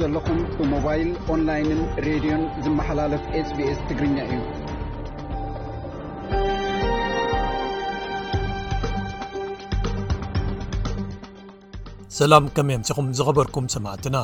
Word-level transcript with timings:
ዘለኹም 0.00 0.38
ብሞባይል 0.56 1.10
ኦንላይን 1.32 1.78
ሬድዮን 2.06 2.42
ዝመሓላለፍ 2.64 3.22
ስኤስ 3.50 3.78
ትግርኛ 3.88 4.16
እዩ 4.28 4.36
ሰላም 12.18 12.44
ከመይ 12.56 12.76
ምሲኹም 12.82 13.08
ዝኸበርኩም 13.16 13.66
ሰማዕትና 13.74 14.16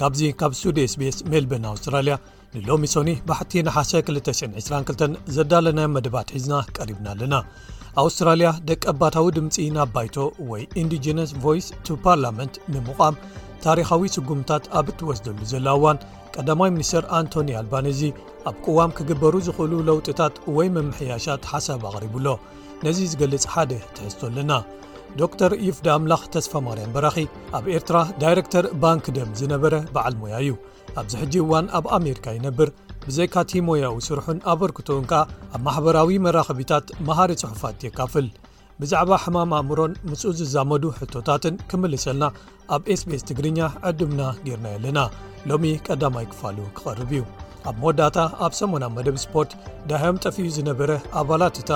ካብዚ 0.00 0.20
ካብ 0.40 0.52
ሱዲ 0.62 0.78
ስስ 0.92 1.18
ሜልበን 1.30 1.64
ኣውስትራልያ 1.74 2.14
ንሎሚ 2.56 2.84
ሶኒ 2.94 3.10
ባሕቲ 3.28 3.52
ንሓሸ222 3.68 5.20
ዘዳለናዮ 5.36 5.88
መደባት 5.96 6.28
ሒዝና 6.36 6.54
ቀሪብና 6.76 7.06
ኣለና 7.14 7.34
ኣውስትራልያ 8.04 8.48
ደቂ 8.68 8.82
ኣባታዊ 8.94 9.26
ድምፂ 9.38 9.56
ናብ 9.76 9.90
ባይቶ 9.96 10.16
ወይ 10.52 10.62
ኢንዲጀነስ 10.82 11.32
ቫይስ 11.44 11.66
ቱ 11.88 11.98
ፓርላመንት 12.06 12.54
ንምም 12.74 13.16
ታሪካዊ 13.66 14.02
ስጉምታት 14.14 14.64
ኣብ 14.78 14.86
ትወስደሉ 15.00 15.38
ዘላዋን 15.52 15.98
ቀዳማይ 16.34 16.70
ሚኒስተር 16.76 17.04
ኣንቶኒ 17.18 17.50
ኣልባንዚ 17.60 18.00
ኣብ 18.48 18.56
ቅዋም 18.64 18.90
ክግበሩ 18.98 19.34
ዝኽእሉ 19.46 19.72
ለውጥታት 19.90 20.34
ወይ 20.56 20.68
መምሕያሻት 20.76 21.42
ሓሳብ 21.52 21.82
ኣቕሪቡሎ 21.90 22.26
ነዙ 22.84 22.98
ዝገልጽ 23.12 23.44
ሓደ 23.54 23.72
ትሕዝቶኣለና 23.96 24.52
ዶ 25.20 25.28
ር 25.50 25.52
ይፍደ 25.66 25.86
ኣምላኽ 25.96 26.22
ተስፈማርያን 26.34 26.92
በራኺ 26.94 27.16
ኣብ 27.56 27.64
ኤርትራ 27.76 27.96
ዳይረክተር 28.22 28.64
ባንክ 28.82 29.04
ደም 29.16 29.28
ዝነበረ 29.40 29.74
በዓል 29.94 30.14
ሞያ 30.22 30.34
እዩ 30.44 30.54
ኣብዚ 31.00 31.12
ሕጂ 31.22 31.34
እዋን 31.44 31.66
ኣብ 31.78 31.84
ኣሜርካ 31.98 32.26
ይነብር 32.38 32.70
ብዘይካቲ 33.06 33.52
ሞያዊ 33.68 33.96
ስርሑን 34.08 34.38
ኣበርክትንከ 34.52 35.12
ኣብ 35.56 35.60
ማሕበራዊ 35.68 36.10
መራኸቢታት 36.26 36.86
መሃሪ 37.08 37.30
ጽሑፋት 37.42 37.78
የካፍል 37.88 38.26
ብዛዕባ 38.82 39.10
ሕማም 39.24 39.50
ኣእምሮን 39.58 39.92
ምጽኡ 40.10 40.30
ዝዛመዱ 40.40 40.84
ሕቶታትን 40.98 41.54
ክምልሰልና 41.70 42.24
ኣብ 42.76 42.86
ስቤስ 43.00 43.22
ትግርኛ 43.30 43.58
ዕድምና 43.88 44.22
ጌርና 44.46 44.66
የለና 44.74 44.98
ሎሚ 45.50 45.64
ቀዳማይ 45.86 46.26
ክፋሉ 46.32 46.58
ክቐርብ 46.76 47.10
እዩ 47.16 47.24
ኣብ 47.68 47.76
መወዳእታ 47.82 48.18
ኣብ 48.44 48.52
ሰሞና 48.60 48.84
መደብ 48.96 49.16
ስፖርት 49.24 49.52
ድህዮም 49.90 50.16
ጠፍኡ 50.24 50.44
ዝነበረ 50.56 50.90
ኣባላት 51.20 51.58
እታ 51.62 51.70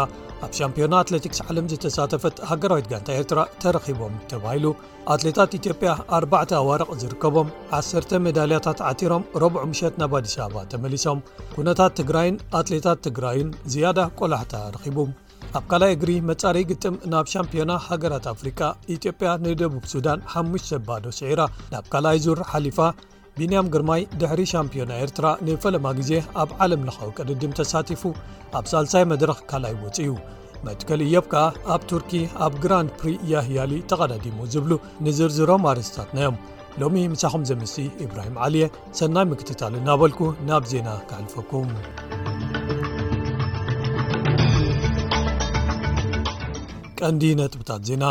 ኣብ 0.47 0.51
ሻምፒዮና 0.59 0.95
ኣትሌቲክስ 1.03 1.41
ዓለም 1.47 1.69
ዝተሳተፈት 1.73 2.37
ሃገራዊት 2.51 2.89
ጋንታ 2.93 3.09
ኤርትራ 3.21 3.39
ተረኺቦም 3.63 4.17
ተባሂሉ 4.33 4.67
ኣትሌታት 5.15 5.55
ኢትዮጵያ 5.61 5.93
4ርባዕተ 6.19 6.53
ኣዋርቕ 6.63 6.91
ዝርከቦም 7.05 7.51
1ሰርተ 7.81 8.11
ሜዳልያታት 8.27 8.83
ዓቲሮም 8.91 9.25
ረብዕ 9.45 9.63
ምሸት 9.73 9.97
ናብ 10.03 10.15
ኣዲስ 10.21 10.37
በባ 10.43 10.57
ተመሊሶም 10.75 11.25
ኩነታት 11.57 11.95
ትግራይን 12.03 12.39
ኣትሌታት 12.61 13.01
ትግራይን 13.09 13.51
ዝያዳ 13.75 13.99
ቈላሕታ 14.21 14.55
ረኺቡ 14.77 14.99
ኣብ 15.57 15.65
ካልይ 15.71 15.93
እግሪ 15.95 16.11
መጻረይ 16.31 16.65
ግጥም 16.71 16.95
ናብ 17.13 17.27
ሻምፕዮና 17.33 17.73
ሃገራት 17.87 18.25
ኣፍሪቃ 18.33 18.61
ኢትዮጵያ 18.95 19.29
ንደቡብ 19.45 19.85
ሱዳን 19.93 20.21
5ሙሽ 20.33 20.65
ዘባዶ 20.73 21.05
ስዒራ 21.19 21.41
ናብ 21.73 21.85
ካልኣይ 21.93 22.19
ዙር 22.25 22.41
ሓሊፋ 22.51 22.79
ቢንያም 23.39 23.69
ግርማይ 23.75 24.03
ድሕሪ 24.21 24.41
ሻምፕዮና 24.53 24.93
ኤርትራ 25.05 25.27
ንፈለማ 25.47 25.87
ጊዜ 26.01 26.13
ኣብ 26.43 26.51
ዓለም 26.65 26.83
ለኻዊ 26.89 27.09
ቅድድም 27.19 27.53
ተሳቲፉ 27.61 28.03
ኣብ 28.61 28.65
ሳልሳይ 28.73 29.05
መድረኽ 29.13 29.39
ካልይ 29.53 29.77
ውፅ 29.85 29.99
እዩ 30.05 30.13
መትከሊ 30.67 31.01
እዮብ 31.09 31.27
ከዓ 31.33 31.45
ኣብ 31.77 31.83
ቱርኪ 31.93 32.13
ኣብ 32.47 32.55
ግራን 32.65 32.89
ፕሪ 33.01 33.11
ያህያሊ 33.33 33.73
ተቐዳዲሙ 33.93 34.39
ዝብሉ 34.55 34.73
ንዝርዝሮም 35.07 35.67
ኣርስታትናዮም 35.73 36.39
ሎሚ 36.83 36.97
ምሳኹም 37.15 37.45
ዘምሲ 37.51 37.77
ኢብራሂም 38.07 38.37
ዓልየ 38.47 38.67
ሰናይ 39.01 39.27
ምክትታሉ 39.33 39.75
እናበልኩ 39.83 40.21
ናብ 40.51 40.65
ዜና 40.75 40.89
ካሕልፈኩም 41.11 41.71
ቀንዲ 47.07 47.25
ነጥብታት 47.41 47.83
ዜና 47.89 48.05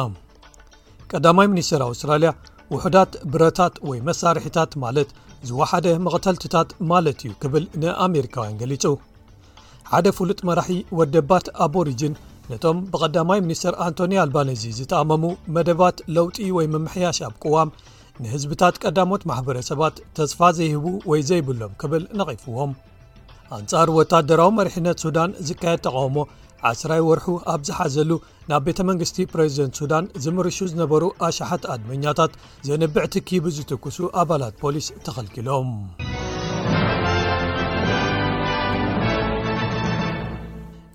ቀዳማይ 1.12 1.48
ሚኒስትር 1.53 1.81
ኣውስትራልያ 1.88 2.30
ውሑዳት 2.74 3.12
ብረታት 3.34 3.75
ወይ 3.90 4.00
መሳርሒታት 4.08 4.72
ማለት 4.84 5.09
ዝወሓደ 5.50 5.88
መቕተልትታት 6.06 6.70
ማለት 6.92 7.20
እዩ 7.28 7.34
ክብል 7.44 7.64
ንኣሜሪካውያን 7.81 8.58
ገሊጹ 8.62 8.84
ሓደ 9.92 10.08
ፍሉጥ 10.18 10.40
መራሒ 10.50 10.72
ወደባት 11.00 11.46
ኣብ 11.66 11.76
ሪጅን 11.90 12.14
ነቶም 12.52 12.78
ብቀዳማይ 12.92 13.40
ሚኒስትር 13.46 13.74
ኣንቶኒ 13.86 14.14
ኣልባኔዚ 14.24 14.64
ዝተኣመሙ 14.80 15.24
መደባት 15.56 15.97
ለውጢ 16.16 16.38
ወይ 16.58 16.68
መምሕያሽ 16.76 17.18
ኣብ 17.28 17.34
ቅዋም 17.46 17.70
ንህዝብታት 18.24 18.76
ቀዳሞት 18.84 19.24
ማሕበረሰባት 19.30 19.96
ተስፋ 20.18 20.40
ዘይህቡ 20.59 20.86
ወይ 21.12 21.22
ዘይብሎም 21.30 21.74
ክብል 21.81 22.03
ነቒፍዎም 22.20 22.72
ኣንጻር 23.58 23.90
ወታደራዊ 24.00 24.52
መርሕነት 24.59 24.97
ሱዳን 25.06 25.36
ዝካየድ 25.47 25.81
ተቃውሞ 25.88 26.16
ዓስራይ 26.69 27.01
ወርሑ 27.07 27.25
ኣብ 27.53 27.62
ዝሓዘሉ 27.68 28.12
ናብ 28.50 28.62
ቤተ 28.68 28.79
መንግስቲ 28.90 29.18
ፕረዚደንት 29.34 29.75
ሱዳን 29.79 30.06
ዝምርሹ 30.23 30.57
ዝነበሩ 30.72 31.03
ኣሸሓት 31.28 31.63
ኣድመኛታት 31.73 32.31
ዘነብዕትኪቡ 32.68 33.45
ዝትኩሱ 33.57 33.97
ኣባላት 34.22 34.56
ፖሊስ 34.63 34.88
ተኸልኪሎም 35.06 35.72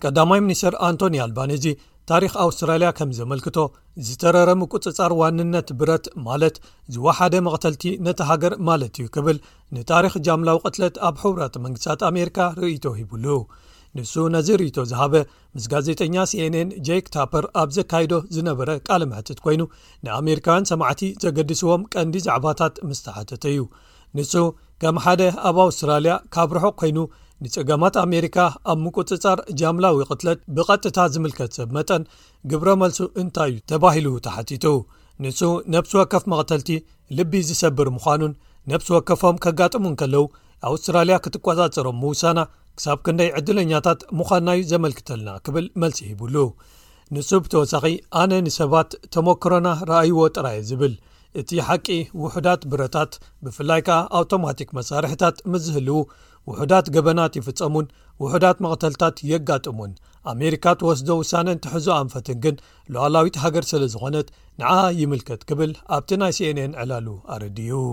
ቀዳማይ 0.04 0.40
ሚኒስተር 0.44 0.74
ኣንቶኒ 0.86 1.16
ኣልባንእዚ 1.24 1.66
ታሪክ 2.10 2.32
ኣውስትራልያ 2.44 2.88
ከም 2.98 3.10
ዘመልክቶ 3.18 3.58
ዝተረረሙ 4.06 4.60
ቁፅጻር 4.72 5.12
ዋንነት 5.20 5.68
ብረት 5.80 6.06
ማለት 6.28 6.56
ዝወሓደ 6.94 7.34
መቐተልቲ 7.46 7.84
ነቲ 8.06 8.20
ሃገር 8.30 8.54
ማለት 8.68 8.96
እዩ 9.02 9.08
ክብል 9.16 9.36
ንታሪክ 9.76 10.14
ጃምላዊ 10.28 10.58
ቅትለት 10.64 10.96
ኣብ 11.10 11.16
ሕብራት 11.22 11.56
መንግስታት 11.66 12.00
ኣሜሪካ 12.10 12.38
ርእቶ 12.62 12.84
ሂብሉ 12.98 13.26
ንሱ 13.98 14.12
ነዚ 14.34 14.48
ርእቶ 14.60 14.76
ዝሃበ 14.90 15.14
ምስ 15.54 15.64
ጋዜጠኛ 15.72 16.14
ሲንን 16.30 16.68
ጃክ 16.86 17.06
ታፐር 17.14 17.44
ኣብ 17.60 17.70
ዘካይዶ 17.76 18.12
ዝነበረ 18.34 18.68
ቃል 18.88 19.02
ምሕትት 19.10 19.38
ኮይኑ 19.46 19.62
ንኣሜሪካውያን 20.04 20.68
ሰማዕቲ 20.70 21.00
ዘገድስዎም 21.24 21.82
ቀንዲ 21.94 22.14
ዛዕባታት 22.26 22.76
ምስ 22.90 23.00
ተሓተተ 23.06 23.44
እዩ 23.52 23.60
ንሱ 24.18 24.32
ከም 24.82 24.96
ሓደ 25.06 25.22
ኣብ 25.50 25.56
ኣውስትራልያ 25.66 26.14
ካብ 26.36 26.50
ርሑቅ 26.56 26.74
ኮይኑ 26.82 26.98
ንፀገማት 27.44 27.94
ኣሜሪካ 28.06 28.38
ኣብ 28.72 28.78
ምቁፅፃር 28.86 29.38
ጃምላዊ 29.60 29.98
ቅትለት 30.10 30.40
ብቐጥታ 30.56 30.98
ዝምልከት 31.12 31.52
ሰብ 31.58 31.68
መጠን 31.76 32.02
ግብረ 32.52 32.68
መልሱ 32.82 32.98
እንታይ 33.22 33.52
እዩ 33.52 33.60
ተባሂሉ 33.72 34.08
ተሓቲቱ 34.26 34.64
ንሱ 35.24 35.40
ነብሲ 35.74 35.92
ወከፍ 36.00 36.24
መቕተልቲ 36.32 36.70
ልቢ 37.18 37.32
ዝሰብር 37.50 37.88
ምዃኑን 37.96 38.32
ነብሲ 38.70 38.88
ወከፎም 38.96 39.36
ከጋጥሙን 39.44 39.96
ከለው 40.00 40.24
ኣውስትራልያ 40.70 41.14
ክትቆፃፅሮም 41.22 41.96
ምውሳና 42.02 42.38
ክሳብ 42.78 42.98
ክንደይ 43.06 43.30
ዕድለኛታት 43.38 44.00
ምዃንናዩ 44.18 44.60
ዘመልክተልና 44.72 45.30
ክብል 45.46 45.66
መልስ 45.80 45.98
ሂብሉ 46.08 46.36
ንሱብ 47.14 47.42
ተወሳኺ 47.52 47.84
ኣነ 48.20 48.32
ንሰባት 48.46 48.90
ተመክሮና 49.14 49.68
ረኣይዎ 49.88 50.20
ጥራየ 50.36 50.58
ዝብል 50.68 50.94
እቲ 51.40 51.50
ሓቂ 51.66 51.86
ውሕዳት 52.22 52.62
ብረታት 52.70 53.12
ብፍላይ 53.44 53.80
ከ 53.88 53.96
ኣውቶማቲክ 54.18 54.70
መሳርሕታት 54.78 55.36
ምስዝህልው 55.52 56.00
ውሑዳት 56.50 56.86
ገበናት 56.94 57.36
ይፍፀሙን 57.38 57.86
ውሕዳት 58.22 58.56
መቕተልታት 58.64 59.16
የጋጥሙን 59.32 59.92
ኣሜሪካት 60.32 60.80
ወስዶ 60.88 61.08
ውሳነ 61.20 61.46
ንትሕዞ 61.58 61.86
ኣንፈትን 62.02 62.40
ግን 62.46 62.56
ለዓላዊት 62.94 63.38
ሃገር 63.44 63.66
ስለ 63.72 63.82
ዝኾነት 63.94 64.30
ንዓ 64.62 64.72
ይምልከት 65.02 65.44
ክብል 65.50 65.72
ኣብቲ 65.98 66.10
ናይ 66.22 66.34
ሲንን 66.40 66.74
ዕላሉ 66.84 67.06
ኣርድ 67.36 67.58
ዩ 67.70 67.84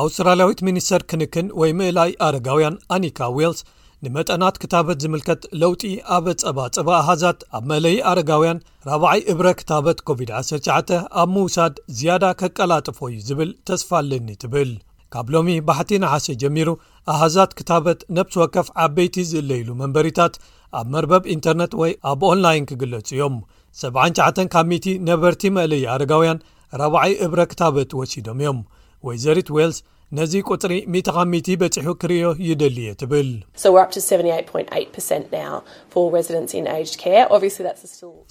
ኣውስትራልያዊት 0.00 0.60
ሚኒስተር 0.66 1.00
ክንክን 1.10 1.46
ወይ 1.60 1.70
ምእላይ 1.78 2.10
ኣረጋውያን 2.26 2.76
ኣኒካ 2.96 3.18
ዌልስ 3.38 3.58
ንመጠናት 4.04 4.54
ክታበት 4.62 4.98
ዝምልከት 5.02 5.42
ለውጢ 5.62 5.82
ኣበ 6.14 6.26
ጸባጸባ 6.42 6.88
ኣሃዛት 7.00 7.40
ኣብ 7.56 7.64
መእለዪ 7.70 7.94
ኣረጋውያን 8.10 8.62
4ባይ 8.94 9.18
እብረ 9.32 9.46
ክታበት 9.60 9.98
ኮቪድ-19 10.08 10.94
ኣብ 11.22 11.28
ምውሳድ 11.34 11.74
ዝያዳ 11.98 12.24
ኬቀላጥፎ 12.40 12.98
እዩ 13.10 13.20
ዝብል 13.28 13.50
ተስፋ 13.70 13.90
ኣለኒ 14.00 14.30
ትብል 14.44 14.70
ካብ 15.14 15.28
ሎሚ 15.34 15.48
ባሕቲ 15.68 15.90
ንሓሰ 16.02 16.26
ጀሚሩ 16.42 16.68
ኣሃዛት 17.14 17.50
ክታበት 17.58 18.00
ነብቲ 18.16 18.34
ወከፍ 18.42 18.68
ዓበይቲ 18.84 19.16
ዝእለዩሉ 19.30 19.68
መንበሪታት 19.82 20.34
ኣብ 20.80 20.86
መርበብ 20.94 21.24
ኢንተርነት 21.34 21.72
ወይ 21.82 21.92
ኣብ 22.12 22.20
ኦንላይን 22.30 22.66
ክግለጹ 22.70 23.08
እዮም 23.16 23.36
79 23.84 24.46
ካብ 24.54 24.66
ሚቲ 24.72 24.86
ነበርቲ 25.10 25.42
መእለዪ 25.58 25.82
ኣረጋውያን 25.94 26.38
4ባይ 26.82 27.12
እብረ 27.26 27.40
ክታበት 27.52 27.90
ወሲዶም 28.00 28.40
እዮም 28.44 28.60
ወይ 29.06 29.16
ዘሪት 29.24 29.48
ዌልስ 29.56 29.76
ነዚ 30.16 30.32
ቁፅሪ 30.50 30.72
10ኻብ 30.94 31.30
በጺሑ 31.60 31.86
ክርእዮ 32.00 32.26
ይደሊየ 32.48 32.90
ትብል 33.00 33.28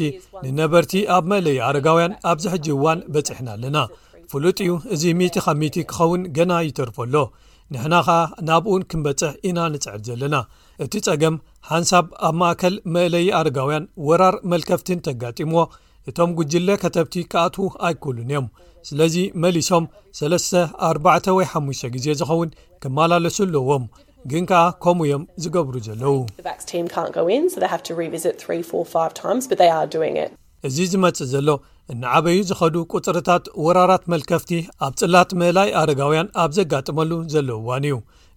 ንነበርቲ 0.52 0.94
ኣብ 1.16 1.26
መእለዪ 1.34 1.58
ኣርጋውያን 1.70 2.14
ኣብዚ 2.32 2.46
ሕጂ 2.54 2.68
እዋን 2.76 3.02
በጺሕና 3.16 3.50
ኣለና 3.58 3.78
ፍሉጥ 4.32 4.58
እዩ 4.64 4.72
እዚ 4.96 5.04
100ኻብ 5.24 5.62
ቲ 5.76 5.86
ክኸውን 5.92 6.24
ገና 6.40 6.52
ይተርፈ 6.68 6.98
ኣሎ 7.08 7.16
ንሕና 7.74 7.96
ኸኣ 8.08 8.20
ናብኡኡን 8.48 8.84
ክምበጽሕ 8.92 9.32
ኢና 9.48 9.60
ንጽዕር 9.74 10.00
ዘለና 10.08 10.36
እቲ 10.84 10.94
ጸገም 11.08 11.36
ሓንሳብ 11.72 12.06
ኣብ 12.30 12.36
ማእከል 12.42 12.76
መእለዪ 12.96 13.26
ኣርጋውያን 13.42 13.84
ወራር 14.08 14.36
መልከፍትን 14.54 15.02
ተጋጢሞዎ 15.08 15.64
እቶም 16.10 16.30
ጕጅለ 16.40 16.70
ከተብቲ 16.82 17.14
ከኣትዉ 17.32 17.66
ኣይኩህሉን 17.88 18.28
እዮም 18.32 18.46
ስለዚ 18.90 19.16
መሊሶም 19.44 19.86
34 20.20 21.32
ወይ 21.38 21.48
ሓሙሽ 21.54 21.82
ግዜ 21.96 22.06
ዝኸውን 22.20 22.54
ክመላለሱ 22.84 23.38
ኣለዎም 23.48 23.84
ግን 24.32 24.44
ከኣ 24.52 24.62
ከምኡ 24.84 25.04
እዮም 25.08 25.24
ዝገብሩ 25.44 25.74
ዘለዉ 25.88 26.16
እዚ 30.68 30.78
ዝመጽእ 30.92 31.30
ዘሎ 31.34 31.50
እንዓበዩ 31.94 32.38
ዝኸዱ 32.48 32.76
ቁፅርታት 32.94 33.44
ወራራት 33.66 34.04
መልከፍቲ 34.14 34.52
ኣብ 34.86 34.94
ጽላት 35.00 35.30
መላይ 35.42 35.70
ኣረጋውያን 35.82 36.28
ኣብ 36.44 36.50
ዘጋጥመሉ 36.58 37.12
ዘለውዋን 37.34 37.86
እዩ 37.90 37.96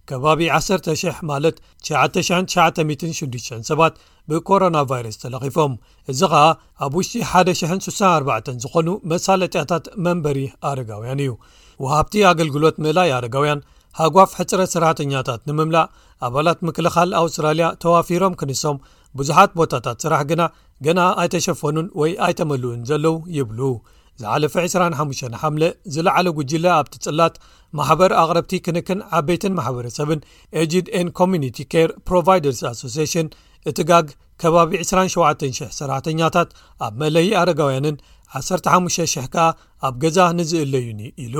ከባቢ 0.09 0.41
1,0000 0.55 1.19
ማለት 1.29 1.55
9996 1.89 3.53
ሰባት 3.69 3.93
ብኮሮና 4.31 4.77
ቫይረስ 4.89 5.15
ተለኺፎም 5.23 5.73
እዚ 6.11 6.21
ኸኣ 6.33 6.43
ኣብ 6.85 6.93
ውሽጢ 6.99 7.13
1,64 7.41 8.49
ዝዀኑ 8.63 8.87
መሳለጢያታት 9.11 9.85
መንበሪ 10.07 10.39
ኣርጋውያን 10.71 11.21
እዩ 11.25 11.31
ወሃብቲ 11.85 12.15
ኣገልግሎት 12.31 12.75
ምእላይ 12.85 13.11
ኣርጋውያን 13.19 13.63
ሃጓፍ 14.01 14.31
ሕጽረት 14.39 14.69
ሰራሕተኛታት 14.75 15.41
ንምምላእ 15.47 15.87
ኣባላት 16.27 16.59
ምክልኻል 16.67 17.09
ኣውስትራልያ 17.21 17.65
ተዋፊሮም 17.83 18.37
ክንሶም 18.41 18.77
ብዙሓት 19.19 19.51
ቦታታት 19.59 19.97
ስራሕ 20.03 20.21
ግና 20.29 20.43
ገና 20.85 20.99
ኣይተሸፈኑን 21.23 21.87
ወይ 22.01 22.11
ኣይተመልኡን 22.27 22.79
ዘለዉ 22.89 23.15
ይብሉ 23.37 23.59
ዝሓለፈ 24.21 24.55
25 24.65 25.13
ሓለ 25.41 25.63
ዝለዓለ 25.93 26.27
ጕጅለ 26.37 26.65
ኣብቲጽላት 26.79 27.35
ማሕበር 27.77 28.11
ኣቕረብቲ 28.21 28.53
ክንክን 28.65 28.99
ዓበይትን 29.17 29.53
ማሕበረሰብን 29.59 30.19
ኤgድ 30.61 30.87
ን 31.05 31.07
ኮሚኒቲ 31.19 31.57
ካር 31.71 31.89
ፕሮቫይደርስ 32.07 32.61
ኣሶሲሽን 32.71 33.27
እቲ 33.71 33.79
ጋግ 33.91 34.07
ከባቢ 34.43 34.71
27,00 34.85 35.61
ሰራተኛታት 35.79 36.49
ኣብ 36.87 36.93
መለዪ 37.03 37.27
ኣረጋውያንን 37.41 37.95
15,000 38.39 39.29
ከኣ 39.35 39.47
ኣብ 39.87 39.95
ገዛ 40.03 40.19
ንዝእለዩኒ 40.39 41.01
ኢሉ 41.25 41.35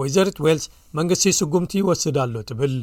ወይዘርት 0.00 0.36
ዌልስ 0.46 0.66
መንግስቲ 1.00 1.26
ስጉምቲ 1.40 1.72
ይወስድ 1.82 2.16
ኣሎ 2.24 2.34
ትብል 2.50 2.74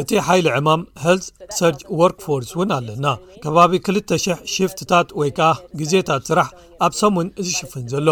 እቲ 0.00 0.10
ሓይሊ 0.28 0.46
ዕማም 0.58 0.82
ሀል 1.04 1.20
ሰርጅ 1.58 1.80
ወርክፎርስ 2.00 2.50
እውን 2.56 2.70
ኣለና 2.78 3.06
ከባቢ 3.42 3.72
2,00 3.88 4.38
ሽፍትታት 4.54 5.08
ወይ 5.20 5.30
ከዓ 5.38 5.50
ግዜታት 5.80 6.22
ስራሕ 6.30 6.48
ኣብ 6.86 6.92
ሰሙን 7.02 7.28
ዝሽፍን 7.46 7.84
ዘሎ 7.94 8.08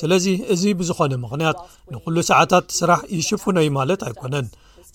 ስለዚ 0.00 0.26
እዚ 0.54 0.62
ብዝኾነ 0.78 1.12
ምኽንያት 1.24 1.58
ንኹሉ 1.92 2.16
ሰዓታት 2.30 2.66
ስራሕ 2.78 3.00
ይሽፍነዩ 3.18 3.68
ማለት 3.78 4.00
ኣይኮነን 4.08 4.48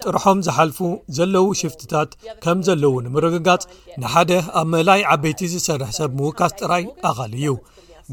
ጥርሖም 0.04 0.40
ዝሓልፉ 0.46 0.78
ዘለዉ 1.18 1.48
ሽፍትታት 1.62 2.12
ከም 2.44 2.60
ዘለዉ 2.68 2.94
ንምርግጋጽ 3.06 3.64
ንሓደ 4.02 4.32
ኣብ 4.60 4.68
መላይ 4.76 5.02
ዓበይቲ 5.14 5.40
ዝሰርሐሰብ 5.54 6.12
ምውካስ 6.20 6.54
ጥራይ 6.60 6.86
ኣቓሊ 7.10 7.34
እዩ 7.42 7.50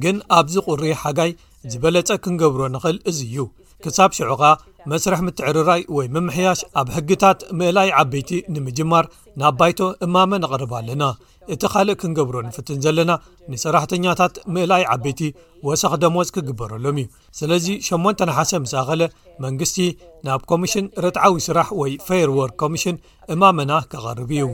ግን 0.03 0.17
ኣብዚ 0.39 0.55
ቑሪ 0.67 0.83
ሓጋይ 1.03 1.31
ዝበለፀ 1.71 2.09
ክንገብሮ 2.25 2.63
ንኽእል 2.75 2.99
እዚ 3.11 3.19
እዩ 3.29 3.37
ክሳብ 3.85 4.11
ሽዑ 4.17 4.31
ኻ 4.41 4.51
መስረሕ 4.91 5.21
ምትዕርራይ 5.27 5.83
ወይ 5.97 6.07
ምምሕያሽ 6.15 6.61
ኣብ 6.81 6.89
ሕግታት 6.97 7.39
ምእላይ 7.59 7.89
ዓበይቲ 8.01 8.31
ንምጅማር 8.55 9.05
ናብ 9.41 9.55
ባይቶ 9.61 9.81
እማመ 10.07 10.33
ንቕርብ 10.43 10.73
ኣለና 10.79 11.03
እቲ 11.55 11.63
ካልእ 11.73 11.99
ክንገብሮ 12.01 12.37
ንፍትን 12.47 12.79
ዘለና 12.85 13.11
ንሰራሕተኛታት 13.51 14.35
ምእላይ 14.55 14.83
ዓበይቲ 14.95 15.21
ወሰኺ 15.69 15.93
ደሞፅ 16.05 16.31
ክግበረሎም 16.37 16.99
እዩ 17.03 17.07
ስለዚ 17.41 17.67
8ሓ0 17.91 18.63
ስኣኸለ 18.73 19.03
መንግስቲ 19.45 19.77
ናብ 20.29 20.43
ኮሚሽን 20.53 20.89
ርትዓዊ 21.07 21.37
ስራሕ 21.49 21.71
ወይ 21.83 21.93
ፌርዎርክ 22.09 22.57
ኮሚሽን 22.65 22.99
እማመና 23.37 23.73
ከቐርብ 23.93 24.33
እዩ 24.39 24.45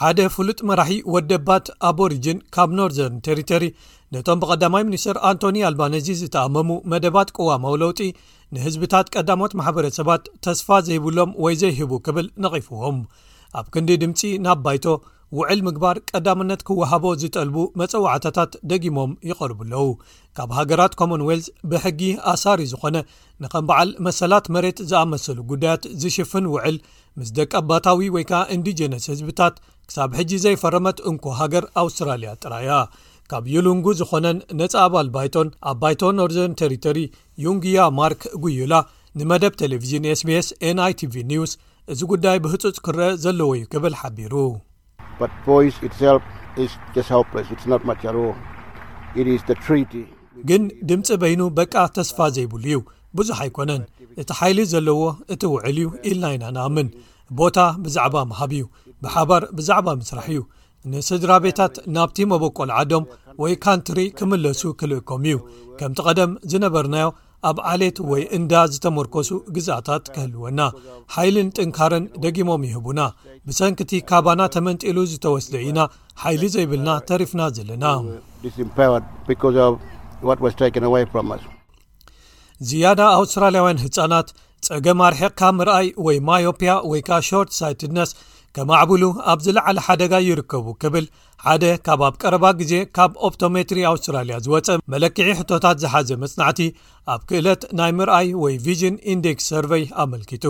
ሓደ 0.00 0.20
ፍሉጥ 0.32 0.58
መራሒ 0.68 0.90
ወደባት 1.12 1.66
ኣብ 1.88 2.00
ሪጅን 2.12 2.38
ካብ 2.54 2.70
ኖርዘርን 2.78 3.16
ተሪቶሪ 3.26 3.64
ነቶም 4.14 4.40
ብቐዳማይ 4.42 4.82
ሚኒስትር 4.88 5.16
ኣንቶኒ 5.28 5.56
ኣልባነዚ 5.68 6.08
ዝተኣመሙ 6.20 6.70
መደባት 6.92 7.32
ቀዋማው 7.36 7.74
ለውጢ 7.82 8.00
ንህዝብታት 8.56 9.08
ቀዳሞት 9.14 9.52
ማሕበረሰባት 9.60 10.30
ተስፋ 10.46 10.68
ዘይብሎም 10.88 11.32
ወይ 11.44 11.56
ዘይሂቡ 11.62 11.92
ክብል 12.08 12.28
ነቒፍዎም 12.46 13.00
ኣብ 13.60 13.66
ክንዲ 13.76 13.90
ድምፂ 14.04 14.22
ናብ 14.46 14.60
ባይቶ 14.66 14.86
ውዕል 15.36 15.60
ምግባር 15.66 15.96
ቀዳምነት 16.10 16.60
ክወሃቦ 16.68 17.04
ዝጠልቡ 17.22 17.56
መፀዋዕታታት 17.80 18.52
ደጊሞም 18.70 19.10
ይቐርቡ 19.30 19.58
ኣለዉ 19.66 19.88
ካብ 20.36 20.50
ሃገራት 20.58 20.92
ኮሞን 21.00 21.22
ዌልት 21.28 21.48
ብሕጊ 21.70 22.00
ኣሳሪ 22.32 22.60
ዝኾነ 22.70 22.96
ንከም 23.42 23.64
በዓል 23.70 23.90
መሰላት 24.06 24.46
መሬት 24.54 24.78
ዝኣመሰሉ 24.90 25.38
ጉዳያት 25.50 25.82
ዝሽፍን 26.02 26.46
ውዕል 26.52 26.76
ምስ 27.20 27.30
ደቀኣባታዊ 27.38 28.08
ወይ 28.16 28.24
ከዓ 28.30 28.40
ኢንዲጀነስ 28.56 29.04
ህዝብታት 29.12 29.54
ክሳብ 29.90 30.10
ሕጂ 30.20 30.32
ዘይፈረመት 30.44 30.98
እንኮ 31.10 31.26
ሃገር 31.40 31.66
ኣውስትራልያ 31.82 32.32
ጥራያ 32.44 32.70
ካብ 33.32 33.44
ዩሉንጉ 33.54 33.86
ዝኾነን 34.00 34.38
ነፃ 34.60 34.74
ኣባል 34.86 35.08
ባይቶን 35.16 35.48
ኣብ 35.70 35.76
ባይቶ 35.82 36.00
ኖርዘርን 36.18 36.56
ተሪቶሪ 36.62 36.98
ዩንግያ 37.46 37.88
ማርክ 37.98 38.22
ጉዩላ 38.46 38.74
ንመደብ 39.18 39.54
ቴሌቭዥን 39.62 40.06
sቢs 40.22 40.48
ni 40.78 40.92
tv 41.02 41.14
ኒውስ 41.32 41.52
እዚ 41.92 42.00
ጉዳይ 42.14 42.38
ብህፁፅ 42.46 42.78
ክርአ 42.88 43.10
ዘለዎ 43.26 43.50
እዩ 43.58 43.62
ክብል 43.74 43.94
ሓቢሩ 44.00 44.34
ግን 50.48 50.62
ድምፂ 50.90 51.06
በይኑ 51.22 51.40
በቃ 51.58 51.74
ተስፋ 51.96 52.18
ዘይብሉ 52.36 52.62
እዩ 52.68 52.76
ብዙሕ 53.18 53.38
ኣይኮነን 53.44 53.82
እቲ 54.22 54.28
ሓይሊ 54.38 54.58
ዘለዎ 54.72 55.00
እቲ 55.34 55.42
ውዕል 55.52 55.76
እዩ 55.82 55.88
ኢልና 56.08 56.24
ኢናንኣምን 56.36 56.88
ቦታ 57.38 57.56
ብዛዕባ 57.84 58.16
መሃብ 58.30 58.52
እዩ 58.58 58.64
ብሓባር 59.04 59.44
ብዛዕባ 59.58 59.88
ምስራሕ 60.02 60.26
እዩ 60.34 60.42
ንስድራ 60.92 61.32
ቤታት 61.46 61.74
ናብቲ 61.96 62.18
መቦቆልዓዶም 62.32 63.06
ወይ 63.42 63.54
ካንትሪ 63.64 63.98
ክምለሱ 64.18 64.62
ክልእኮም 64.80 65.22
እዩ 65.30 65.38
ከምቲ 65.78 65.98
ቀደም 66.08 66.32
ዝነበርናዮ 66.52 67.08
ኣብ 67.48 67.58
ዓሌት 67.72 67.98
ወይ 68.10 68.22
እንዳ 68.36 68.52
ዝተመርኮሱ 68.72 69.30
ግዛታት 69.56 70.04
ክህልወና 70.14 70.60
ሓይልን 71.14 71.48
ጥንካርን 71.56 72.04
ደጊሞም 72.24 72.62
ይህቡና 72.68 73.00
ብሰንኪቲ 73.48 73.92
ካባና 74.08 74.40
ተመንጢሉ 74.54 74.96
ዝተወስደ 75.12 75.54
ኢና 75.66 75.80
ሓይሊ 76.22 76.42
ዘይብልና 76.54 76.90
ተሪፍና 77.10 77.42
ዘለና 77.58 77.84
ዝያዳ 82.68 83.00
ኣውስትራልያውያን 83.20 83.82
ህፃናት 83.84 84.28
ፀዕገ 84.66 84.86
ማርሒቅካ 85.00 85.40
ምርኣይ 85.58 85.88
ወይ 86.06 86.16
ማዮፕያ 86.28 86.70
ወይ 86.90 87.00
ከ 87.08 87.18
ሸርት 87.28 87.50
ሳይድነስ 87.60 88.10
ከማዕብሉ 88.56 89.02
ኣብ 89.32 89.38
ዝለዕለ 89.46 89.78
ሓደጋ 89.86 90.12
ይርከቡ 90.28 90.66
ክብል 90.82 91.06
ሓደ 91.46 91.64
ካብ 91.86 92.00
ኣብ 92.06 92.14
ቀረባ 92.22 92.44
ግዜ 92.60 92.72
ካብ 92.96 93.10
ኦፕቶሜትሪ 93.26 93.78
ኣውስትራልያ 93.90 94.36
ዝወፀእ 94.44 94.80
መለክዒ 94.92 95.28
ሕቶታት 95.40 95.76
ዝሓዘ 95.82 96.08
መፅናዕቲ 96.22 96.60
ኣብ 97.12 97.20
ክእለት 97.28 97.62
ናይ 97.78 97.90
ምርኣይ 97.98 98.28
ወይ 98.42 98.54
ቪዥን 98.64 98.96
ኢንዴክስ 99.12 99.44
ሰርቨይ 99.52 99.84
ኣመልኪቱ 100.04 100.46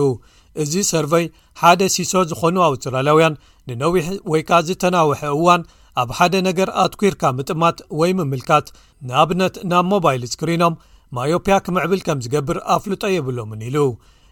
እዚ 0.63 0.73
ሰርቨይ 0.91 1.25
ሓደ 1.61 1.81
ሲሶ 1.95 2.13
ዝኾኑ 2.29 2.55
ኣውስትራልያውያን 2.69 3.35
ንነዊሕ 3.71 4.07
ወይ 4.33 4.41
ከ 4.51 4.61
ዝተናውሐ 4.69 5.21
እዋን 5.35 5.63
ኣብ 6.03 6.09
ሓደ 6.19 6.33
ነገር 6.49 6.69
ኣትኪርካ 6.85 7.21
ምጥማት 7.39 7.77
ወይ 7.99 8.13
ምምልካት 8.21 8.67
ንኣብነት 9.09 9.55
ናብ 9.73 9.85
ሞባይል 9.93 10.23
ስክሪኖም 10.33 10.79
ማዮፕያ 11.17 11.55
ክምዕብል 11.67 12.01
ከም 12.07 12.19
ዝገብር 12.25 12.59
ኣፍልጦ 12.77 13.03
የብሎምን 13.13 13.61
ኢሉ 13.69 13.77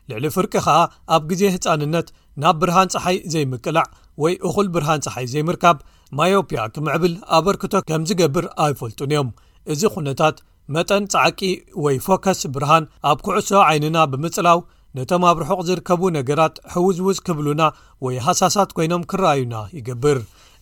ልዕሊ 0.10 0.26
ፍርቂ 0.38 0.54
ከኣ 0.66 0.78
ኣብ 1.16 1.24
ግዜ 1.30 1.44
ህፃንነት 1.54 2.10
ናብ 2.42 2.58
ብርሃን 2.64 2.92
ፀሓይ 2.96 3.18
ዘይምቅላዕ 3.36 3.86
ወይ 4.24 4.34
እኹል 4.50 4.68
ብርሃን 4.76 5.02
ፀሓይ 5.08 5.26
ዘይምርካብ 5.36 5.78
ማዮፒያክምዕብል 6.18 7.14
ኣበርክቶ 7.38 7.74
ከም 7.88 8.04
ዝገብር 8.10 8.46
ኣይፈልጡን 8.66 9.10
እዮም 9.14 9.30
እዚ 9.74 9.82
ኹነታት 9.94 10.36
መጠን 10.76 11.04
ጻዓቂ 11.14 11.40
ወይ 11.84 11.96
ፎከስ 12.06 12.42
ብርሃን 12.56 12.86
ኣብ 13.12 13.20
ኩዕሶ 13.26 13.50
ዓይንና 13.70 13.98
ብምጽላው 14.12 14.60
ነቶም 14.98 15.24
ኣብ 15.30 15.38
ርሑቅ 15.44 15.60
ዝርከቡ 15.70 16.02
ነገራት 16.18 16.56
ሕውዝውዝ 16.74 17.18
ክብሉና 17.28 17.64
ወይ 18.06 18.16
ሓሳሳት 18.26 18.70
ኮይኖም 18.78 19.04
ክረኣዩና 19.12 19.56
ይገብር 19.78 20.20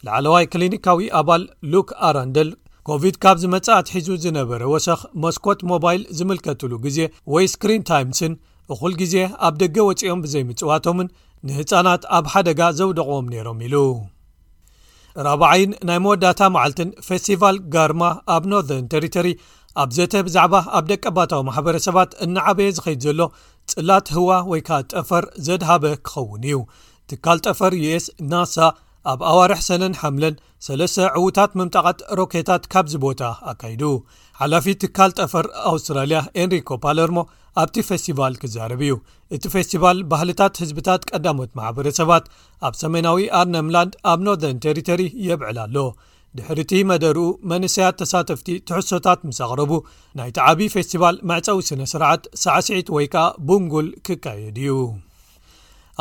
ላዕለዋይ 0.08 0.46
ክሊኒካዊ 0.54 1.06
ኣባል 1.20 1.44
ሉክ 1.74 1.90
ኣራንደል 2.08 2.50
ኮቪድ 2.90 3.16
ካብ 3.24 3.38
ዝመጽእትሒዙ 3.44 4.10
ዝነበረ 4.26 4.62
ወሰኽ 4.74 5.02
መስኮት 5.24 5.62
ሞባይል 5.72 6.02
ዝምልከትሉ 6.18 6.72
ግዜ 6.86 7.00
ወይ 7.36 7.48
ስክሪን 7.54 7.86
ታይምስን 7.92 8.34
እኹል 8.76 8.94
ግዜ 9.02 9.16
ኣብ 9.48 9.56
ደገ 9.64 9.78
ወፂኦም 9.90 10.24
ብዘይምፅዋቶምን 10.26 11.14
ንህፃናት 11.48 12.04
ኣብ 12.20 12.28
ሓደጋ 12.36 12.60
ዘውደቕዎም 12.82 13.26
ነይሮም 13.36 13.60
ኢሉ 13.70 13.76
4ብይን 15.24 15.72
ናይ 15.88 16.00
መወዳታ 16.04 16.40
መዓልትን 16.54 16.90
ፌስቲቫል 17.08 17.58
ጋርማ 17.74 18.04
ኣብ 18.36 18.44
ኖርዘርን 18.52 18.88
ተሪቶሪ 18.94 19.28
ኣብ 19.82 19.90
ዘተ 19.98 20.14
ብዛዕባ 20.28 20.56
ኣብ 20.78 20.86
ደቂ 20.92 21.04
ኣባታዊ 21.12 21.42
ማሕበረሰባት 21.50 22.12
እናዓበየ 22.26 22.70
ዝኸይድ 22.78 23.02
ዘሎ 23.06 23.22
ጽላት 23.72 24.08
ህዋ 24.16 24.30
ወይ 24.52 24.62
ከዓ 24.68 24.80
ጠፈር 24.94 25.26
ዘድሃበ 25.48 25.84
ክኸውን 26.08 26.44
እዩ 26.50 26.58
ትካል 27.12 27.40
ጠፈር 27.46 27.74
ዩs 27.86 28.06
ናሳ 28.34 28.56
ኣብ 29.12 29.20
ኣዋርሒ 29.32 29.60
ሰነን 29.70 29.96
ሓምለን 30.02 30.36
3ለስተ 30.68 30.98
ዕዉታት 31.20 31.52
ምምጣቓት 31.60 32.00
ሮኬታት 32.20 32.64
ካብዚ 32.74 32.94
ቦታ 33.06 33.22
ኣካይዱ 33.52 33.84
ሓላፊት 34.40 34.78
ትካል 34.84 35.12
ጠፈር 35.18 35.46
ኣውስትራልያ 35.70 36.18
ኤንሪኮ 36.44 36.70
ፓለርሞ 36.86 37.18
ኣብቲ 37.62 37.76
ፌስቲቫል 37.90 38.34
ክዛርብ 38.42 38.82
እዩ 38.86 38.96
እቲ 39.36 39.44
ፌስቲቫል 39.54 40.00
ባህልታት 40.12 40.56
ህዝብታት 40.64 41.04
ቀዳሞት 41.12 41.52
ማሕበረሰባት 41.60 42.26
ኣብ 42.68 42.74
ሰሜናዊ 42.82 43.24
ኣርነምላንድ 43.40 43.94
ኣብ 44.12 44.20
ኖርዘርን 44.28 44.60
ተሪቶሪ 44.66 45.02
የብዕል 45.28 45.60
ኣሎ 45.66 45.78
ድሕር 46.38 46.60
እቲ 46.64 46.74
መደርኡ 46.90 47.20
መንስያት 47.52 47.96
ተሳተፍቲ 48.02 48.48
ትሕሶታት 48.70 49.20
ምስ 49.28 49.40
ኣቕረቡ 49.46 49.72
ናይቲ 50.20 50.38
ዓብዪ 50.48 50.68
ፌስቲቫል 50.76 51.18
መዕፀዊ 51.32 51.60
ስነ 51.70 51.82
ስርዓት 51.94 52.26
ሳዕሲዒት 52.44 52.90
ወይ 52.96 53.08
ከኣ 53.14 53.24
ቡንጉል 53.50 53.88
ክካየድ 54.08 54.60
እዩ 54.66 54.76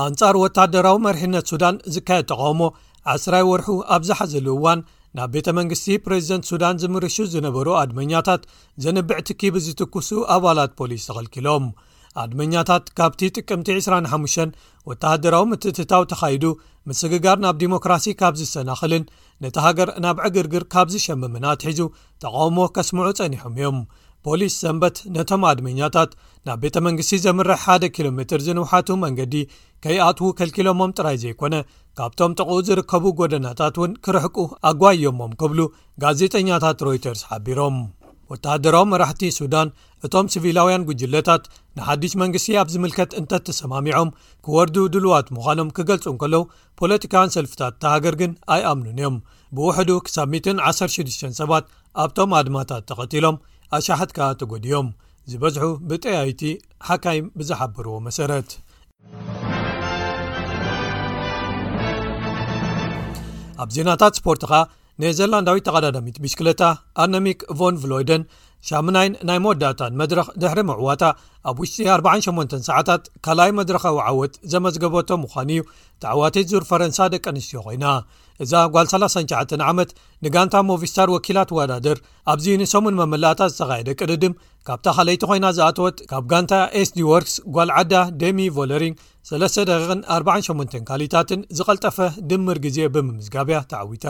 ኣንጻር 0.06 0.34
ወታደራዊ 0.44 0.98
መርሕነት 1.06 1.46
ሱዳን 1.52 1.78
ዝካየድ 1.96 2.26
ተቃውሞ 2.34 2.62
10ራይ 3.16 3.44
ወርሑ 3.52 3.68
ኣብዝሓዘሉ 3.96 4.46
እዋን 4.58 4.80
ናብ 5.18 5.30
ቤተ 5.35 5.49
መንግስቲ 5.59 5.88
ፕሬዚደንት 6.04 6.44
ሱዳን 6.50 6.78
ዚምርሹ 6.83 7.16
ዝነበሩ 7.35 7.66
ኣድመኛታት 7.80 8.42
ዜንብዕ 8.85 9.18
ቲኪብ 9.28 9.56
ዝትኵሱ 9.64 10.11
ኣባላት 10.35 10.73
ፖሊስ 10.78 11.02
ተኸልኪሎም 11.09 11.66
ኣድመኛታት 12.23 12.85
ካብቲ 12.99 13.21
ጥቅምቲ 13.37 13.68
25 13.76 14.64
ወተሃደራዊ 14.90 15.44
ምትእትታው 15.50 16.02
ተኻይዱ 16.12 16.44
ምስግጋር 16.90 17.38
ናብ 17.44 17.56
ዲሞክራሲ 17.64 18.09
ካብ 18.23 18.35
ዝሰናኽልን 18.40 19.04
ነቲ 19.44 19.56
ሃገር 19.66 19.88
ናብ 20.04 20.16
ዕግርግር 20.28 20.64
ካብዝ 20.73 20.97
ሸምምን 21.06 21.47
ኣትሒዙ 21.54 21.80
ተቓውሞ 22.25 22.59
ኬስምዑ 22.78 23.09
ጸኒሖም 23.21 23.54
እዮም 23.61 23.78
ፖሊስ 24.26 24.54
ሰንበት 24.64 24.97
ነቶም 25.14 25.43
ኣድመኛታት 25.50 26.11
ናብ 26.49 26.59
ቤተ 26.64 26.76
መንግስቲ 26.87 27.16
ዘምርሕ 27.25 27.59
ሓደ 27.64 27.85
ኪሎ 27.95 28.07
ሜትር 28.19 28.40
ዝንውሓቱ 28.47 28.88
መንገዲ 29.04 29.35
ከይኣትዉ 29.85 30.28
ከልኪሎሞም 30.38 30.95
ጥራይ 30.99 31.16
ዘይኰነ 31.25 31.54
ካብቶም 31.99 32.35
ጠቕኡ 32.38 32.57
ዝርከቡ 32.69 33.04
ጐደናታት 33.19 33.76
እውን 33.81 33.93
ክርሕቁ 34.07 34.37
ኣጓዮሞም 34.71 35.35
ክብሉ 35.43 35.61
ጋዜጠኛታት 36.04 36.78
ሮይተርስ 36.88 37.23
ሓቢሮም 37.31 37.76
ወታሃደራዊ 38.33 38.85
መራሕቲ 38.93 39.23
ሱዳን 39.38 39.69
እቶም 40.07 40.26
ሲቪላውያን 40.33 40.87
ጉጅለታት 40.88 41.43
ንሓድሽ 41.78 42.12
መንግስቲ 42.23 42.54
ኣብ 42.61 42.69
ዝምልከት 42.75 43.11
እንተ 43.21 43.33
ተሰማሚዖም 43.47 44.11
ክወርዱ 44.47 44.76
ድልዋት 44.95 45.26
ምዃኖም 45.37 45.71
ክገልጹን 45.76 46.16
ከለዉ 46.23 46.43
ፖለቲካውያን 46.81 47.35
ሰልፍታት 47.37 47.75
እተሃገር 47.76 48.14
ግን 48.23 48.33
ኣይኣምኑን 48.54 48.97
እዮም 49.02 49.16
ብውሕዱ 49.59 49.90
ሳብ 50.14 50.31
1167ባ 50.40 51.52
ኣብቶም 52.04 52.33
ኣድማታት 52.40 52.85
ተቐጢሎም 52.90 53.37
ኣሻሓትካ 53.76 54.21
ተጎዲዮም 54.40 54.88
ዝበዝሑ 55.31 55.64
ብጠያይቲ 55.90 56.40
ሓካይ 56.88 57.19
ብዝሓበርዎ 57.38 57.95
መሰረት 58.07 58.50
ኣብ 63.62 63.69
ዜናታት 63.76 64.14
ስፖርትካ 64.21 64.52
ነ 65.02 65.11
ዘላንዳዊት 65.19 65.64
ተቀዳዳሚት 65.69 66.16
ብሽክለታ 66.25 66.62
ኣነሚክ 67.04 67.40
ፎን 67.61 67.75
ፍሎይደን 67.85 68.25
ሻሙናይን 68.68 69.14
ናይ 69.28 69.38
መወዳታን 69.44 69.97
መድረኽ 70.00 70.26
ድሕሪ 70.42 70.61
ምዕዋታ 70.68 71.04
ኣብ 71.50 71.56
ውሽጢ 71.62 71.78
48 71.94 72.52
ሰዓታት 72.68 73.02
ካልይ 73.25 73.50
መድረኻዊ 73.59 73.97
ዓወት 74.11 74.35
ዘመዝገበቶ 74.52 75.09
ምዃኑ 75.23 75.50
እዩ 75.56 75.62
ተዕዋቲት 76.02 76.47
ዙር 76.52 76.64
ፈረንሳ 76.71 76.99
ደቂ 77.14 77.25
ኣንስትዮ 77.33 77.61
ኮይና 77.66 77.87
እዛ 78.44 78.52
ጓል 78.76 78.87
39 78.92 79.52
ዓመት 79.73 79.90
ንጋንታ 80.26 80.54
ሞቪስታር 80.71 81.11
ወኪላት 81.16 81.50
ወዳድር 81.59 81.99
ኣብዚ 82.35 82.47
ኒሰሙን 82.62 82.99
መመላእታ 83.00 83.40
ዝተኻየደ 83.52 83.88
ቅርድም 84.00 84.38
ካብታ 84.68 84.87
ኸለይቲ 85.00 85.23
ኮይና 85.33 85.47
ዝኣተወት 85.59 85.99
ካብ 86.12 86.25
ጋንታ 86.33 86.52
ኤስ 86.80 86.92
ዲዎርክስ 86.99 87.37
ጓል 87.56 87.73
ዓዳ 87.83 87.92
ደሚ 88.25 88.38
ቮለሪንግ 88.59 88.97
3ደቂን48 89.33 90.78
ካሊታትን 90.88 91.42
ዝቐልጠፈ 91.59 91.99
ድምር 92.33 92.59
ግዜ 92.66 92.78
ብምምዝጋብያ 92.97 93.61
ተዓዊታ 93.73 94.06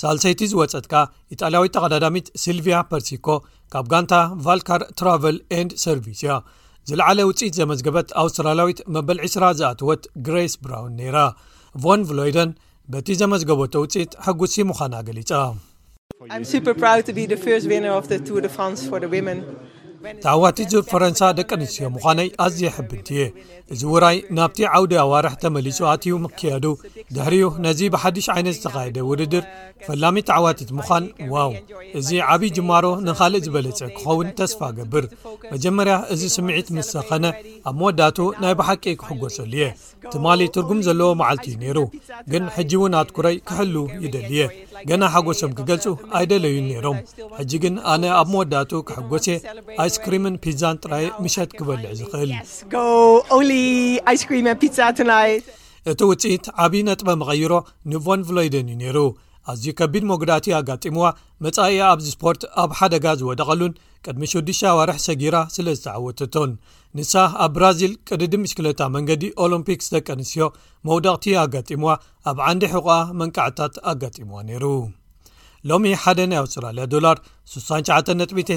ሳልሰይቲ 0.00 0.40
ዝወፀጥካ 0.50 0.94
ኢጣልያዊ 1.34 1.66
ተቅዳዳሚት 1.74 2.26
ሲልቪያ 2.40 2.76
ፐርሲኮ 2.88 3.26
ካብ 3.74 3.86
ጋንታ 3.92 4.14
ቫልካር 4.46 4.82
ትራቨል 4.98 5.36
ን 5.66 5.68
ሰርቪስ 5.84 6.20
እያ 6.24 6.32
ዝለዕለ 6.88 7.18
ውፅኢት 7.28 7.54
ዘመዝገበት 7.60 8.08
ኣውስትራላያዊት 8.22 8.80
መበል 8.94 9.18
20ራ 9.28 9.44
ዝኣትወት 9.60 10.02
ግሬስ 10.26 10.54
ብራውን 10.64 10.92
ነይራ 11.00 11.18
ቮን 11.84 12.02
ፍሎይደን 12.10 12.50
በቲ 12.94 13.08
ዘመዝገቦቶ 13.22 13.74
ውፅኢኢት 13.84 14.12
ሓጉሲ 14.26 14.54
ምዃና 14.70 14.94
ገሊፃ 15.08 15.32
ታዕዋቲት 20.24 20.72
ፈረንሳ 20.90 21.20
ደቂ 21.38 21.50
ንስትዮ 21.60 21.86
ምዃነይ 21.96 22.28
ኣዝየ 22.44 22.68
ሕብንቲ 22.76 23.08
እየ 23.16 23.22
እዚ 23.72 23.80
ዉራይ 23.94 24.16
ናብቲ 24.36 24.58
ዓውዲ 24.76 24.92
ኣዋርሒ 25.04 25.34
ተመሊጹ 25.42 25.78
ኣትዩ 25.92 26.14
መክያዱ 26.24 26.64
ድሕሪኡ 27.14 27.48
ነዚ 27.64 27.80
ብሓዱሽ 27.94 28.26
ዓይነት 28.34 28.56
ዝተካየደ 28.58 28.98
ውድድር 29.10 29.44
ፈላሚ 29.86 30.16
ታዕዋቲት 30.30 30.70
ምዃን 30.78 31.04
ዋው 31.34 31.52
እዚ 32.00 32.08
ዓብዪ 32.32 32.50
ጅማሮ 32.58 32.86
ንካልእ 33.06 33.42
ዝበለፅ 33.46 33.80
ክኸውን 33.96 34.28
ተስፋ 34.40 34.60
ገብር 34.78 35.06
መጀመርያ 35.54 35.96
እዚ 36.14 36.22
ስምዒት 36.36 36.70
ምስ 36.76 36.88
ሰኸነ 36.96 37.24
ኣብ 37.70 37.74
መወዳቱ 37.80 38.18
ናይ 38.44 38.54
ብሓቂ 38.60 38.84
ክሕጐሰሉ 39.02 39.50
እየ 39.58 39.64
ትማሊ 40.14 40.40
ትርጉም 40.56 40.80
ዘለዎ 40.88 41.10
መዓልቲ 41.22 41.46
ዩ 41.54 41.58
ነይሩ 41.64 41.78
ግን 42.32 42.44
ሕጂ 42.56 42.72
ውን 42.82 42.94
ኣትኩረይ 43.02 43.36
ክሕሉ 43.48 43.76
ይደሊየ 44.04 44.44
ገና 44.88 45.02
ሓጎሶም 45.12 45.52
ክገልፁ 45.58 45.84
ኣይደለዩ 46.16 46.56
ነይሮም 46.70 46.98
ሕጂ 47.38 47.52
ግን 47.66 47.74
ኣነ 47.92 48.04
ኣብ 48.20 48.26
መወዳቱ 48.34 48.70
ክሕጎሰ 48.88 49.26
እ 49.86 49.95
እቲ 55.90 56.00
ውፅኢት 56.12 56.44
ዓብዪ 56.62 56.80
ነጥበ 56.86 57.08
መቐይሮ 57.20 57.52
ንቮን 57.90 58.20
ፍሎይደን 58.28 58.68
እዩ 58.70 58.76
ነይሩ 58.80 58.98
ኣዝዩ 59.50 59.66
ከቢድ 59.78 60.04
ሞጉዳእት 60.10 60.46
ኣጋጢምዋ 60.60 61.04
መጻይያ 61.44 61.80
ኣብዚ 61.94 62.06
ስፖርት 62.16 62.42
ኣብ 62.62 62.70
ሓደጋ 62.78 63.04
ዝወደቐሉን 63.20 63.76
ቅድሚ 64.06 64.22
ሽዱሽ 64.32 64.60
ኣዋርሒ 64.72 64.98
ሰጊራ 65.06 65.36
ስለ 65.56 65.66
ዝተዓወተቶን 65.78 66.50
ንሳ 66.98 67.14
ኣብ 67.46 67.52
ብራዚል 67.58 67.94
ቅድድም 68.10 68.42
ምሽክለታ 68.46 68.80
መንገዲ 68.98 69.24
ኦሎምፒክስ 69.46 69.90
ደቀ 69.94 70.06
ኣንስዮ 70.18 70.44
መውደቕቲ 70.90 71.28
ኣጋጢምዋ 71.46 71.92
ኣብ 72.32 72.38
ዓንዲ 72.50 72.66
ሕቑ 72.76 72.88
መንቃዓልታት 73.22 73.76
ኣጋጢምዋ 73.92 74.40
ነይሩ 74.50 74.64
ሎሚ 75.70 75.84
1ደናይ 76.02 76.38
ኣውስትራልያ 76.42 76.84
ዶላር 76.94 77.16
6997 77.52 78.50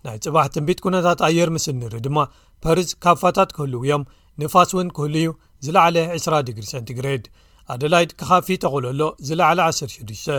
ናይ 0.08 0.18
ፅባሕ 0.24 0.46
ትንቢት 0.56 0.80
ኩነታት 0.86 1.20
ኣየር 1.28 1.50
ምስንሪ 1.58 1.94
ድማ 2.06 2.18
ፐርዝ 2.64 2.90
ካፋታት 3.04 3.52
ክህልው 3.58 3.84
እዮም 3.86 4.04
ንፋስ 4.42 4.72
እውን 4.76 4.88
ክህሉ 4.96 5.14
እዩ 5.22 5.30
ዝለዓለ 5.66 5.96
20 6.16 6.54
ግ 6.58 6.66
ሰንግድ 6.72 7.06
ኣደላይድ 7.74 8.12
ክኻፊ 8.20 8.48
ተኮለሎ 8.64 9.02
ዝለዕለ 9.28 9.60
106 9.68 10.34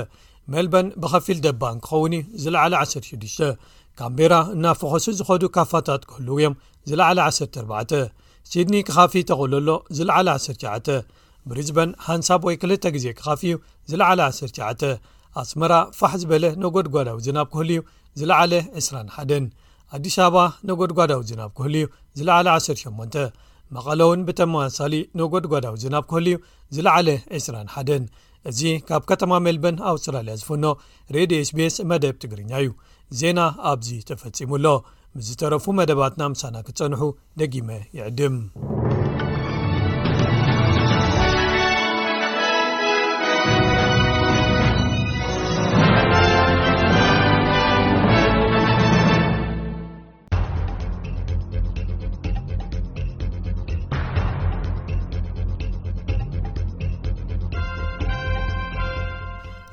ሜልበን 0.53 0.87
ብኸፊል 1.03 1.39
ደባን 1.47 1.77
ክኸውን 1.85 2.15
ዝለዕለ 2.43 2.73
ዓ06 2.83 3.49
ካምቤራ 4.01 4.35
እና 4.55 4.65
ፍኸሱ 4.81 5.07
ዝኸዱ 5.21 5.43
ካፋታት 5.57 6.03
ክህልው 6.11 6.37
እዮም 6.39 6.55
ዝለዕለ 6.91 7.19
1 7.81 7.99
ሲድነ 8.51 8.75
ክኻፊ 8.89 9.13
ተኸሎሎ 9.29 9.69
ዝለዕለ 9.97 10.29
19 10.39 10.91
ብሪዝበን 11.49 11.91
ሃንሳብ 12.07 12.41
ወይ 12.47 12.55
2 12.65 12.91
ግዜ 12.97 13.07
ክካፊ 13.19 13.41
እዩ 13.51 13.55
ዝለዕለ 13.91 14.21
19 14.29 14.91
ኣስመራ 15.43 15.73
ፋሕ 15.99 16.13
ዝበለ 16.23 16.45
ነጎድጓዳዊ 16.63 17.17
ዝናብ 17.27 17.49
ክህሉ 17.53 17.71
እዩ 17.77 17.81
ዝለዓለ 18.21 18.53
201ን 18.81 19.47
ኣዲስ 19.97 20.17
ኣበባ 20.25 20.39
ነጎድጓዳዊ 20.69 21.21
ዝናብ 21.31 21.51
ክህሉ 21.57 21.75
እዩ 21.81 21.87
ዝለዕለ 22.19 22.49
18 22.59 23.19
መቐለውን 23.77 24.21
ብተመሳሳሊ 24.29 24.95
ነጎድጓዳዊ 25.21 25.75
ዝናብ 25.85 26.05
ህሉ 26.15 26.27
እዩ 26.35 26.39
ዝለዓለ 26.77 27.09
201ን 27.39 28.05
እዚ 28.51 28.61
ካብ 28.89 29.03
ከተማ 29.11 29.33
ሜልበን 29.47 29.77
ኣውስትራልያ 29.91 30.35
ዝፈኖ 30.41 30.65
ሬድዮ 31.17 31.37
ኤስ 31.45 31.51
ቤስ 31.59 31.77
መደብ 31.91 32.17
ትግርኛ 32.23 32.51
እዩ 32.65 32.69
ዜና 33.21 33.39
ኣብዚ 33.71 33.89
ተፈፂሙኣሎ 34.09 34.67
ምዝተረፉ 35.19 35.65
መደባትና 35.79 36.23
ምሳና 36.33 36.55
ክጸንሑ 36.69 37.03
ደጊመ 37.41 37.69
ይዕድም 37.99 38.37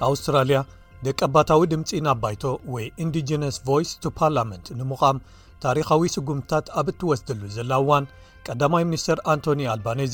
ኣውስትራልያ 0.06 0.60
ደቀ 1.06 1.20
ባታዊ 1.36 1.62
ድምፂ 1.72 2.00
ናብ 2.06 2.18
ባይቶ 2.24 2.44
ወይ 2.74 2.84
ኢንዲጀነስ 3.04 3.56
ይስ 3.84 3.92
ቱ 4.02 4.10
ፓርላመንት 4.18 4.66
ንምቓም 4.80 5.18
ታሪኻዊ 5.64 6.02
ስጉምትታት 6.16 6.66
ኣብ 6.80 6.88
እትወስደሉ 6.92 7.42
ዘላዋን 7.56 8.06
ቀዳማይ 8.48 8.84
ሚኒስተር 8.90 9.20
ኣንቶኒ 9.32 9.62
ኣልባነዚ 9.72 10.14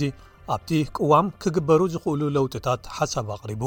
ኣብቲ 0.53 0.69
ቅዋም 0.97 1.27
ክግበሩ 1.43 1.81
ዝኽእሉ 1.93 2.21
ለውጥታት 2.37 2.81
ሓሳብ 2.97 3.27
ኣቕሪቡ 3.35 3.63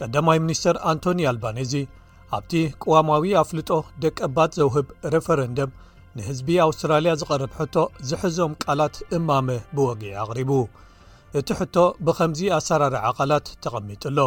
ቀዳማይ 0.00 0.38
ሚኒስተር 0.44 0.76
ኣንቶኒ 0.90 1.20
ኣልባኔዚ 1.30 1.74
ኣብቲ 2.38 2.52
ቅዋማዊ 2.82 3.24
ኣፍልጦ 3.42 3.70
ደቀ 4.04 4.18
ባት 4.36 4.52
ዘውህብ 4.60 4.86
ረፈረንደም 5.14 5.74
ንህዝቢ 6.18 6.48
ኣውስትራልያ 6.68 7.12
ዝቐርብ 7.22 7.52
ሕቶ 7.58 7.76
ዝሕዞም 8.10 8.54
ቃላት 8.64 8.96
እማመ 9.18 9.48
ብወጊዒ 9.76 10.12
ኣቕሪቡ 10.26 10.52
እቲ 11.38 11.48
ሕቶ 11.58 11.76
ብከምዚ 12.06 12.40
ኣሰራሪ 12.56 12.94
ዓቓላት 13.08 13.48
ተቐሚጡሎ 13.64 14.18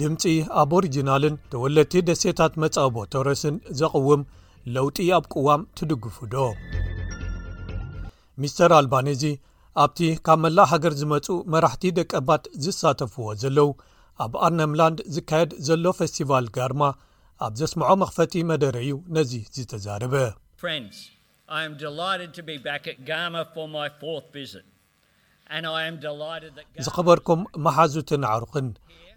ድምፂ 0.00 0.22
ኣብ 0.60 0.70
ኦሪጅናልን 0.76 1.38
ተወለድቲ 1.52 1.94
ደሴታት 2.08 2.52
መጻቦ 2.62 2.94
ተረስን 3.12 3.56
ዘቕውም 3.78 4.22
ለውጢ 4.74 4.98
ኣብ 5.16 5.24
ቅዋም 5.32 5.62
ትድግፉ 5.78 6.16
ዶ 6.34 6.44
ሚስተር 8.44 8.72
ኣልባኒእዚ 8.78 9.24
ኣብቲ 9.84 9.98
ካብ 10.28 10.38
መላእ 10.44 10.68
ሃገር 10.72 10.94
ዝመፁ 11.00 11.26
መራሕቲ 11.54 11.84
ደቀባት 11.98 12.44
ዝሳተፍዎ 12.66 13.26
ዘለዉ 13.44 13.68
ኣብ 14.26 14.32
ኣነምላንድ 14.50 14.98
ዝካየድ 15.16 15.50
ዘሎ 15.68 15.84
ፌስቲቫል 16.02 16.46
ጋርማ 16.58 16.82
ኣብ 17.48 17.52
ዜስምዖ 17.62 17.90
መኽፈቲ 18.04 18.34
መደረ 18.52 18.76
እዩ 18.86 18.94
ነዚ 19.16 19.32
ዝተዛርበ 19.58 20.14
ዝኸበርኩም 26.84 27.40
መሓዙትን 27.64 28.22
ኣዓሩኽን 28.30 28.66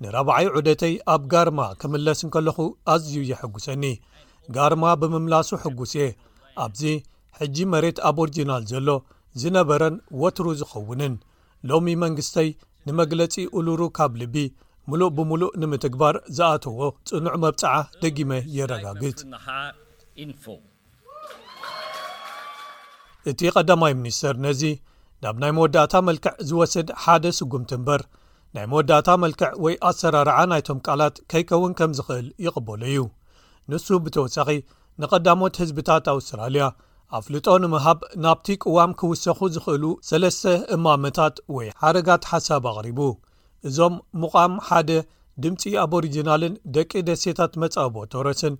ንረብዓይ 0.03 0.45
ዑደተይ 0.55 0.93
ኣብ 1.13 1.21
ጋርማ 1.33 1.59
ክምለስንከለኹ 1.81 2.57
ኣዝዩ 2.93 3.15
የሕጕሰኒ 3.31 3.83
ጋርማ 4.55 4.83
ብምምላሱ 5.01 5.50
ሕጕስ 5.63 5.91
እየ 6.00 6.05
ኣብዚ 6.65 6.81
ሕጂ 7.39 7.57
መሬት 7.74 7.98
ኣብ 8.09 8.17
ኦሪጅናል 8.24 8.63
ዘሎ 8.71 8.88
ዝነበረን 9.41 9.95
ወትሩ 10.21 10.45
ዝኸውንን 10.59 11.13
ሎሚ 11.69 11.88
መንግስተይ 12.03 12.50
ንመግለጺ 12.88 13.36
ኡሉሩ 13.57 13.81
ካብ 13.98 14.13
ልቢ 14.21 14.36
ምሉእ 14.91 15.09
ብምሉእ 15.17 15.51
ንምትግባር 15.62 16.15
ዝኣተዎ 16.38 16.79
ጽኑዕ 17.09 17.33
መብጽዓ 17.45 17.74
ደጊመ 18.03 18.31
የረጋግዝ 18.57 19.17
እቲ 23.29 23.39
ቐዳማይ 23.55 23.93
ሚኒስተር 24.01 24.36
ነዚ 24.45 24.62
ናብ 25.24 25.38
ናይ 25.42 25.52
መወዳእታ 25.56 25.94
መልክዕ 26.08 26.34
ዝወስድ 26.50 26.90
ሓደ 27.04 27.26
ስጉምቲ 27.38 27.72
እምበር 27.78 28.02
ናይ 28.56 28.66
መወዳእታ 28.72 29.10
መልክዕ 29.24 29.50
ወይ 29.64 29.74
ኣሰራርዓ 29.90 30.38
ናይቶም 30.52 30.78
ቃላት 30.86 31.16
ከይከውን 31.32 31.74
ከም 31.80 31.92
ዝኽእል 31.98 32.28
ይቕበሉ 32.46 32.82
እዩ 32.92 33.00
ንሱ 33.72 33.88
ብተወሳኺ 34.06 34.50
ንቐዳሞት 35.02 35.58
ህዝብታት 35.64 36.06
ኣውስትራልያ 36.14 36.64
ኣፍልጦ 37.20 37.48
ንምሃብ 37.64 38.00
ናብቲ 38.24 38.48
ቅዋም 38.64 38.92
ክውሰኹ 39.02 39.40
ዝኽእሉ 39.56 39.84
ሰለስተ 40.10 40.44
እማመታት 40.76 41.36
ወይ 41.56 41.68
ሓረጋት 41.84 42.24
ሓሳብ 42.32 42.66
ኣቕሪቡ 42.72 43.00
እዞም 43.70 43.96
ምቓም 44.22 44.54
ሓደ 44.70 44.90
ድምፂ 45.44 45.62
ኣብሪጅናልን 45.84 46.54
ደቂ 46.76 46.92
ደሴታት 47.10 47.54
መጻቦ 47.64 47.96
ተረስን 48.16 48.56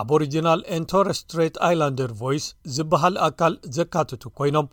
ኣብ 0.00 0.10
ሪጅናል 0.22 0.60
ኤንቶርስትሪት 0.76 1.56
ኣይላንደር 1.66 2.12
ቨይስ 2.22 2.46
ዝበሃል 2.76 3.16
ኣካል 3.28 3.54
ዘካትቱ 3.76 4.22
ኮይኖም 4.38 4.66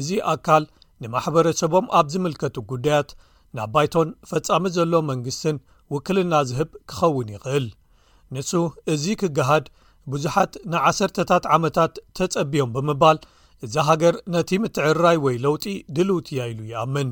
እዚ 0.00 0.10
ኣካል 0.34 0.64
ንማሕበረሰቦም 1.02 1.86
ኣብ 1.98 2.06
ዚምልከቱ 2.12 2.56
ጕዳያት 2.70 3.08
ናብ 3.56 3.70
ባይቶን 3.74 4.08
ፈጻሚ 4.30 4.64
ዘሎ 4.76 4.92
መንግስትን 5.10 5.56
ውክልና 5.94 6.34
ዚህብ 6.50 6.70
ኪኸውን 6.90 7.30
ይኽእል 7.34 7.66
ንሱ 8.34 8.50
እዚ 8.92 9.04
ኪገሃድ 9.22 9.66
ብዙሓት 10.12 10.52
ንዓሰርተታት 10.74 11.44
ዓመታት 11.56 11.92
ተጸብዮም 12.18 12.70
ብምባል 12.76 13.18
እዚ 13.66 13.74
ሃገር 13.88 14.14
ነቲ 14.36 14.50
ምትዕርራይ 14.62 15.18
ወይ 15.26 15.36
ለውጢ 15.44 15.64
ድልውት 15.96 16.28
እያ 16.32 16.40
ኢሉ 16.52 16.60
ይኣምን 16.72 17.10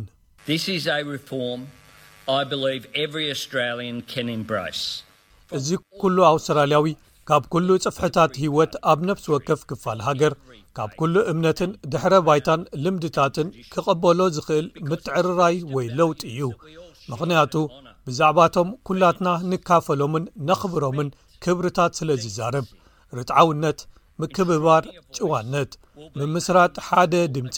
እዚ 5.59 5.69
ኵሉ 6.03 6.17
ኣውስትራልያዊ 6.33 6.89
ካብ 7.31 7.45
ኵሉ 7.55 7.71
ጽፍሕታት 7.85 8.33
ህይወት 8.45 8.73
ኣብ 8.93 9.01
ነፍሲ 9.11 9.27
ወከፍ 9.35 9.61
ክፋል 9.71 9.99
ሃገር 10.09 10.35
ካብ 10.79 10.91
ኵሉ 11.01 11.15
እምነትን 11.31 11.71
ድሕረ 11.93 12.15
ባይታን 12.27 12.61
ልምድታትን 12.83 13.49
ክቐበሎ 13.73 14.19
ዝኽእል 14.35 14.67
ምትዕርራይ 14.91 15.57
ወይ 15.75 15.87
ለውጢ 15.99 16.21
እዩ 16.33 16.41
ምኽንያቱ 17.11 17.55
ብዛዕባ 18.07 18.39
ቶም 18.55 18.69
ኵላትና 18.89 19.29
ንካፈሎምን 19.51 20.25
ነኽብሮምን 20.49 21.09
ክብርታት 21.47 21.93
ስለ 22.01 22.09
ዝዛርብ 22.25 22.67
ርትዓውነት 23.19 23.79
ምክብባር 24.23 24.85
ጭዋነት 25.17 25.71
ምምስራጥ 26.19 26.75
ሓደ 26.89 27.15
ድምፂ 27.35 27.57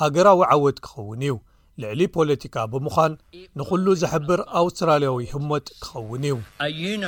ሃገራዊ 0.00 0.42
ዓወት 0.56 0.78
ክኸውን 0.86 1.22
እዩ 1.28 1.34
ልዕሊ 1.82 2.00
ፖለቲካ 2.16 2.56
ብምዃን 2.72 3.12
ንዅሉ 3.58 3.86
ዘሕብር 4.02 4.40
ኣውስትራልያዊ 4.60 5.20
ህሞት 5.34 5.66
ክኸውን 5.84 6.24
እዩ 6.64 7.06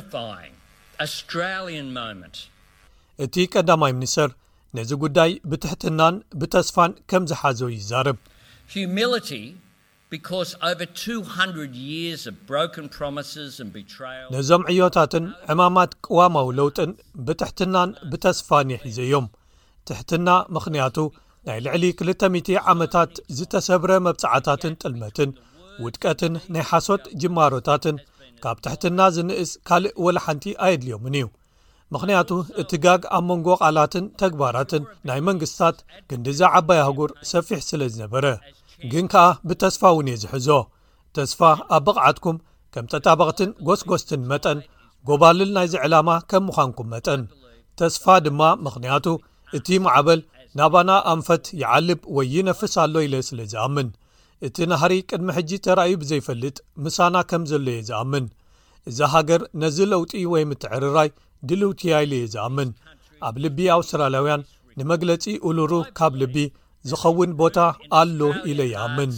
እቲ 3.25 3.35
ቀዳማይ 3.55 3.93
ሚኒስተር 3.99 4.31
ነዚ 4.77 4.93
ጕዳይ 5.03 5.33
ብትሕትናን 5.51 6.15
ብተስፋን 6.41 6.93
ከም 7.11 7.23
ዝሓዘ 7.31 7.61
ይዛርብ 7.79 8.17
ነዞም 14.35 14.63
ዕዮታትን 14.73 15.27
ዕማማት 15.53 15.93
ቅዋማዊ 16.07 16.49
ለውጥን 16.61 16.93
ብትሕትናን 17.29 17.91
ብተስፋን 18.13 18.73
የሒዘዮም 18.75 19.27
ትሕትና 19.91 20.29
ምኽንያቱ 20.57 20.97
ናይ 21.49 21.59
ልዕሊ 21.67 21.85
2000 22.07 22.61
ዓመታት 22.75 23.11
ዝተሰብረ 23.39 23.91
መብጻዓታትን 24.09 24.77
ጥልመትን 24.83 25.33
ውድቀትን 25.85 26.35
ናይ 26.55 26.65
ሓሶት 26.73 27.05
ጅማሮታትን 27.23 27.97
ካብ 28.43 28.59
ትሕትና 28.67 29.01
ዝንእስ 29.17 29.51
ካልእ 29.69 29.97
ወላሓንቲ 30.05 30.47
ኣየድልዮምን 30.65 31.15
እዩ 31.21 31.27
ምክንያቱ 31.95 32.31
እቲ 32.61 32.71
ጋግ 32.85 33.03
ኣብ 33.17 33.25
መንጎ 33.31 33.47
ቓላትን 33.63 34.05
ተግባራትን 34.23 34.83
ናይ 35.09 35.21
መንግስትታት 35.29 35.77
ግንዲዛ 36.11 36.41
ዓባይ 36.59 36.81
ኣህጉር 36.85 37.11
ሰፊሕ 37.33 37.61
ስለ 37.71 37.81
ዝነበረ 37.95 38.27
ግን 38.93 39.07
ከኣ 39.13 39.27
ብተስፋ 39.49 39.83
እውን 39.95 40.09
እየ 40.13 40.17
ዝሕዞ 40.23 40.49
ተስፋ 41.17 41.41
ኣብ 41.77 41.85
ብቕዓትኩም 41.89 42.39
ከም 42.75 42.87
ጠጣበቕትን 42.93 43.51
ጎስጎስትን 43.67 44.23
መጠን 44.33 44.61
ጎባልል 45.09 45.51
ናይዚ 45.57 45.75
ዕላማ 45.87 46.11
ከም 46.31 46.45
ምዃንኩም 46.51 46.89
መጠን 46.95 47.23
ተስፋ 47.81 48.05
ድማ 48.27 48.41
ምክንያቱ 48.67 49.07
እቲ 49.59 49.69
ማዕበል 49.85 50.21
ናባና 50.59 50.91
ኣንፈት 51.13 51.45
ይዓልብ 51.63 52.01
ወይ 52.17 52.27
ይነፍስ 52.39 52.75
ኣሎ 52.85 52.95
ኢለ 53.07 53.15
ስለ 53.29 53.39
ዝኣምን 53.53 53.89
እቲ 54.47 54.57
ናህሪ 54.71 54.93
ቅድሚ 55.11 55.29
ሕጂ 55.37 55.51
ተራእዩ 55.67 55.93
ብዘይፈልጥ 56.03 56.57
ምሳና 56.87 57.15
ከም 57.31 57.45
ዘሎ 57.51 57.67
የ 57.77 57.83
ዝኣምን 57.91 58.27
እዚ 58.91 58.99
ሃገር 59.15 59.43
ነዚ 59.63 59.77
ለውጢ 59.93 60.13
ወይ 60.33 60.43
ምትዕርራይ 60.51 61.11
ድልውትያ 61.49 61.95
ኢለ 62.05 62.13
እየ 62.19 62.27
ዝኣምን 62.35 62.71
ኣብ 63.29 63.35
ልቢ 63.45 63.59
ኣውስትራላያውያን 63.77 64.43
ንመግለጺ 64.79 65.25
ኡሉሩ 65.49 65.73
ካብ 65.99 66.13
ልቢ 66.23 66.37
ዝኸውን 66.91 67.31
ቦታ 67.41 67.59
ኣሎ 68.01 68.21
ኢለ 68.51 68.61
ይኣምን 68.73 69.13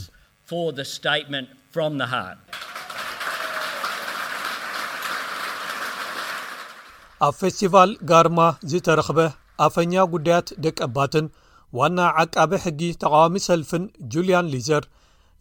ኣብ 7.27 7.33
ፌስቲቫል 7.41 7.91
ጋርማ 8.11 8.41
ዝተረኽበ 8.71 9.19
ኣፈኛ 9.67 9.93
ጕዳያት 10.13 10.49
ደቀባትን 10.65 11.27
ዋና 11.79 11.99
ዓቃቢ 12.23 12.53
ሕጊ 12.65 12.81
ተቓዋሚ 13.03 13.37
ሰልፍን 13.49 13.85
ጁልያን 14.13 14.51
ሊዘር 14.55 14.85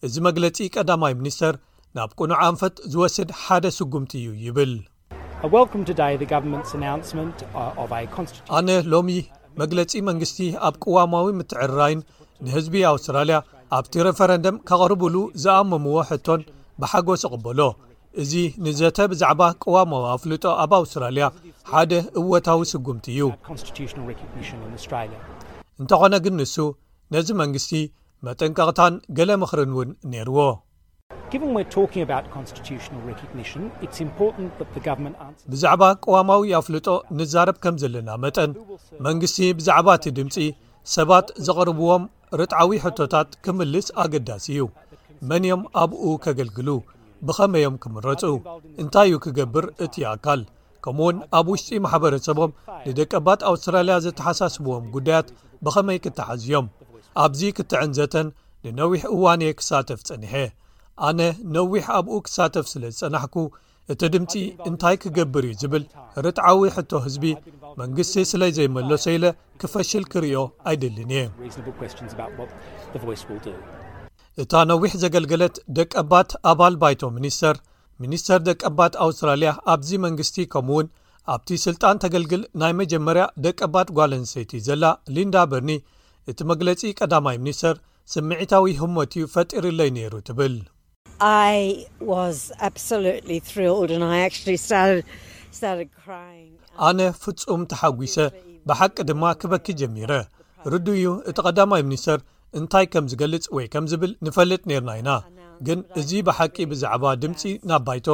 እዚ 0.05 0.15
መግለጺ 0.27 0.57
ቀዳማይ 0.75 1.13
ሚኒስተር 1.21 1.55
ናብ 1.97 2.09
ቅኑዕ 2.19 2.39
ኣንፈት 2.49 2.75
ዝወስድ 2.93 3.29
ሓደ 3.43 3.65
ስጕምቲ 3.77 4.11
እዩ 4.21 4.31
ይብል 4.45 4.71
ኣነ 8.57 8.69
ሎሚ 8.91 9.09
መግለፂ 9.61 9.91
መንግስቲ 10.09 10.37
ኣብ 10.67 10.75
ቅዋማዊ 10.83 11.25
ምትዕርራይን 11.39 12.01
ንህዝቢ 12.45 12.75
ኣውስትራልያ 12.91 13.37
ኣብቲ 13.77 13.93
ረፈረንደም 14.07 14.59
ካቕርብሉ 14.69 15.15
ዝኣመምዎ 15.43 15.95
ሕቶን 16.11 16.41
ብሓጐስ 16.83 17.23
ይቕበሎ 17.27 17.59
እዚ 18.23 18.33
ንዘተ 18.67 18.97
ብዛዕባ 19.13 19.41
ቅዋማዊ 19.63 20.03
ኣፍልጦ 20.15 20.43
ኣብ 20.63 20.71
ኣውስትራልያ 20.81 21.25
ሓደ 21.71 21.91
እወታዊ 22.21 22.61
ስጉምቲ 22.71 23.05
እዩ 23.15 23.23
እንተኾነ 25.81 26.15
ግን 26.27 26.37
ንሱ 26.41 26.55
ነዚ 27.15 27.27
መንግስቲ 27.41 27.71
መጠንቀቕታን 28.27 28.93
ገሌ 29.19 29.31
ምኽርን 29.41 29.73
እውን 29.75 29.89
ነይርዎ 30.13 30.39
ብዛዕባ 35.53 35.81
ቀዋማዊ 36.03 36.39
ኣፍልጦ 36.59 36.87
ንዛረብ 37.17 37.57
ከም 37.63 37.75
ዘለና 37.81 38.09
መጠን 38.23 38.51
መንግስቲ 39.07 39.37
ብዛዕባ 39.59 39.87
እቲ 39.97 40.05
ድምፂ 40.19 40.35
ሰባት 40.95 41.27
ዘቕርብዎም 41.47 42.05
ርጥዓዊ 42.41 42.71
ሕቶታት 42.85 43.29
ክምልስ 43.47 43.87
ኣገዳሲ 44.03 44.45
እዩ 44.53 44.63
መን 45.31 45.45
ዮም 45.49 45.61
ኣብኡ 45.81 46.05
ከገልግሉ 46.25 46.69
ብኸመይዮም 47.27 47.75
ክምረፁ 47.83 48.23
እንታይ 48.83 49.09
እዩ 49.11 49.19
ክገብር 49.25 49.67
እቲ 49.87 49.95
ይኣካል 50.05 50.41
ከምኡ 50.85 51.05
ውን 51.09 51.19
ኣብ 51.37 51.45
ውሽጢ 51.53 51.69
ማሕበረሰቦም 51.87 52.55
ንደቀ 52.89 53.13
ባት 53.27 53.41
ኣውስትራልያ 53.51 53.97
ዘተሓሳስብዎም 54.07 54.87
ጕዳያት 54.95 55.29
ብኸመይ 55.67 55.99
ክተሓዝዮም 56.07 56.67
ኣብዚ 57.25 57.41
ክትዕንዘተን 57.59 58.27
ንነዊሕ 58.65 59.03
እዋን 59.15 59.41
እየ 59.45 59.53
ክሳተፍ 59.61 60.01
ጸኒሐ 60.09 60.33
ኣነ 61.07 61.21
ነዊሕ 61.55 61.85
ኣብኡ 61.99 62.15
ክሳተፍ 62.25 62.65
ስለ 62.73 62.83
ዝጸናሕኩ 62.95 63.37
እቲ 63.91 64.01
ድምፂ 64.13 64.33
እንታይ 64.69 64.95
ክገብር 65.03 65.43
እዩ 65.47 65.55
ዝብል 65.61 65.83
ርጣዓዊ 66.25 66.61
ሕቶ 66.75 66.91
ህዝቢ 67.05 67.23
መንግስቲ 67.81 68.15
ስለ 68.31 68.43
ዘይመለሶ 68.57 69.05
ኢለ 69.15 69.25
ክፈሽል 69.61 70.03
ክርዮ 70.11 70.35
ኣይደልን 70.71 71.11
እየ 71.15 71.29
እታ 74.43 74.53
ነዊሕ 74.69 74.91
ዘገልገለት 75.03 75.57
ደቀባት 75.79 76.31
ኣባል 76.51 76.75
ባይቶ 76.81 77.01
ሚኒስተር 77.17 77.57
ሚኒስተር 78.03 78.39
ደቀባት 78.49 78.93
ኣውስትራልያ 79.05 79.51
ኣብዚ 79.73 79.89
መንግስቲ 80.05 80.37
ከምኡ 80.53 80.73
እውን 80.75 80.87
ኣብቲ 81.33 81.49
ስልጣን 81.65 82.01
ተገልግል 82.03 82.41
ናይ 82.63 82.73
መጀመርያ 82.81 83.25
ደቀባት 83.47 83.91
ጓለኣንሴይቲ 83.99 84.51
ዘላ 84.69 84.83
ሊንዳ 85.17 85.37
በርኒ 85.53 85.71
እቲ 86.31 86.39
መግለፂ 86.53 86.81
ቀዳማይ 87.01 87.39
ሚኒስተር 87.43 87.77
ስምዒታዊ 88.15 88.67
ህሞት 88.83 89.13
ዩ 89.21 89.25
ፈጢርለይ 89.35 89.89
ነይሩ 89.97 90.13
ትብል 90.29 90.55
ኣነ 96.85 97.01
ፍጹም 97.23 97.61
ተሓጒሰ 97.71 98.15
ብሓቂ 98.69 98.95
ድማ 99.09 99.23
ክበኪ 99.41 99.65
ጀሚረ 99.81 100.11
ርዱ 100.73 100.87
እዩ 100.97 101.05
እቲ 101.29 101.37
ቀዳማይ 101.47 101.81
ሚኒስተር 101.87 102.19
እንታይ 102.59 102.85
ከም 102.93 103.05
ዝገልፅ 103.11 103.45
ወይ 103.57 103.65
ከም 103.73 103.85
ዝብል 103.91 104.11
ንፈልጥ 104.27 104.61
ነርና 104.71 104.89
ኢና 105.01 105.09
ግን 105.67 105.79
እዚ 106.01 106.11
ብሓቂ 106.29 106.55
ብዛዕባ 106.73 107.03
ድምፂ 107.23 107.41
ናብ 107.71 107.83
ባይቶ 107.87 108.07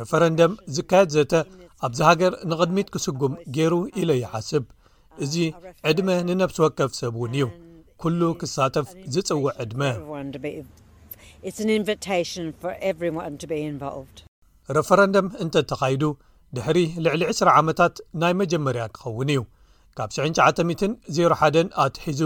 ረፈረንደም 0.00 0.52
ዝካየድ 0.76 1.10
ዘተ 1.16 1.32
ኣብዚ 1.88 2.00
ሃገር 2.10 2.32
ንቅድሚት 2.52 2.88
ክስጉም 2.94 3.34
ገይሩ 3.56 3.72
ኢለ 4.02 4.10
ይሓስብ 4.22 4.64
እዚ 5.24 5.34
ዕድመ 5.90 6.08
ንነብሲ 6.28 6.58
ወከፍ 6.66 6.92
ሰብ 7.02 7.12
እውን 7.18 7.34
እዩ 7.38 7.46
ኩሉ 8.02 8.20
ክሳተፍ 8.40 8.88
ዝጽውዕ 9.14 9.46
ዕድመ 9.64 9.82
ረፈረንደም 14.76 15.26
እንተ 15.42 15.54
እተኻይዱ 15.62 16.02
ድሕሪ 16.56 16.78
ልዕሊ 17.04 17.22
2ስ 17.32 17.40
ዓመታት 17.60 17.94
ናይ 18.22 18.32
መጀመርያ 18.40 18.84
ክኸውን 18.96 19.30
እዩ 19.34 19.42
ካብ 19.98 20.10
99901 20.18 21.76
ኣትሒዙ 21.86 22.22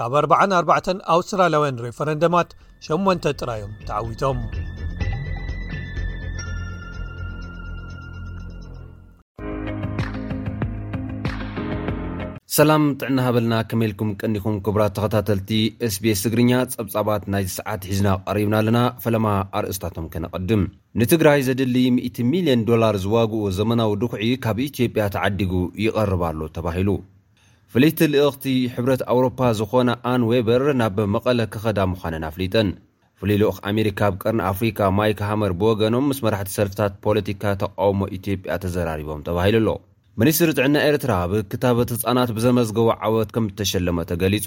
ካብ 0.00 0.14
44 0.24 0.92
ኣውስትራላያውያን 1.16 1.82
ሬፈረንድማት 1.88 2.52
8 2.92 3.28
ጥራዮም 3.40 3.72
ተዓዊቶም 3.90 4.38
ሰላም 12.56 12.84
ጥዕና 13.00 13.16
ሃበለና 13.24 13.56
ከመልኩም 13.70 14.08
ቀኒኩም 14.20 14.54
ክብራት 14.66 14.92
ተኸታተልቲ 14.94 15.50
sbስ 15.94 16.20
ትግርኛ 16.24 16.52
ፀብጻባት 16.72 17.24
ናይ 17.32 17.44
ሰዓት 17.56 17.82
ሒዝና 17.90 18.08
ቀሪብና 18.28 18.54
ኣለና 18.60 18.78
ፈለማ 19.04 19.26
ኣርእስታቶም 19.58 20.06
ከነቐድም 20.12 20.62
ንትግራይ 21.00 21.42
ዘድሊ 21.48 21.76
100 21.98 22.24
ሚልዮን 22.30 22.64
ዶላር 22.70 22.96
ዝዋግኡ 23.04 23.42
ዘመናዊ 23.58 23.92
ድኩዒ 24.04 24.26
ካብ 24.46 24.60
ኢትዮጵያ 24.66 25.04
ተዓዲጉ 25.16 25.52
ይቐርባሉ 25.84 26.40
ተባሂሉ 26.56 26.88
ፍለይቲ 27.74 28.00
ልእኽቲ 28.14 28.46
ሕብረት 28.78 29.04
ኣውሮፓ 29.14 29.38
ዝኾነ 29.60 29.88
ኣን 30.14 30.24
ወበር 30.32 30.64
ናብ 30.80 30.98
መቐለ 31.16 31.38
ክኸዳ 31.52 31.78
ምዃነን 31.92 32.26
ኣፍሊጠን 32.30 32.70
ፍሉይ 33.20 33.38
ልክ 33.44 33.60
ኣሜሪካ 33.72 34.00
ብ 34.14 34.18
ቀርኒ 34.24 34.42
ኣፍሪካ 34.52 34.80
ማይክ 34.98 35.22
ሃመር 35.28 35.54
ብወገኖም 35.62 36.08
ምስ 36.12 36.22
መራሕቲ 36.26 36.50
ሰልፍታት 36.58 36.94
ፖለቲካ 37.06 37.44
ተቃውሞ 37.62 38.02
ኢትዮጵያ 38.18 38.56
ተዘራሪቦም 38.64 39.22
ተባሂሉ 39.30 39.62
ኣሎ 39.72 39.78
ሚኒስትሪ 40.20 40.50
ጥዕና 40.56 40.78
ኤርትራ 40.86 41.12
ኣብክታበት 41.26 41.90
ህፃናት 41.94 42.30
ብዘመዝገቡ 42.36 42.88
ዓወት 43.06 43.30
ከም 43.34 43.44
እተሸለመ 43.50 44.00
ተገሊጹ 44.10 44.46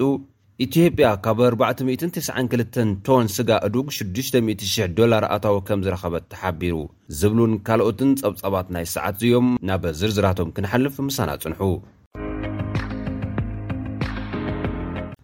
ኢትዮጵያ 0.65 1.07
ካብ 1.27 1.39
492 1.45 2.77
ቶን 3.07 3.27
ስጋ 3.35 3.49
ዕዱግ 3.67 3.87
60000 3.97 4.77
ዶላር 4.99 5.25
ኣታዊ 5.37 5.55
ከም 5.69 5.83
ዝረኸበት 5.87 6.25
ተሓቢሩ 6.35 6.75
ዝብሉን 7.21 7.55
ካልኦትን 7.69 8.11
ጸብጻባት 8.21 8.69
ናይ 8.77 8.87
ሰዓት 8.95 9.15
እዚዮም 9.19 9.49
ናበ 9.69 9.83
ዝርዝራቶም 10.01 10.53
ክንሓልፍ 10.57 10.97
ምሳና 11.07 11.31
ጽንሑ 11.45 11.61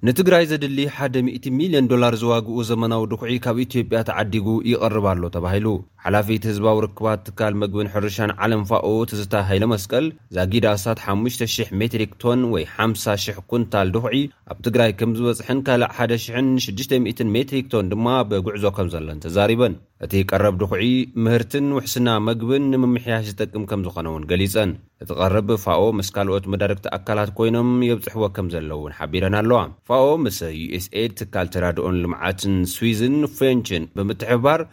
ንትግራይ 0.08 0.44
ዘድሊ 0.50 0.78
1000 1.06 1.50
ሚልዮን 1.60 1.88
ዶላር 1.92 2.14
ዝዋግኡ 2.20 2.58
ዘመናዊ 2.70 3.06
ድኹዒ 3.12 3.34
ካብ 3.46 3.58
ኢትዮጵያ 3.64 4.00
ተዓዲጉ 4.10 4.46
ይቐርባኣሎ 4.72 5.24
ተባሂሉ 5.34 5.68
ሓላፊት 6.04 6.44
ህዝባዊ 6.50 6.78
ርክባት 6.86 7.24
ትካል 7.28 7.54
መግብን 7.62 7.90
ሕርሻን 7.94 8.32
ዓለም 8.46 8.62
ፋኦ 8.70 8.90
ትዝተሃይለመስቀል 9.12 10.06
ዛጊዳሳት 10.38 11.00
5,00 11.16 11.76
ሜትሪክ 11.82 12.12
ቶን 12.24 12.44
ወይ 12.54 12.64
5,000 12.86 13.42
ኩንታል 13.54 13.90
ድኹዒ 13.98 14.16
ኣብ 14.54 14.60
ትግራይ 14.68 14.94
ከም 15.02 15.12
ዝበጽሕን 15.20 15.60
ካልእ 15.70 15.90
1,00600 16.08 17.32
ሜትሪክ 17.38 17.68
ቶን 17.74 17.90
ድማ 17.94 18.08
በጉዕዞ 18.32 18.66
ከም 18.78 18.90
ዘለን 18.96 19.20
ተዛሪበን 19.26 19.76
እቲ 20.08 20.14
ቀረብ 20.32 20.56
ድኹዒ 20.64 20.86
ምህርትን 21.26 21.68
ውሕስና 21.80 22.10
መግብን 22.30 22.72
ንምምሕያሽ 22.76 23.28
ዝጠቅም 23.32 23.66
ከም 23.72 23.84
ዝኾነ 23.88 24.08
እውን 24.14 24.28
ገሊጸን 24.32 24.72
እዝቐርብ 25.04 25.50
ፋኦ 25.64 25.82
ምስ 25.98 26.08
ካልኦት 26.16 26.46
መዳርግቲ 26.54 26.88
ኣካላት 26.98 27.30
ኮይኖም 27.38 27.70
የብፅሕቦ 27.90 28.24
ከም 28.36 28.48
ዘለእውን 28.54 28.96
ሓቢረን 28.98 29.36
ኣለዋ 29.40 29.60
ፋኦ 29.90 30.06
ምስ 30.24 30.40
uስad 30.76 31.12
ትካል 31.20 31.48
ተራድኦን 31.54 32.00
ልምዓትን 32.04 32.56
ስዊዝን 32.74 33.16
ፈንችን 33.38 33.84
ብምትሕብባር 33.98 34.64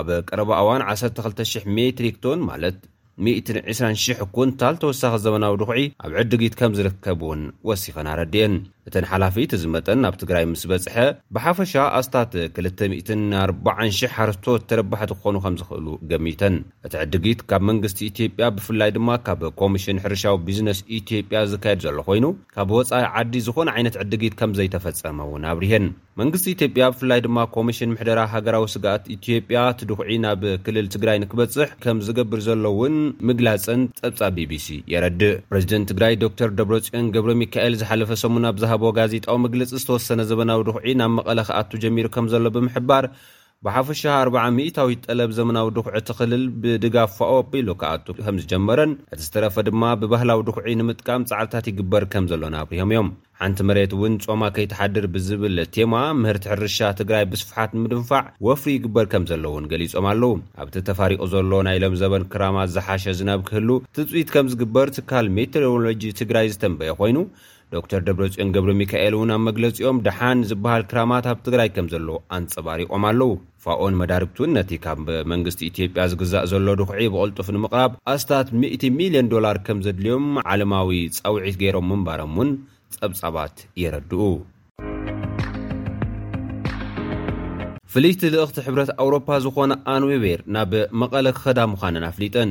ኣብ 0.00 0.08
ቀረበዋን 0.28 0.84
1200 0.94 1.64
ሜትሪክ 1.78 2.16
ቶን 2.26 2.40
ማለት 2.50 2.78
120000 3.30 4.22
እኩን 4.26 4.48
ታል 4.60 4.76
ተወሳኺ 4.84 5.12
ዘበናዊ 5.24 5.56
ድኹዒ 5.64 5.80
ኣብ 6.04 6.12
ዕድጊት 6.22 6.56
ከም 6.60 6.72
ዝርከብ 6.78 7.20
እውን 7.26 7.42
ወሲኾን 7.70 8.10
ኣረድአን 8.12 8.54
እተን 8.88 9.06
ሓላፊት 9.10 9.50
እዚ 9.56 9.64
መጠን 9.74 10.00
ኣብ 10.08 10.16
ትግራይ 10.22 10.44
ምስ 10.50 10.62
በፅሐ 10.70 10.96
ብሓፈሻ 11.34 11.72
ኣስታት 11.98 12.32
24,00 12.62 14.10
ሓርስቶት 14.16 14.66
ተረባሕት 14.70 15.12
ክኾኑ 15.18 15.36
ከምዝክእሉ 15.44 15.86
ገሚተን 16.10 16.56
እቲ 16.86 16.94
ዕድጊት 17.04 17.40
ካብ 17.50 17.62
መንግስቲ 17.70 17.98
ኢትዮጵያ 18.12 18.48
ብፍላይ 18.56 18.90
ድማ 18.96 19.10
ካብ 19.28 19.42
ኮሚሽን 19.60 20.02
ሕርሻዊ 20.06 20.36
ብዝነስ 20.48 20.80
ኢትዮጵያ 20.98 21.40
ዝካየድ 21.52 21.80
ዘሎ 21.86 21.98
ኮይኑ 22.08 22.28
ካብ 22.56 22.72
ወፃኢ 22.78 23.06
ዓዲ 23.20 23.40
ዝኾነ 23.46 23.68
ዓይነት 23.76 23.96
ዕድጊት 24.04 24.36
ከምዘይተፈፀመውን 24.42 25.46
ኣብርሀን 25.52 25.86
መንግስቲ 26.20 26.46
ኢትዮጵያ 26.56 26.84
ብፍላይ 26.94 27.20
ድማ 27.28 27.38
ኮሚሽን 27.56 27.90
ምሕደራ 27.94 28.20
ሃገራዊ 28.34 28.64
ስጋኣት 28.74 29.04
ኢትዮጵያ 29.16 29.58
ትድኩዒ 29.78 30.12
ናብ 30.24 30.42
ክልል 30.66 30.86
ትግራይ 30.94 31.16
ንክበፅሕ 31.22 31.70
ከም 31.84 31.98
ዝገብር 32.08 32.40
ዘሎእውን 32.48 32.94
ምግላፅን 33.28 33.80
ፀብፃ 34.00 34.20
bቢሲ 34.36 34.68
የረድእ 34.92 35.34
ፕሬዚደንት 35.50 35.88
ትግራይ 35.92 36.14
ዶተር 36.22 36.50
ደብሮፅዮን 36.58 37.10
ገብረ 37.16 37.32
ሚካኤል 37.42 37.74
ዝሓለፈ 37.80 38.10
ሰሙ 38.24 38.34
ብ 38.54 38.60
ጋዜጣዊ 38.98 39.36
መግልፂ 39.44 39.70
ዝተወሰነ 39.80 40.20
ዘበናዊ 40.32 40.60
ድኹዒ 40.68 40.88
ናብ 41.00 41.12
መቐለ 41.20 41.38
ክኣቱ 41.48 41.70
ጀሚሩ 41.84 42.06
ከም 42.16 42.26
ዘሎ 42.34 42.46
ብምሕባር 42.56 43.04
ብሓፈሻ 43.66 44.00
40ሚታዊት 44.22 45.02
ጠለብ 45.06 45.30
ዘበናዊ 45.36 45.68
ድኩዒ 45.76 45.94
ትኽልል 46.08 46.42
ብድጋፋኦ 46.62 47.30
ኣበሉ 47.42 47.68
ክኣቱ 47.80 48.06
ከም 48.24 48.38
ዝጀመረን 48.42 48.92
እቲ 49.14 49.20
ዝተረፈ 49.26 49.56
ድማ 49.68 49.84
ብባህላዊ 50.00 50.40
ድኩዒ 50.48 50.72
ንምጥቃም 50.80 51.22
ፃዕብታት 51.30 51.68
ይግበር 51.70 52.04
ከም 52.14 52.24
ዘሎ 52.32 52.42
ናብርሆም 52.54 52.90
እዮም 52.94 53.08
ሓንቲ 53.42 53.60
መሬት 53.68 53.94
እውን 53.96 54.14
ጾማ 54.24 54.42
ከይተሓድር 54.56 55.06
ብዝብልቴማ 55.14 55.94
ምህርቲ 56.22 56.44
ሕርሻ 56.52 56.78
ትግራይ 57.00 57.24
ብስፍሓት 57.30 57.70
ንምድንፋዕ 57.78 58.22
ወፍሪ 58.48 58.70
ይግበር 58.76 59.06
ከም 59.14 59.24
ዘለእውን 59.30 59.68
ገሊፆም 59.72 60.08
ኣለው 60.12 60.34
ኣብቲ 60.62 60.76
ተፋሪቑ 60.90 61.20
ዘሎ 61.34 61.52
ናይ 61.68 61.78
ሎም 61.84 61.96
ዘበን 62.02 62.26
ክራማ 62.34 62.58
ዝሓሸ 62.74 63.06
ዝናብ 63.20 63.40
ክህሉ 63.48 63.70
ትፅኢት 63.98 64.30
ከም 64.36 64.48
ዝግበር 64.54 64.90
ትካል 64.98 65.28
ሜቴሮሎጂ 65.38 66.04
ትግራይ 66.22 66.48
ዝተንበየ 66.54 66.92
ኮይኑ 67.02 67.16
ዶክተር 67.76 68.00
ደብረፂኦን 68.08 68.50
ገብሪ 68.54 68.72
ሚካኤል 68.80 69.14
እውን 69.18 69.30
ኣብ 69.36 69.40
መግለጺኦም 69.48 69.98
ድሓን 70.06 70.38
ዝበሃል 70.50 70.82
ክራማት 70.90 71.24
ኣብ 71.32 71.38
ትግራይ 71.46 71.68
ከም 71.76 71.86
ዘለዎ 71.92 72.16
ኣንፀባሪቆም 72.36 73.04
ኣለዉ 73.10 73.30
ፋኦን 73.64 73.94
መዳርግቱን 74.00 74.52
ነቲ 74.58 74.70
ካብ 74.84 75.06
መንግስቲ 75.32 75.60
ኢትዮጵያ 75.70 76.02
ዝግዛእ 76.12 76.46
ዘሎ 76.52 76.66
ድኹዒ 76.80 77.02
ብቐልጡፍ 77.14 77.48
ንምቕብ 77.56 77.92
ኣስታት 78.14 78.48
100 78.64 78.90
ሚልዮን 78.98 79.30
ዶላር 79.34 79.58
ከም 79.68 79.78
ዘድልዮም 79.86 80.26
ዓለማዊ 80.52 80.90
ጻውዒት 81.16 81.56
ገይሮም 81.62 81.88
ምንባሮም 81.92 82.34
እውን 82.38 82.50
ጸብጻባት 82.96 83.56
የረድኡ 83.84 84.20
ፍልይቲ 87.94 88.22
ልእኽቲ 88.34 88.58
ሕብረት 88.68 88.90
ኣውሮፓ 89.02 89.26
ዝኾነ 89.46 89.72
ኣንዌቤር 89.96 90.40
ናብ 90.56 90.72
መቐለ 91.02 91.26
ክኸዳ 91.38 91.58
ምዃነን 91.72 92.06
ኣፍሊጠን 92.10 92.50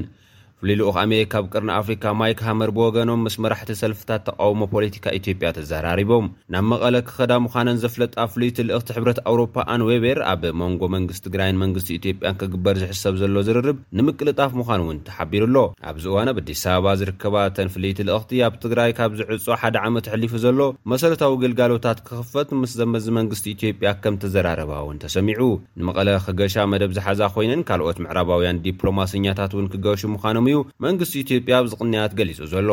ፍሉይ 0.65 0.75
ልኡክ 0.79 0.97
ኣሜሪካ 1.01 1.33
ብ 1.45 1.49
ቅርና 1.53 1.69
ኣፍሪካ 1.81 2.03
ማይክ 2.19 2.41
ሃመር 2.45 2.69
ብወገኖም 2.75 3.23
ምስ 3.25 3.33
መራሕቲ 3.43 3.71
ሰልፍታት 3.79 4.21
ተቃውሞ 4.27 4.59
ፖለቲካ 4.73 5.05
ኢትዮጵያ 5.17 5.47
ተዘራሪቦም 5.57 6.25
ናብ 6.53 6.63
መቐለ 6.71 6.93
ክኸዳ 7.07 7.33
ምዃነን 7.45 7.79
ዘፍለጣ 7.81 8.13
ፍልይቲ 8.33 8.59
ልእኽቲ 8.67 8.91
ሕብረት 8.97 9.19
ኣውሮፓ 9.31 9.55
ኣንዌበር 9.73 10.19
ኣብ 10.33 10.43
መንጎ 10.61 10.81
መንግስቲ 10.93 11.21
ትግራይን 11.25 11.57
መንግስቲ 11.63 11.89
ኢትዮጵያን 11.99 12.37
ክግበር 12.43 12.77
ዝሕሰብ 12.83 13.17
ዘሎ 13.21 13.35
ዝርርብ 13.49 13.79
ንምቅልጣፍ 13.99 14.53
ምዃን 14.59 14.83
እውን 14.83 15.01
ተሓቢሩኣሎ 15.09 15.57
ኣብዚ 15.91 16.05
እዋነ 16.13 16.27
ኣብ 16.33 16.39
ኣዲስ 16.43 16.63
ኣበባ 16.75 16.93
ዝርከባ 17.01 17.35
ተን 17.57 17.71
ፍልይቲ 17.73 17.99
ልእኽቲ 18.11 18.33
ኣብ 18.47 18.55
ትግራይ 18.67 18.93
ካብ 19.01 19.11
ዝዕፁ 19.23 19.53
ሓደ 19.63 19.75
ዓመት 19.89 20.07
ተሕሊፉ 20.09 20.33
ዘሎ 20.45 20.57
መሰረታዊ 20.93 21.35
ግልጋሎታት 21.43 22.01
ክኽፈት 22.07 22.49
ምስ 22.61 22.75
ዘመዝ 22.83 23.07
መንግስቲ 23.19 23.45
ኢትዮጵያ 23.57 23.93
ከም 24.05 24.15
ተዘራረባ 24.23 24.71
እውን 24.85 25.01
ተሰሚዑ 25.05 25.41
ንመቐለ 25.81 26.07
ክገሻ 26.29 26.55
መደብ 26.75 26.93
ዝሓዛ 26.99 27.21
ኮይነን 27.35 27.65
ካልኦት 27.69 27.99
ምዕራባውያን 28.07 28.63
ዲፕሎማስኛታት 28.69 29.51
እውን 29.57 29.69
ክገሹ 29.75 30.01
ምዃኖም 30.15 30.49
እዩ 30.52 30.52
መንግስቲ 30.85 31.15
ኢትዮጵያ 31.25 31.55
ብዝቕንያት 31.67 32.11
ገሊፁ 32.19 32.39
ዘለ 32.53 32.69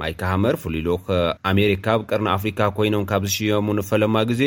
ማይከ 0.00 0.20
ሃመር 0.30 0.54
ፍሉሉ 0.62 0.86
ኣሜሪካ 1.50 1.86
ብቅርኒ 2.00 2.26
ኣፍሪካ 2.36 2.60
ኮይኖም 2.76 3.04
ካብ 3.10 3.24
ዝሽየም 3.28 3.68
ንፈለማ 3.78 4.16
ግዜ 4.30 4.42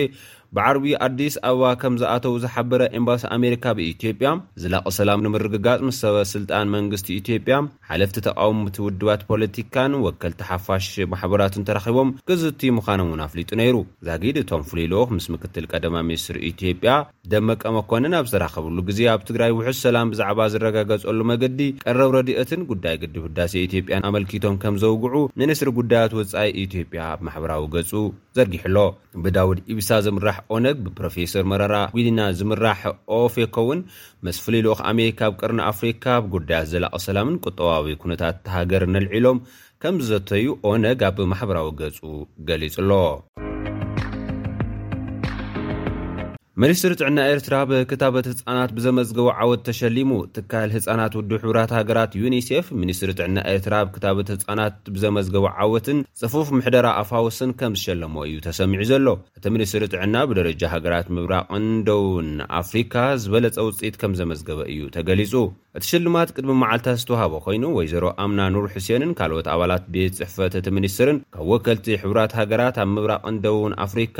ብዓርቢ 0.56 0.86
ኣዲስ 1.06 1.34
ኣበባ 1.50 1.70
ከም 1.82 1.94
ዝኣተዉ 2.02 2.34
ዝሓበረ 2.44 2.82
ኤምባሲ 3.00 3.24
ኣሜሪካ 3.38 3.66
ብኢትዮጵያ 3.78 4.28
ዝላቕ 4.62 4.86
ሰላም 4.98 5.24
ንምርግጋፅ 5.26 5.80
ምስ 5.88 5.98
ሰበስልጣን 6.04 6.72
መንግስቲ 6.76 7.08
ኢትዮጵያ 7.22 7.56
ሓለፍቲ 7.90 8.18
ተቃወምቲ 8.28 8.78
ውድባት 8.86 9.22
ፖለቲካን 9.32 9.94
ወከልቲ 10.06 10.40
ሓፋሽ 10.50 10.88
ማሕበራትን 11.14 11.66
ተራኪቦም 11.70 12.12
ክዝቲ 12.30 12.62
ምዃኖም 12.78 13.10
ውን 13.14 13.24
ኣፍሊጡ 13.28 13.50
ነይሩ 13.62 13.76
ዛጊድ 14.10 14.38
እቶም 14.44 14.64
ፍሉይ 14.70 14.88
ልክ 14.94 15.12
ምስ 15.18 15.28
ምክትል 15.36 15.68
ቀደማ 15.74 15.96
ምኒስትሪ 16.10 16.38
ኢትዮጵያ 16.52 16.92
ደመቀ 17.34 17.62
መኮንን 17.80 18.16
ኣብ 18.22 18.26
ዝተራከብሉ 18.32 18.78
ግዜ 18.92 19.00
ኣብ 19.16 19.22
ትግራይ 19.32 19.52
ውሑዝ 19.60 19.78
ሰላም 19.88 20.12
ብዛዕባ 20.16 20.40
ዝረጋገፀሉ 20.56 21.20
መገዲ 21.34 21.62
ቀረብ 21.86 22.12
ረድኦትን 22.18 22.64
ጉዳይ 22.72 22.96
ግድብ 23.04 23.24
ህዳሴ 23.30 23.54
ኢትዮጵያን 23.68 24.08
ኣመልኪቶም 24.12 24.58
ከም 24.64 24.78
ዘውግዑ 24.86 25.22
ንንስሪ 25.42 25.70
ጉዳያት 25.82 26.16
ወፃኢ 26.22 26.50
ኢትዮጵያ 26.66 27.02
ኣብማሕበራዊ 27.18 27.64
ገፁ 27.78 27.92
ዘርጊሕ 28.40 28.66
ሎ 28.78 28.80
ብዳዊድ 29.26 29.60
ኢብሳ 29.74 29.90
ዘምር 30.08 30.26
ኦነግ 30.56 30.78
ብፕሮፌሰር 30.86 31.44
መረራ 31.52 31.76
ጉድና 31.96 32.20
ዝምራሕ 32.40 32.82
ኦፌኮውን 33.20 33.80
መስፈለልኦ 34.28 34.76
ኣሜርካ 34.92 35.20
ብ 35.34 35.40
ቅርኒ 35.42 35.60
ኣፍሪካ 35.72 36.06
ብጉዳያት 36.26 36.70
ዘላቐ 36.74 36.96
ሰላምን 37.08 37.40
ቁጠባዊ 37.46 37.90
ኩነታት 38.06 38.38
ተሃገር 38.48 38.86
ነልዒሎም 38.96 39.40
ከምዘተዩ 39.84 40.48
ኦነግ 40.72 41.02
ኣብ 41.12 41.18
ማሕበራዊ 41.34 41.70
ገፁ 41.84 42.00
ገሊጹ 42.50 42.76
ኣሎ 42.86 42.92
ሚኒስትር 46.64 46.92
ጥዕና 47.00 47.18
ኤርትራ 47.32 47.56
ብክታበት 47.70 48.28
ህፃናት 48.30 48.70
ብዘመዝገቡ 48.78 49.26
ዓወት 49.44 49.62
ተሸሊሙ 49.68 50.12
ትካል 50.36 50.70
ህፃናት 50.76 51.16
ውድ 51.18 51.32
ሕብራት 51.44 51.72
ሃገራት 51.78 52.12
ዩኒሴፍ 52.22 52.66
ምኒስት 52.82 53.02
ጥዕና 53.20 53.38
ኤርትራ 53.52 53.76
ብክታበት 53.88 54.30
ህፃናት 54.34 54.78
ብዘመዝገቡ 54.96 55.46
ዓወትን 55.66 56.00
ፅፉፍ 56.22 56.48
ምሕደራ 56.58 56.88
ኣፋወስን 57.02 57.52
ከም 57.60 57.76
ዝሸለመ 57.80 58.16
እዩ 58.30 58.36
ተሰሚዑ 58.48 58.82
ዘሎ 58.94 59.08
እቲ 59.40 59.46
ሚኒስትሪ 59.56 59.84
ጥዕና 59.94 60.16
ብደረጃ 60.32 60.64
ሃገራት 60.74 61.10
ምብራቅን 61.18 61.68
ደውን 61.92 62.32
ኣፍሪካ 62.62 62.96
ዝበለፀ 63.26 63.60
ውፅኢት 63.70 63.98
ከም 64.04 64.16
ዘመዝገበ 64.22 64.60
እዩ 64.74 64.82
ተገሊፁ 64.98 65.34
እቲ 65.80 65.86
ሽልማት 65.94 66.30
ቅድሚ 66.38 66.56
መዓልታት 66.66 67.00
ዝተዋሃቦ 67.04 67.34
ኮይኑ 67.48 67.64
ወይዘሮ 67.80 68.06
ኣምና 68.26 68.42
ኑር 68.56 68.68
ሕሴንን 68.78 69.14
ካልኦት 69.20 69.50
ኣባላት 69.56 69.86
ቤት 69.96 70.18
ፅሕፈትቲ 70.28 70.68
ሚኒስትርን 70.80 71.20
ካብ 71.36 71.48
ወከልቲ 71.54 71.88
ሕብራት 72.06 72.34
ሃገራት 72.42 72.78
ኣብ 72.86 72.90
ምብራቅን 72.98 73.38
ደውን 73.48 73.76
ኣፍሪካ 73.88 74.18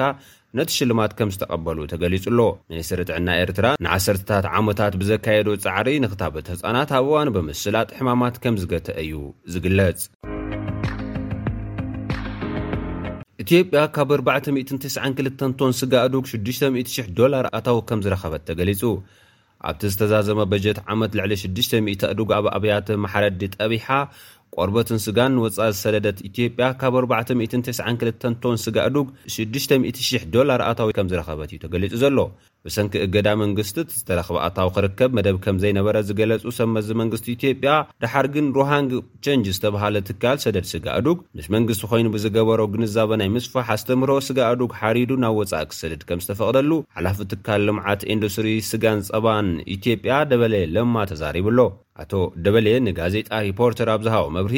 ነቲ 0.58 0.70
ሽልማት 0.80 1.12
ከም 1.18 1.30
ዝተቐበሉ 1.34 1.78
ተገሊጹ 1.92 2.24
ኣሎ 2.32 2.42
ሚኒስትሪ 2.72 3.00
ጥዕና 3.10 3.28
ኤርትራ 3.42 3.66
ንዓሰርታት 3.86 4.46
ዓሞታት 4.58 4.94
ብዘካየዱ 5.02 5.48
ፃዕሪ 5.66 5.90
ንክታበት 6.04 6.46
ህፃናት 6.54 6.92
ኣብ 6.98 7.06
እዋን 7.10 7.30
ብምስላጥ 7.36 7.90
ሕማማት 7.98 8.36
ከም 8.44 8.56
ዝገተአ 8.62 9.02
ዩ 9.10 9.14
ዝግለጽ 9.54 10.00
ኢትዮ 13.44 13.58
ያ 13.80 13.84
ካብ 13.98 14.12
492 14.18 15.46
ቶን 15.60 15.74
ስጋ 15.82 15.94
ዕዱግ 16.10 16.26
6,0000 16.34 17.12
ዶላር 17.22 17.46
ኣታው 17.60 17.78
ከም 17.92 18.00
ዝረኸበት 18.08 18.44
ተገሊጹ 18.50 18.82
ኣብቲ 19.70 19.84
ዝተዛዘመ 19.94 20.40
በጀት 20.52 20.80
ዓመት 20.94 21.12
ልዕሊ 21.20 21.32
6000 21.44 22.04
አዱግ 22.12 22.32
ኣብ 22.40 22.46
ኣብያት 22.58 22.88
መሓረዲ 23.04 23.42
ጠቢሓ 23.58 23.88
ቆርበትን 24.60 25.00
ስጋን 25.06 25.34
ወፃእዝ 25.44 25.76
ሰደደት 25.84 26.20
ኢትዮጵያ 26.30 26.68
ካብ 26.82 26.94
492 27.00 28.38
ቶን 28.44 28.58
ስጋ 28.66 28.78
ዕዱግ 28.90 29.08
6000 29.34 30.26
ዶላር 30.36 30.62
ኣታዊ 30.70 30.92
ከም 30.98 31.10
ዝረኸበት 31.12 31.50
እዩ 31.54 31.60
ተገሊጹ 31.66 31.94
ዘሎ 32.04 32.18
ብሰንኪ 32.68 32.94
እገዳ 33.06 33.28
መንግስቲ 33.42 33.78
ዝተረኽበ 33.98 34.38
ኣታዊ 34.46 34.70
ክርከብ 34.76 35.12
መደብ 35.18 35.36
ከም 35.44 35.58
ዘይነበረ 35.64 35.96
ዝገለጹ 36.08 36.44
ሰመዚ 36.60 36.88
መንግስቲ 37.02 37.26
ኢትዮጵያ 37.36 37.74
ድሓር 38.04 38.28
ግን 38.36 38.48
ሩሃንግ 38.58 38.92
ቸንጅ 39.26 39.46
ዝተብሃለ 39.58 39.96
ትካል 40.10 40.38
ሰደድ 40.46 40.66
ስጋ 40.72 40.86
አዱግ 40.98 41.18
ምስ 41.38 41.48
መንግስቲ 41.56 41.84
ኮይኑ 41.92 42.08
ብዝገበሮ 42.16 42.62
ግንዛበ 42.74 43.12
ናይ 43.22 43.30
ምስፋሕ 43.38 43.68
ኣስተምህሮ 43.76 44.14
ስጋ 44.28 44.40
አዱግ 44.52 44.74
ሓሪዱ 44.82 45.12
ናብ 45.24 45.38
ወፃእኪ 45.42 45.72
ሰደድ 45.82 46.04
ከም 46.10 46.22
ዝተፈቕደሉ 46.26 46.72
ሓላፍ 46.98 47.20
ትካል 47.34 47.62
ልምዓት 47.70 48.04
ኢንዱስትሪ 48.16 48.52
ስጋን 48.72 49.02
ፀባን 49.10 49.50
ኢትዮጵያ 49.78 50.14
ደበለየ 50.34 50.66
ለማ 50.78 50.96
ተዛሪብ 51.12 51.48
ኣሎ 51.54 51.60
ኣቶ 52.04 52.12
ደበሌየ 52.46 52.76
ንጋዜጣ 52.88 53.30
ሪፖርተር 53.50 53.90
ኣብ 53.96 54.02
ዝሃቦ 54.08 54.26
መብርሂ 54.38 54.58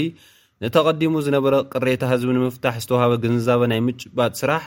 ንተቐዲሙ 0.63 1.11
ዝነበረ 1.25 1.55
ቅሬታ 1.73 2.01
ህዝቢ 2.13 2.29
ንምፍታሕ 2.37 2.77
ዝተዋሃበ 2.85 3.11
ግንዛበ 3.25 3.61
ናይ 3.71 3.79
ምጭባጥ 3.87 4.31
ስራሕ 4.41 4.63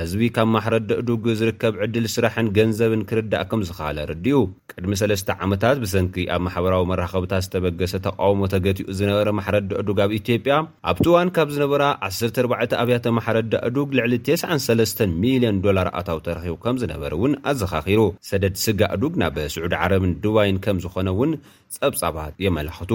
ህዝቢ 0.00 0.26
ካብ 0.36 0.48
ማሕረዲ 0.54 0.88
ዕዱግ 1.00 1.24
ዝርከብ 1.38 1.74
ዕድል 1.84 2.04
ስራሕን 2.14 2.46
ገንዘብን 2.58 3.02
ክርዳእ 3.08 3.42
ከምዝኸሃለ 3.50 3.98
ርድኡ 4.10 4.36
ቅድሚ 4.72 4.92
3ለስተ 5.00 5.28
ዓመታት 5.44 5.76
ብሰንኪ 5.82 6.16
ኣብ 6.34 6.40
ማሕበራዊ 6.46 6.84
መራኸብታት 6.90 7.44
ዝተበገሰ 7.46 7.92
ተቃውሞ 8.06 8.40
ተገቲኡ 8.54 8.86
ዝነበረ 8.98 9.28
ማሕረዲ 9.38 9.68
ዕዱግ 9.80 9.98
ኣብ 10.04 10.12
ኢትዮጵያ 10.20 10.54
ኣብቲ 10.92 11.06
ዋን 11.14 11.30
ካብ 11.38 11.50
ዝነበራ 11.56 11.82
104 12.08 12.76
ኣብያተ 12.82 13.06
ማሕረዳ 13.18 13.52
ዕዱግ 13.70 13.90
ልዕሊ 14.00 14.14
93 14.30 15.04
ሚሊዮን 15.24 15.60
ዶላር 15.66 15.90
ኣታው 16.00 16.20
ተረኪቡ 16.28 16.56
ከም 16.64 16.78
ዝነበር 16.84 17.14
እውን 17.18 17.34
ኣዘኻኺሩ 17.52 18.00
ሰደድ 18.30 18.56
ስጋ 18.64 18.80
ዕዱግ 18.96 19.16
ናብ 19.24 19.36
ስዑድ 19.56 19.74
ዓረብን 19.82 20.14
ዱባይን 20.24 20.60
ከም 20.66 20.80
ዝኾነ 20.86 21.08
እውን 21.16 21.32
ጸብጻባት 21.78 22.34
የመላኽቱ 22.46 22.92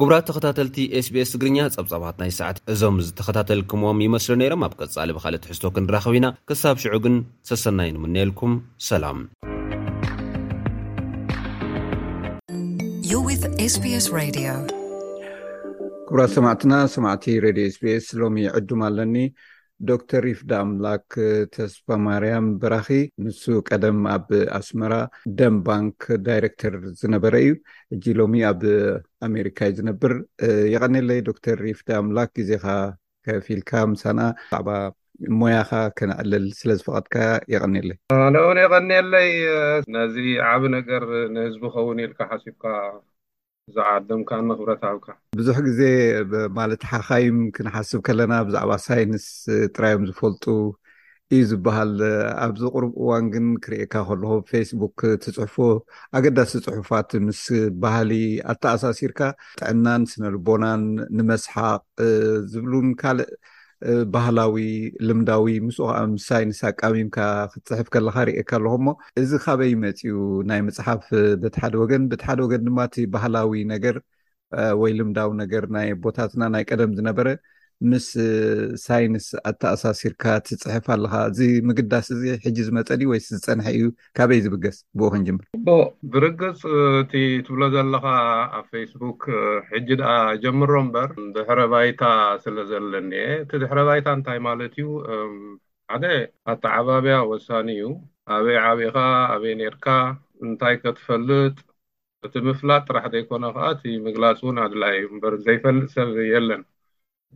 ጉቡራት 0.00 0.24
ተኸታተልቲ 0.28 0.76
ስስ 1.04 1.28
ትግርኛ 1.32 1.58
ፀብፃባት 1.74 2.16
ናይ 2.20 2.30
ሰዓት 2.38 2.56
እዞም 2.72 2.96
ዝተከታተልክምዎም 3.04 4.00
ይመስሉ 4.04 4.32
ነይሮም 4.40 4.64
ኣብ 4.66 4.72
ቀፃሊ 4.80 5.10
ብካል 5.16 5.36
ሕዝቶ 5.50 5.64
ክንራኸብ 5.76 6.14
ኢና 6.18 6.26
ክሳብ 6.48 6.76
ሽዑ 6.82 6.94
ግን 7.04 7.14
ተሰናይንምንልኩም 7.48 8.52
ሰላም 8.88 9.20
ኩቡራት 16.10 16.30
ሰማዕትና 16.36 16.72
ሰማቲ 16.96 17.24
ድዮ 17.58 17.66
ስስ 17.78 18.06
ሎሚ 18.22 18.44
ዕድም 18.60 18.82
ኣለኒ 18.90 19.16
ዶክተር 19.90 20.22
ሪፍ 20.26 20.40
ደ 20.50 20.52
ኣምላክ 20.64 21.04
ተስፋ 21.54 21.86
ማርያም 22.06 22.46
ብራኺ 22.62 22.88
ንሱ 23.24 23.42
ቀደም 23.68 23.98
ኣብ 24.14 24.28
ኣስመራ 24.58 24.94
ደም 25.38 25.56
ባንክ 25.68 25.98
ዳይረክተር 26.26 26.74
ዝነበረ 27.00 27.34
እዩ 27.44 27.52
እጂ 27.94 28.04
ሎሚ 28.20 28.34
ኣብ 28.50 28.62
ኣሜሪካ 29.28 29.58
እዩ 29.70 29.76
ዝነብር 29.80 30.14
ይቀኒለይ 30.74 31.20
ዶክተር 31.30 31.58
ሪፍ 31.68 31.80
ዳ 31.88 31.98
ኣምላክ 32.04 32.30
ግዜካ 32.40 32.66
ከፍ 33.28 33.46
ኢልካ 33.56 33.72
ምሳና 33.94 34.20
ዕባ 34.60 34.68
ሞያካ 35.40 35.72
ከነዕልል 35.98 36.46
ስለዝፈቐጥካ 36.60 37.14
ይቀኒየለይ 37.52 37.98
ንእኡን 38.36 38.58
ይቀኒለይ 38.64 39.30
ናዚ 39.96 40.16
ዓብ 40.54 40.62
ነገር 40.76 41.04
ንህዝቢ 41.34 41.62
ክኸውን 41.74 42.02
ኢልካ 42.06 42.18
ሓሲብካ 42.30 42.64
ብዛዕ 43.70 43.84
ኣደምካ 43.98 44.30
ንክብረትብካ 44.48 45.06
ብዙሕ 45.38 45.56
ግዜማለት 45.66 46.82
ሓካይም 46.90 47.38
ክንሓስብ 47.54 48.00
ከለና 48.06 48.32
ብዛዕባ 48.48 48.72
ሳይንስ 48.88 49.24
ጥራዮም 49.74 50.04
ዝፈልጡ 50.10 50.44
እዩ 51.34 51.40
ዝበሃል 51.50 51.92
ኣብዚ 52.44 52.62
ቅርብ 52.74 52.92
እዋን 53.02 53.24
ግን 53.34 53.46
ክርእካ 53.64 53.94
ከልኩ 54.08 54.28
ፌስቡክ 54.52 54.96
ትፅሕፎ 55.22 55.56
ኣገዳሲ 56.18 56.52
ፅሑፋት 56.68 57.10
ምስ 57.26 57.42
ባህሊ 57.84 58.10
ኣተኣሳሲርካ 58.54 59.20
ጥዕናን 59.60 60.02
ስነልቦናን 60.12 60.84
ንመስሓቅ 61.18 61.82
ዝብሉን 62.52 62.88
ካልእ 63.00 63.30
ባህላዊ 64.14 64.54
ልምዳዊ 65.08 65.46
ምስኡ 65.66 65.80
ከዓ 65.88 65.98
ምስሳይንስ 66.12 66.60
ቃሚምካ 66.80 67.16
ክትፅሕፍ 67.52 67.88
ከለካ 67.94 68.16
ሪእካ 68.28 68.50
ኣለኩሞ 68.58 68.86
እዚ 69.22 69.30
ካበይ 69.44 69.72
መፅኡ 69.84 70.12
ናይ 70.50 70.60
መፅሓፍ 70.68 71.04
በቲ 71.42 71.54
ሓደ 71.64 71.74
ወገን 71.82 72.04
በቲ 72.12 72.22
ሓደ 72.30 72.40
ወገን 72.46 72.62
ድማ 72.68 72.78
እቲ 72.88 72.96
ባህላዊ 73.16 73.60
ነገር 73.74 73.96
ወይ 74.82 74.92
ልምዳዊ 75.00 75.30
ነገር 75.42 75.64
ናይ 75.76 75.88
ቦታትና 76.04 76.42
ናይ 76.54 76.64
ቀደም 76.70 76.94
ዝነበረ 77.00 77.28
ምስ 77.90 78.06
ሳይንስ 78.84 79.26
ኣተኣሳሲርካ 79.48 80.24
ትፅሕፍ 80.46 80.86
ኣለካ 80.94 81.14
እዚ 81.30 81.40
ምግዳስ 81.68 82.06
እዚ 82.16 82.22
ሕጂ 82.44 82.56
ዝመፀ 82.66 82.88
እዩ 82.98 83.02
ወይስ 83.12 83.26
ዝፀንሐ 83.40 83.66
እዩ 83.76 83.84
ካበይ 84.18 84.40
ዝብገስ 84.44 84.78
ብክንጅምር 85.00 85.44
ቦ 85.66 85.76
ብርግፅ 86.12 86.60
እቲ 87.00 87.12
ትብሎ 87.46 87.62
ዘለካ 87.74 88.06
ኣብ 88.58 88.64
ፌስቡክ 88.74 89.22
ሕጂ 89.70 89.88
ድኣ 90.00 90.10
ጀምሮ 90.44 90.72
እምበር 90.82 91.10
ድሕረ 91.34 91.58
ባይታ 91.72 92.02
ስለ 92.44 92.56
ዘለኒሄ 92.70 93.24
እቲ 93.44 93.52
ድሕረ 93.64 93.78
ባይታ 93.88 94.08
እንታይ 94.18 94.40
ማለት 94.48 94.72
እዩ 94.82 94.86
ሓደ 95.92 96.04
ኣተዓባብያ 96.52 97.18
ወሳኒ 97.32 97.68
እዩ 97.78 97.84
ኣበይ 98.36 98.58
ዓበይከ 98.68 98.96
ኣበይ 99.34 99.54
ኔርካ 99.62 99.86
እንታይ 100.46 100.74
ከትፈልጥ 100.84 101.56
እቲ 102.26 102.34
ምፍላጥ 102.48 102.80
ጥራሕ 102.88 103.04
ዘይኮነ 103.12 103.44
ከዓ 103.56 103.64
እቲ 103.74 103.84
ምግላፅ 104.06 104.40
እውን 104.44 104.56
ኣድላይ 104.64 104.94
እዩ 105.00 105.04
እምበር 105.12 105.34
ዘይፈልጥ 105.48 105.86
ሰብ 105.96 106.08
የለን 106.32 106.64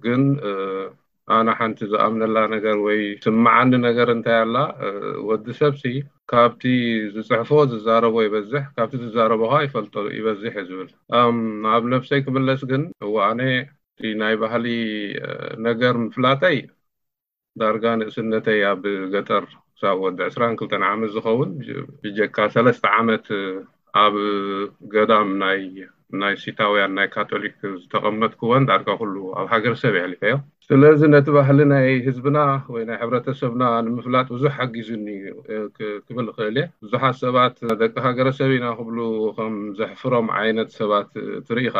ግን 0.04 0.22
ኣነ 1.36 1.48
ሓንቲ 1.58 1.78
ዝኣምነላ 1.90 2.38
ነገር 2.54 2.76
ወይ 2.86 3.00
ስመዓኒ 3.24 3.70
ነገር 3.88 4.08
እንታይ 4.14 4.36
ኣላ 4.44 4.56
ወዲ 5.28 5.46
ሰብሲ 5.60 5.82
ካብቲ 6.30 6.62
ዝፅሕፎ 7.14 7.50
ዝዛረቦ 7.72 8.16
ይበዝሕ 8.26 8.64
ካብቲ 8.76 8.94
ዝዛረቦ 9.04 9.42
ኸ 9.52 9.60
ይፈልጦ 9.66 9.94
ይበዝሕ 10.18 10.54
እ 10.62 10.66
ዝብል 10.68 10.90
ኣብ 11.74 11.82
ነፍሰይ 11.94 12.20
ክምለስ 12.26 12.60
ግን 12.70 12.82
እዋኣነ 13.06 13.40
እቲ 13.62 14.12
ናይ 14.22 14.34
ባህሊ 14.42 14.66
ነገር 15.66 15.94
ምፍላጠይ 16.06 16.58
ዳርጋ 17.60 17.84
ንእስነተይ 18.00 18.60
ኣብ 18.72 18.82
ገጠር 19.14 19.44
ክሳብ 19.76 19.98
ወዲ 20.04 20.18
ዕስራን 20.30 20.56
ክልተን 20.58 20.84
ዓመት 20.90 21.10
ዝኸውን 21.16 21.52
ብጀካ 22.02 22.36
ሰለስተ 22.56 22.84
ዓመት 22.98 23.26
ኣብ 24.04 24.16
ገዳም 24.94 25.30
ናይ 25.44 25.62
ናይ 26.20 26.34
ሲታውያን 26.42 26.92
ናይ 26.98 27.06
ካቶሊክ 27.14 27.56
ዝተቐመጥኩዎን 27.80 28.66
ዳድካ 28.70 28.90
ኩሉ 29.00 29.14
ኣብ 29.38 29.46
ሃገረሰብ 29.52 29.92
የሕሊፈ 29.98 30.22
ዮ 30.32 30.36
ስለዚ 30.68 31.00
ነቲ 31.14 31.26
ባህሊ 31.36 31.58
ናይ 31.72 31.88
ህዝብና 32.06 32.38
ወይ 32.74 32.82
ናይ 32.88 32.96
ሕብረተሰብና 33.02 33.62
ንምፍላጥ 33.86 34.26
ብዙሕ 34.34 34.52
ሓጊዙኒ 34.58 35.06
እ 35.56 35.58
ክፍል 36.06 36.28
ክእል 36.36 36.56
የ 36.62 36.66
ብዙሓት 36.84 37.16
ሰባት 37.24 37.56
ደቂ 37.82 37.96
ገረሰብ 38.18 38.50
ኢና 38.56 38.66
ክብሉ 38.78 38.98
ከም 39.38 39.54
ዘሕፍሮም 39.80 40.28
ዓይነት 40.40 40.70
ሰባት 40.80 41.10
ትርኢኻ 41.48 41.76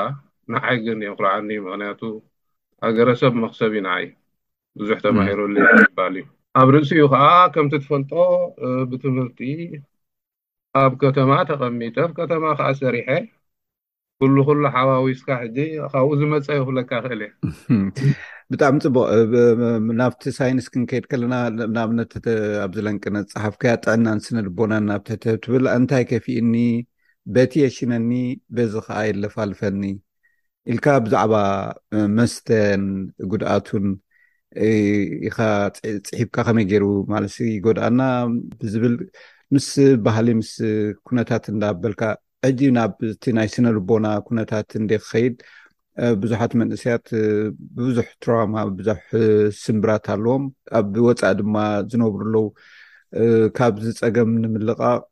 ንዓይግን 0.55 1.03
ኩርዓኒ 1.19 1.51
ምክንያቱ 1.67 2.03
ሃገረሰብ 2.87 3.33
መክሰብ 3.45 3.73
ዩ 3.79 3.83
ናዓዩ 3.89 4.09
ብዙሕ 4.83 4.99
ተማሂሩሉ 5.07 5.55
ይበሃል 5.87 6.15
እዩ 6.21 6.25
ኣብ 6.61 6.69
ርእሲ 6.75 6.91
ኡ 7.07 7.07
ከዓ 7.15 7.27
ከምቲ 7.55 7.75
ትፈልጦ 7.83 8.13
ብትምህርቲ 8.93 9.41
ኣብ 10.83 10.93
ከተማ 11.05 11.31
ተቐሚጦብ 11.51 12.11
ከተማ 12.21 12.45
ከዓ 12.59 12.71
ሰሪሐ 12.85 13.09
ኩሉ 14.23 14.39
ኩሉ 14.47 14.63
ሓባዊስካ 14.75 15.29
ሕዚ 15.43 15.59
ካብኡ 15.93 16.09
ዝመፀ 16.21 16.47
ይክፍለካ 16.57 16.93
ክእል 17.05 17.21
እዩ 17.27 17.77
ብጣዕሚ 18.53 18.77
ፅቡቅ 18.85 19.09
ናብቲ 20.01 20.23
ሳይንስ 20.39 20.67
ክንከይድ 20.73 21.05
ከለና 21.13 21.35
ንኣብነትኣብዝለንቅነ 21.75 23.17
ፀሓፍከያ 23.33 23.73
ጥዕናን 23.85 24.21
ስነልቦናን 24.27 24.85
ናብሕትብ 24.91 25.37
ትብል 25.45 25.67
እንታይ 25.77 26.05
ከፊእኒ 26.13 26.53
በቲ 27.35 27.53
የሽነኒ 27.65 28.13
በዚ 28.57 28.73
ከዓ 28.87 28.99
የለፋልፈኒ 29.09 29.83
ኢልካ 30.73 30.87
ብዛዕባ 31.05 31.35
መስተን 32.19 32.85
ጉድኣቱን 33.33 33.87
ኢካ 35.29 35.39
ፅሒብካ 36.09 36.37
ከመይ 36.49 36.67
ገይሩ 36.73 36.87
ማለት 37.15 37.35
ጎድኣና 37.67 38.01
ብዝብል 38.63 38.97
ምስ 39.55 39.69
ባህሊ 40.07 40.29
ምስ 40.41 40.53
ኩነታት 41.09 41.45
እንናበልካ 41.53 42.03
ሕዚ 42.45 42.61
ናብ 42.77 42.93
እቲ 43.13 43.25
ናይ 43.37 43.49
ስነ 43.55 43.67
ልቦና 43.77 44.07
ኩነታት 44.27 44.69
እንደ 44.79 44.91
ክከይድ 45.03 45.35
ቡዙሓት 46.21 46.53
መንእሰያት 46.61 47.07
ብቡዙሕ 47.75 48.07
ትራማ 48.25 48.55
ብቡዙሕ 48.69 48.99
ስምብራት 49.63 50.07
ኣለዎም 50.15 50.45
ኣብወፃኢ 50.79 51.33
ድማ 51.41 51.57
ዝነብርለው 51.93 52.47
ካብዚፀገም 53.57 54.31
ንምልቃቅ 54.45 55.03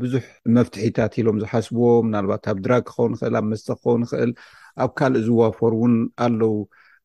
ብዙሕ 0.00 0.24
መፍትሒታት 0.56 1.12
ኢሎም 1.20 1.38
ዝሓስብዎ 1.44 1.84
ምናልባት 2.08 2.44
ኣብ 2.52 2.58
ድራግ 2.66 2.84
ክኸውንክእል 2.90 3.34
ኣብ 3.40 3.46
መስተ 3.52 3.68
ክከውንክእል 3.78 4.32
ኣብ 4.84 4.90
ካልእ 5.00 5.24
ዝዋፈር 5.28 5.72
ውን 5.82 5.94
ኣለው 6.26 6.54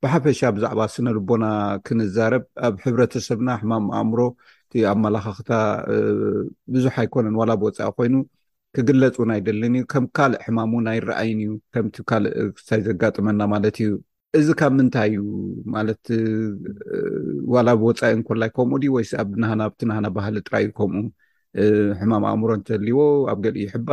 ብሓፈሻ 0.05 0.41
ብዛዕባ 0.57 0.79
ስነ 0.95 1.07
ልቦና 1.19 1.45
ክንዛረብ 1.85 2.43
ኣብ 2.69 2.75
ሕብረተሰብና 2.87 3.49
ሕማም 3.61 3.87
ኣእምሮ 3.99 4.19
እቲ 4.65 4.73
ኣመላካክታ 4.93 5.51
ብዙሕ 6.75 6.95
ኣይኮነን 7.03 7.39
ዋላ 7.41 7.51
ብወፃኢ 7.63 7.89
ኮይኑ 7.99 8.15
ክግለፅ 8.75 9.15
ውን 9.21 9.29
ኣይደልን 9.35 9.73
እዩ 9.77 9.85
ከም 9.93 10.05
ካልእ 10.17 10.39
ሕማም 10.45 10.71
ው 10.75 10.79
ኣይረኣይን 10.91 11.39
እዩ 11.43 11.51
ከምቲ 11.73 11.95
ካልእ 12.09 12.31
ክሳይ 12.57 12.81
ዘጋጥመና 12.87 13.41
ማለት 13.53 13.75
እዩ 13.83 13.89
እዚ 14.39 14.47
ካብ 14.59 14.71
ምንታይ 14.79 15.11
እዩ 15.17 15.21
ማለት 15.75 16.01
ዋላ 17.53 17.67
ብወፃኢ 17.81 18.11
እንኮላይ 18.17 18.49
ከምኡ 18.57 18.81
ወይ 18.95 19.05
ኣናና 19.21 19.61
ብቲ 19.71 19.81
ናሃና 19.91 20.07
ባህሊ 20.17 20.35
ጥራይ 20.47 20.63
እዩ 20.67 20.71
ከምኡ 20.79 21.03
ሕማም 22.01 22.23
ኣእምሮ 22.31 22.49
እንተልይዎ 22.59 22.99
ኣብ 23.33 23.39
ገሊ 23.45 23.57
ይሕባ 23.65 23.89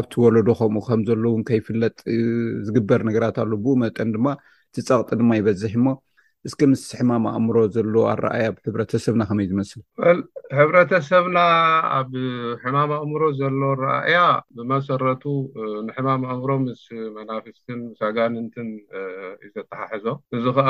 ኣብቲ 0.00 0.12
ወለዶ 0.24 0.48
ከምኡ 0.60 0.82
ከምዘሎ 0.88 1.24
እውን 1.32 1.42
ከይፍለጥ 1.50 1.98
ዝግበር 2.68 3.00
ነገራት 3.10 3.38
ኣሎ 3.44 3.52
ብኡ 3.64 3.74
መጠን 3.82 4.12
ድማ 4.16 4.26
ትፀቅጢ 4.76 5.10
ድማ 5.20 5.30
ይበዝሒ 5.40 5.72
እሞ 5.80 5.86
እስኪ 6.46 6.60
ምስ 6.70 6.82
ሕማም 6.98 7.24
ኣእምሮ 7.30 7.56
ዘለዎ 7.74 8.02
ኣረኣያ 8.10 8.44
ብሕብረተሰብና 8.56 9.22
ከመይ 9.28 9.46
ዝመስል 9.50 9.82
ሕብረተሰብና 10.58 11.38
ኣብ 11.96 12.10
ሕማም 12.62 12.90
ኣእምሮ 12.98 13.22
ዘሎ 13.38 13.60
ኣረእያ 13.72 14.18
ብመሰረቱ 14.56 15.24
ንሕማም 15.86 16.22
ኣእምሮ 16.30 16.50
ምስ 16.66 16.82
መናፍስትን 17.16 17.80
ሳጋንንትን 18.00 18.68
ዩ 19.44 19.48
ዘተሓሕዞ 19.56 20.06
እዚ 20.38 20.44
ከዓ 20.58 20.68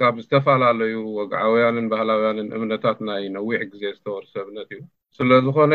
ካብ 0.00 0.14
ዝተፈላለዩ 0.24 0.94
ወግዓውያንን 1.18 1.88
ባህላውያንን 1.94 2.50
እምነታት 2.58 3.00
ናይ 3.10 3.22
ነዊሕ 3.38 3.58
ግዜ 3.72 3.82
ዝተወር 3.98 4.24
ሰብነት 4.34 4.68
እዩ 4.76 4.80
ስለዝኮነ 5.18 5.74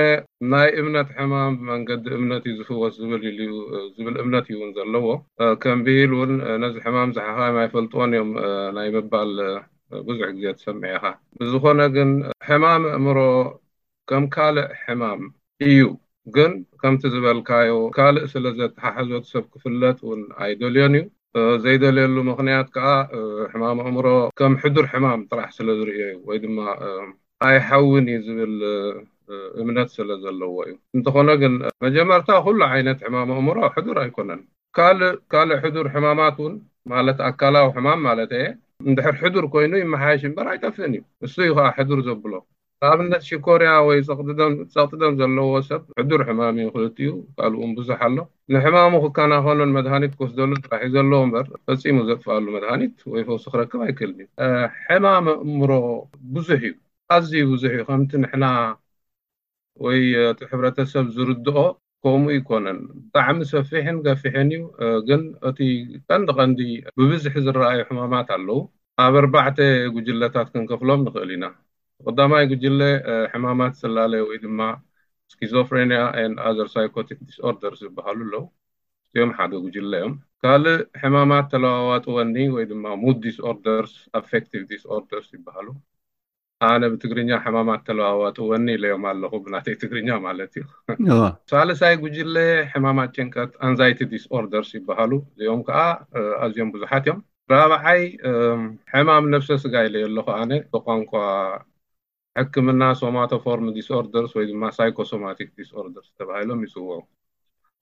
ናይ 0.52 0.68
እምነት 0.82 1.10
ሕማም 1.18 1.54
መንገዲ 1.70 2.06
እምነት 2.20 2.44
ዩ 2.50 2.52
ዝፍወስ 2.60 2.94
ዝበልኢሉ 3.02 3.40
ዩ 3.48 3.52
ዝብል 3.96 4.16
እምነት 4.24 4.46
እዩ 4.52 4.56
እውን 4.60 4.70
ዘለዎ 4.78 5.06
ከም 5.64 5.80
ብሂል 5.86 6.12
እውን 6.16 6.32
ነዚ 6.64 6.76
ሕማም 6.86 7.10
ዝሓኻይ 7.18 7.52
ማይፈልጥዎን 7.58 8.14
እዮም 8.16 8.32
ናይ 8.78 8.88
ምባል 8.96 9.32
ብዙሕ 10.08 10.30
ግዜ 10.38 10.46
ተሰምዐኻ 10.60 11.04
ብዝኮነ 11.40 11.82
ግን 11.96 12.10
ሕማም 12.48 12.84
ኣእምሮ 12.94 13.20
ከም 14.12 14.26
ካልእ 14.36 14.68
ሕማም 14.86 15.22
እዩ 15.68 15.80
ግን 16.38 16.52
ከምቲ 16.82 17.04
ዝበልካዮ 17.16 17.76
ካልእ 17.98 18.26
ስለ 18.34 18.46
ዘተሓሓዞት 18.60 19.26
ሰብ 19.34 19.46
ክፍለት 19.54 20.00
እውን 20.06 20.24
ኣይደልዮን 20.46 20.96
እዩ 20.98 21.06
ዘይደልየሉ 21.66 22.16
ምክንያት 22.32 22.68
ከዓ 22.78 22.90
ሕማም 23.52 23.78
ኣእምሮ 23.86 24.08
ከም 24.42 24.56
ሕዱር 24.64 24.86
ሕማም 24.94 25.22
ጥራሕ 25.30 25.50
ስለዝርእዮ 25.60 26.04
እዩ 26.10 26.18
ወይ 26.32 26.40
ድማ 26.46 26.60
ኣይሓውን 27.50 28.06
እዩ 28.16 28.20
ዝብል 28.28 28.56
እምነት 29.62 29.90
ስለ 29.98 30.10
ዘለዎ 30.24 30.54
እዩ 30.68 30.74
እንተኾነ 30.98 31.30
ግን 31.42 31.54
መጀመርታ 31.86 32.30
ኩሉ 32.46 32.60
ዓይነት 32.74 33.00
ሕማም 33.06 33.30
ኣእምሮ 33.38 33.58
ሕዱር 33.76 33.98
ኣይኮነን 34.04 34.42
ካእካልእ 34.78 35.62
ሕዱር 35.64 35.88
ሕማማት 35.94 36.38
እውን 36.42 36.54
ማለት 36.94 37.18
ኣካላዊ 37.30 37.66
ሕማም 37.78 38.00
ማለት 38.10 38.32
የ 38.40 38.44
እንድሕር 38.90 39.16
ሕዱር 39.24 39.46
ኮይኑ 39.54 39.74
ይመሓይሽ 39.86 40.22
እምበር 40.30 40.48
ኣይጠፍእን 40.52 40.92
እዩ 40.98 41.02
ንሱ 41.24 41.36
ዩ 41.48 41.52
ከዓ 41.58 41.68
ሕዱር 41.78 42.00
ዘብሎ 42.08 42.34
ኣብነትሺ 42.90 43.30
ኮርያ 43.46 43.70
ወይ 43.88 44.00
ፀቕጢ 44.08 44.28
ደም 44.40 44.54
ዘለዎ 45.20 45.50
ሰብ 45.70 45.82
ሕዱር 46.00 46.22
ሕማም 46.28 46.58
ዩ 46.64 46.68
ክል 46.76 46.86
እዩ 47.00 47.12
ካልኡን 47.38 47.72
ብዙሕ 47.80 48.00
ኣሎ 48.08 48.18
ንሕማሙ 48.54 48.94
ክከናኮኑን 49.06 49.72
መድሃኒት 49.78 50.14
ክስደሉ 50.20 50.52
ጥራሒ 50.66 50.84
ዘለዎ 50.96 51.20
እምበር 51.28 51.48
ፈፂሙ 51.70 51.98
ዘጥፍኣሉ 52.10 52.46
መድሃኒት 52.58 52.96
ወይ 53.14 53.24
ፈውሲ 53.30 53.46
ክረክብ 53.54 53.82
ኣይክእልንዩ 53.88 54.28
ሕማም 54.90 55.28
ኣእምሮ 55.38 55.72
ብዙሕ 56.38 56.62
እዩ 56.72 56.76
ኣዝዩ 57.18 57.44
ብዙሕ 57.56 57.74
እዩ 57.80 57.86
ከምቲ 57.90 58.12
ና 58.44 58.46
ወይ 59.86 60.00
እቲ 60.32 60.40
ሕብረተሰብ 60.52 61.06
ዝርድኦ 61.16 61.58
ከምኡ 62.04 62.28
ይኮነን 62.38 62.80
ብጣዕሚ 63.12 63.38
ሰፊሕን 63.52 63.98
ከፊሕን 64.06 64.50
እዩ 64.56 64.66
ግን 65.08 65.22
እቲ 65.50 65.60
ቀንዲ 66.10 66.28
ቀንዲ 66.38 66.60
ብብዝሕ 66.98 67.34
ዝረአዩ 67.46 67.80
ሕማማት 67.90 68.30
ኣለው 68.36 68.60
ኣብ 69.06 69.14
ኣርባዕተ 69.22 69.60
ጉጅለታት 69.96 70.48
ክንከፍሎም 70.54 71.02
ንክእል 71.08 71.32
ኢና 71.36 71.46
ብቁዳማይ 72.06 72.46
ግጅለ 72.52 72.80
ሕማማት 73.32 73.74
ዘላለየ 73.82 74.22
ወይ 74.30 74.38
ድማ 74.46 74.60
ስኪዘፍሬኒ 75.34 75.92
ዘር 76.58 76.68
ሳኮቲክ 76.76 77.20
ዲስርደርስ 77.28 77.82
ዝበሃሉ 77.86 78.20
ኣለው 78.26 78.44
እዚኦም 79.08 79.32
ሓደ 79.38 79.54
ጉጅለዮም 79.66 80.16
ካልእ 80.44 80.80
ሕማማት 81.02 81.46
ተለዋዋጥወኒ 81.54 82.36
ወይ 82.56 82.66
ድማ 82.72 82.86
ድ 83.12 83.18
ዲስርደር 83.26 83.86
ዲስርደር 84.74 85.24
ይበሃሉ 85.38 85.68
ኣነ 86.66 86.84
ብትግርኛ 86.92 87.30
ሕማማት 87.46 87.82
ተለዋዋጡወኒ 87.88 88.68
ኢለዮም 88.78 89.04
ኣለኹ 89.10 89.32
ብናተይ 89.46 89.76
ትግርኛ 89.82 90.10
ማለት 90.28 90.54
እዩ 90.60 90.66
ሳልሳይ 91.52 91.96
ጉጅለ 92.04 92.36
ሕማማት 92.72 93.10
ጭንቀት 93.18 93.52
ኣንዛይቲ 93.68 94.00
ዲስኦርደርስ 94.14 94.70
ይባሃሉ 94.78 95.12
እዚኦም 95.40 95.62
ከዓ 95.68 95.82
ኣዝዮም 96.46 96.70
ብዙሓት 96.76 97.06
እዮም 97.08 97.20
ራብዓይ 97.54 98.02
ሕማም 98.94 99.26
ነፍሰ 99.36 99.50
ስጋ 99.66 99.74
ኢለየለኩ 99.90 100.28
ኣ 100.40 100.42
ብቋንቋ 100.74 101.12
ሕክምና 102.40 102.82
ሶማቶፎርም 103.04 103.70
ዲስኦርደርስ 103.78 104.34
ወይ 104.40 104.46
ድማ 104.52 104.64
ሳይኮሶማቲክ 104.80 105.50
ዲስኦርደርስ 105.60 106.10
ተባሂሎም 106.20 106.62
ይፅውዑ 106.68 107.00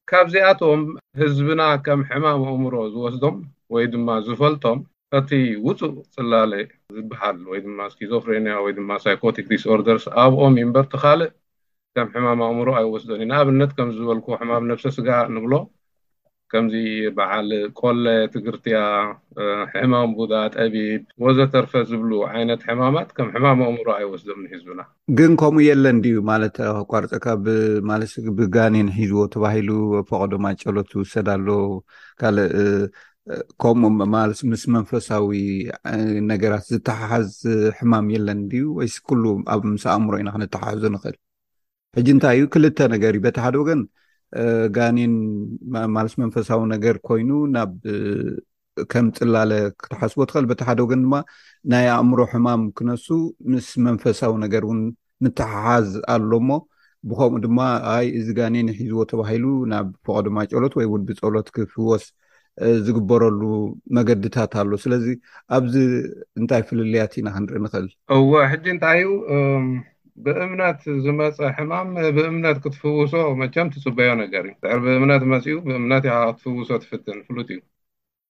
ካብዚኣቶም 0.10 0.82
ህዝብና 1.22 1.62
ከም 1.86 2.02
ሕማም 2.12 2.44
ኣእምሮ 2.52 2.76
ዝወስዶም 2.94 3.38
ወይ 3.76 3.86
ድማ 3.94 4.10
ዝፈልጦም 4.28 4.80
እቲ 5.20 5.30
ውፁእ 5.68 5.96
ፅላለ 6.16 6.52
ዝበሃል 6.96 7.38
ወይ 7.52 7.60
ድማ 7.68 7.80
ስኪዞፍሬኒያ 7.94 8.54
ወይድማ 8.66 8.90
ሳይኮቲክ 9.06 9.46
ዲስኦርደርስ 9.54 10.06
ኣብኦም 10.24 10.54
ዩንበር 10.64 10.86
ትካልእ 10.94 11.32
ከም 11.98 12.08
ሕማም 12.14 12.40
ኣእምሮ 12.50 12.68
ኣይወስዶን 12.82 13.20
ዩ 13.24 13.26
ንኣብነት 13.32 13.72
ከምዝበልኩዎ 13.78 14.34
ሕማም 14.42 14.64
ነብሰ 14.70 14.86
ስጋ 14.98 15.10
ንብሎ 15.36 15.54
ከምዚ 16.52 16.76
በዓል 17.18 17.48
ቆሌ 17.80 18.04
ትግርቲያ 18.34 18.78
ሕማም 19.74 20.10
ቡዳ 20.18 20.34
ጠቢብ 20.56 21.02
ወዘተርፈ 21.24 21.72
ዝብሉ 21.92 22.12
ዓይነት 22.34 22.62
ሕማማት 22.68 23.10
ከም 23.18 23.30
ሕማም 23.36 23.62
ኣእምሮ 23.68 23.88
ኣይወስዶም 23.98 24.42
ንሒዝብና 24.44 24.82
ግን 25.20 25.32
ከምኡ 25.42 25.64
የለን 25.70 26.02
ድዩ 26.06 26.20
ማለት 26.32 26.58
ቋርፀካ 26.92 27.28
ማለ 27.92 28.02
ብጋኒን 28.40 28.90
ሒዝዎ 29.00 29.26
ተባሂሉ 29.36 29.72
ፈቀዶማ 30.12 30.46
ጨሎት 30.64 30.92
ይውሰድ 30.98 31.30
ኣሎ 31.36 31.50
ካልእ 32.22 32.48
ከምኡማለ 33.62 34.32
ምስ 34.50 34.64
መንፈሳዊ 34.74 35.38
ነገራት 36.32 36.66
ዝተሓሓዝ 36.72 37.30
ሕማም 37.78 38.08
የለን 38.16 38.40
ድዩ 38.52 38.66
ወይስ 38.80 38.96
ኩሉ 39.10 39.24
ኣብምስ 39.54 39.84
ኣእምሮ 39.94 40.14
ኢና 40.22 40.30
ክንተሓሓዙ 40.42 40.82
ንኽእል 40.96 41.16
ሕጂ 41.98 42.08
እንታይ 42.16 42.36
እዩ 42.40 42.46
ክልተ 42.54 42.78
ነገር 42.94 43.14
እዩ 43.18 43.22
በቲ 43.26 43.38
ሓደ 43.46 43.56
ወገን 43.62 43.82
ጋን 44.76 44.98
ማለት 45.96 46.14
መንፈሳዊ 46.24 46.62
ነገር 46.74 46.96
ኮይኑ 47.08 47.32
ናብ 47.56 47.72
ከም 48.92 49.08
ፅላለ 49.18 49.52
ክትሓስቦ 49.84 50.20
ትኽእል 50.30 50.48
በቲ 50.52 50.62
ሓደ 50.70 50.80
ወገን 50.86 51.02
ድማ 51.06 51.16
ናይ 51.74 51.88
ኣእምሮ 51.98 52.20
ሕማም 52.34 52.64
ክነሱ 52.80 53.08
ምስ 53.54 53.68
መንፈሳዊ 53.88 54.34
ነገር 54.46 54.64
እውን 54.68 54.82
ምትሓሓዝ 55.26 55.90
ኣሎሞ 56.16 56.52
ብከምኡ 57.10 57.40
ድማ 57.48 57.60
ይ 58.06 58.08
እዚ 58.20 58.28
ጋኔን 58.40 58.70
ሒዝዎ 58.78 59.02
ተባሂሉ 59.14 59.46
ናብ 59.72 59.88
ፈቀድማ 60.08 60.38
ጨሎት 60.52 60.76
ወይ 60.80 60.88
ው 60.92 60.96
ብፀሎት 61.10 61.48
ክፍወስ 61.58 62.06
ዝግበረሉ 62.86 63.40
መገድታት 63.98 64.54
ኣሎ 64.62 64.72
ስለዚ 64.84 65.06
ኣብዚ 65.56 65.76
እንታይ 66.40 66.62
ፍልልያት 66.70 67.14
ኢና 67.20 67.28
ክንርኢ 67.36 67.60
ንክእል 67.66 67.88
እዎ 68.18 68.32
ሕጂ 68.52 68.66
እንታይ 68.74 69.00
እዩ 69.04 69.10
ብእምነት 70.26 70.82
ዝመፀ 71.06 71.38
ሕማም 71.56 71.90
ብእምነት 72.18 72.58
ክትፍውሶ 72.66 73.14
መቸም 73.42 73.72
ትፅበዮ 73.74 74.10
ነገር 74.24 74.44
እዩ 74.50 74.54
ብዕሪ 74.66 74.78
ብእምነት 74.86 75.24
መፅኡ 75.32 75.56
ብእምነት 75.70 76.06
ክትፍውሶ 76.28 76.70
ትፍትን 76.84 77.20
ፍሉጥ 77.30 77.50
እዩ 77.56 77.60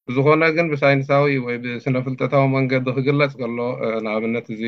ብዝኮነ 0.10 0.44
ግን 0.56 0.66
ብሳይንሳዊ 0.74 1.32
ወይ 1.46 1.56
ብስነፍልጠታዊ 1.66 2.48
መንገዲ 2.58 2.88
ክግለፅ 2.98 3.32
ከሎ 3.42 3.58
ንኣብነት 4.06 4.48
እዚ 4.56 4.64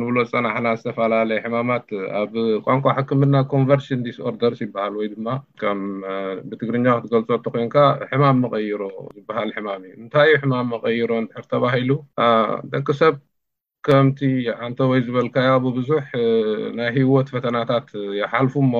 ንብሎ 0.00 0.16
ፀናሕና 0.32 0.68
ዝተፈላለየ 0.78 1.42
ሕማማት 1.44 1.86
ኣብ 2.20 2.32
ቋንቋ 2.66 2.84
ሕክምና 2.98 3.34
ኮንቨርሽን 3.52 4.02
ዲስኦርደርስ 4.06 4.60
ይበሃል 4.64 4.94
ወይ 5.00 5.08
ድማ 5.14 5.28
ከም 5.62 5.80
ብትግርኛ 6.48 6.86
ክትገልፆጦ 7.02 7.44
ኮይንካ 7.54 7.76
ሕማም 8.12 8.38
መቀይሮ 8.46 8.82
ዝበሃል 9.16 9.50
ሕማም 9.56 9.82
እዩ 9.86 9.92
እንታይ 10.04 10.28
ዩ 10.32 10.36
ሕማም 10.44 10.68
መቀይሮ 10.74 11.10
ንድር 11.26 11.46
ተባሂሉ 11.54 11.90
ደቂ 12.74 12.86
ሰብ 13.00 13.16
ከምቲ 13.86 14.20
ዓንተ 14.66 14.78
ወይ 14.90 15.00
ዝበልካዮ 15.06 15.50
ብብዙሕ 15.64 16.06
ናይ 16.78 16.88
ህይወት 16.96 17.28
ፈተናታት 17.34 17.88
የሓልፉ 18.20 18.54
እሞ 18.64 18.72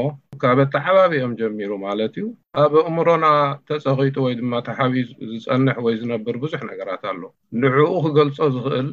ካበት 0.42 0.70
ተሓባቢእኦም 0.76 1.34
ጀሚሩ 1.40 1.70
ማለት 1.84 2.14
እዩ 2.20 2.24
ኣብ 2.62 2.72
ኣእምሮና 2.86 3.26
ተፀቂጡ 3.68 4.16
ወይ 4.26 4.34
ድማ 4.40 4.52
ተሓቢ 4.68 4.94
ዝፀንሕ 5.42 5.78
ወይ 5.86 5.94
ዝነብር 6.00 6.38
ብዙሕ 6.44 6.62
ነገራት 6.70 7.04
ኣሎ 7.12 7.22
ንዕኡ 7.64 7.86
ክገልፆ 8.06 8.38
ዝኽእል 8.56 8.88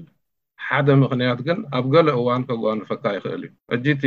ሓደ 0.68 0.88
ምኽንያት 1.02 1.40
ግን 1.48 1.58
ኣብ 1.78 1.86
ገሌ 1.94 2.08
እዋን 2.20 2.42
ከጓንፈካ 2.50 3.04
ይኽእል 3.18 3.44
እዩ 3.48 3.52
እጂ 3.76 3.86
ቲ 4.02 4.06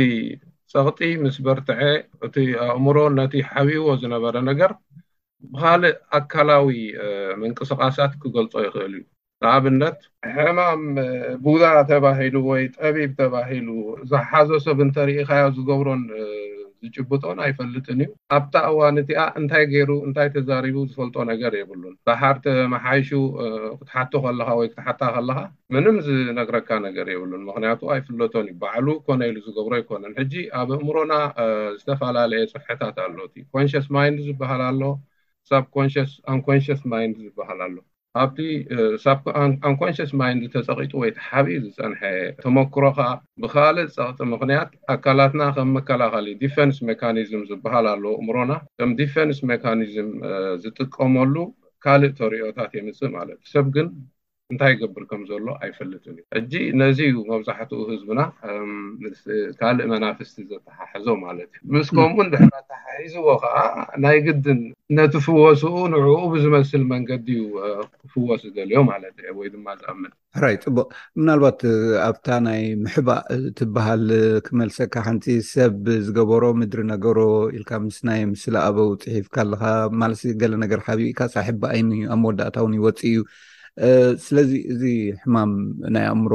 ፀቕጢ 0.71 0.99
ምስ 1.23 1.35
በርትዐ 1.45 1.81
እቲ 2.25 2.35
ኣእምሮ 2.65 2.97
ነቲ 3.17 3.33
ሓቢዎ 3.51 3.85
ዝነበረ 4.01 4.35
ነገር 4.49 4.71
ብካልእ 5.51 5.97
ኣካላዊ 6.19 6.67
ምንቅስቃሳት 7.41 8.13
ክገልፆ 8.21 8.53
ይኽእል 8.67 8.93
እዩ 8.99 9.03
ንኣብነት 9.43 9.99
ሕማም 10.35 10.83
ቡዳ 11.45 11.63
ተባሂሉ 11.91 12.35
ወይ 12.51 12.63
ጠቢብ 12.77 13.11
ተባሂሉ 13.21 13.67
ዝሓዘ 14.11 14.49
ሰብ 14.67 14.79
እንተርኢኻዮ 14.87 15.43
ዝገብሮን 15.57 16.03
ዝጭብጦን 16.87 17.39
ኣይፈልጥን 17.45 17.99
እዩ 18.03 18.09
ኣብታ 18.37 18.53
እዋነእቲኣ 18.71 19.21
እንታይ 19.39 19.63
ገይሩ 19.73 19.91
እንታይ 20.07 20.27
ተዛሪቡ 20.35 20.77
ዝፈልጦ 20.89 21.15
ነገር 21.31 21.53
የብሉን 21.59 21.95
በሓር 22.09 22.37
ተ 22.45 22.55
ማሓይሹ 22.73 23.09
ክትሓቱ 23.79 24.13
ከለካ 24.25 24.49
ወይ 24.59 24.69
ክትሓታ 24.71 25.01
ከለካ 25.15 25.39
ምንም 25.75 25.97
ዝነግረካ 26.07 26.69
ነገር 26.87 27.07
የብሉን 27.13 27.43
ምክንያቱ 27.49 27.81
ኣይፍለቶን 27.95 28.47
እዩ 28.51 28.55
ባዕሉ 28.63 28.87
ኮነ 29.07 29.21
ኢሉ 29.31 29.37
ዝገብሮ 29.47 29.73
ይኮነን 29.81 30.15
ሕጂ 30.21 30.33
ኣብ 30.61 30.71
እእምሮና 30.77 31.13
ዝተፈላለየ 31.81 32.45
ፅሐታት 32.55 32.97
ኣሎቲ 33.07 33.35
ኮንሽስ 33.55 33.87
ማንድ 33.97 34.17
ዝበሃል 34.29 34.63
ኣሎ 34.69 34.81
ሳብኮስ 35.51 36.13
አንኮንሽስ 36.33 36.81
ማንድ 36.93 37.15
ዝበሃል 37.27 37.59
ኣሎ 37.67 37.77
ኣብቲ 38.17 38.39
ብአንኮንሽስ 39.25 40.11
ማንድ 40.21 40.41
ተፀቂጡ 40.53 40.91
ወይ 41.01 41.11
ቲ 41.15 41.19
ሓቢብ 41.27 41.61
ዝፀንሐ 41.73 42.01
ተመክሮ 42.43 42.83
ከዓ 42.97 43.07
ብካልእ 43.43 43.89
ፀቕፂ 43.97 44.17
ምኽንያት 44.33 44.71
ኣካላትና 44.93 45.43
ከም 45.57 45.69
መከላኸሊ 45.77 46.27
ዲፈንስ 46.43 46.77
ሜካኒዝም 46.89 47.43
ዝበሃል 47.51 47.87
ኣለው 47.93 48.13
እምሮና 48.23 48.53
ከም 48.79 48.91
ዲፈንስ 49.03 49.39
ሜካኒዝም 49.53 50.09
ዝጥቀመሉ 50.65 51.35
ካልእ 51.85 52.13
ተርዮታት 52.19 52.71
የምፅእ 52.79 53.11
ማለት 53.17 53.39
ሰብ 53.53 53.67
ግን 53.77 53.89
እንታይ 54.53 54.69
ይገብርከም 54.73 55.21
ዘሎ 55.29 55.45
ኣይፈልጥን 55.65 56.15
እዩ 56.17 56.21
እጂ 56.39 56.51
ነዚዩ 56.81 57.13
መብዛሕትኡ 57.31 57.79
ህዝብና 57.89 58.19
ካልእ 59.59 59.87
መናፍስቲ 59.93 60.35
ዘተሓሕዞ 60.51 61.07
ማለት 61.25 61.49
እዩ 61.57 61.67
ምስከም 61.75 62.13
ውን 62.17 62.29
ድሕመሓሒዝዎ 62.33 63.25
ከዓ 63.43 63.57
ናይ 64.03 64.17
ግድን 64.27 64.59
ነቲ 64.99 65.13
ፍወስኡ 65.25 65.73
ንዕኡ 65.93 66.13
ብዝመስል 66.35 66.83
መንገዲ 66.93 67.27
እዩ 67.41 67.43
ፍወስ 68.13 68.41
ዝገልዮ 68.47 68.79
ማለት 68.91 69.17
ወይ 69.39 69.49
ድማ 69.55 69.67
ዝቀምን 69.79 70.13
ራይ 70.43 70.55
ፅቡቅ 70.63 70.87
ምናልባት 71.19 71.59
ኣብታ 72.07 72.27
ናይ 72.47 72.61
ምሕባእ 72.85 73.25
ትበሃል 73.59 74.05
ክመልሰካ 74.47 74.95
ሓንቲ 75.09 75.25
ሰብ 75.51 75.83
ዝገበሮ 76.07 76.43
ምድሪ 76.61 76.83
ነገሮ 76.93 77.19
ኢልካ 77.59 77.71
ምስ 77.89 77.99
ናይ 78.11 78.21
ምስሊ 78.31 78.55
ኣበው 78.67 78.89
ፅሒፍካ 79.03 79.35
ኣለካ 79.45 79.63
ማለስ 80.03 80.23
ገለ 80.43 80.53
ነገር 80.65 80.81
ሓቢኢካሳሕባ 80.87 81.61
ኣይኒእ 81.75 82.05
ኣብ 82.15 82.19
መወዳእታ 82.25 82.55
እውን 82.63 82.77
ይወፅእ 82.79 83.11
እዩ 83.13 83.17
ስለዚ 84.25 84.51
እዚ 84.73 84.83
ሕማም 85.23 85.51
ናይ 85.95 86.05
ኣእምሮ 86.13 86.33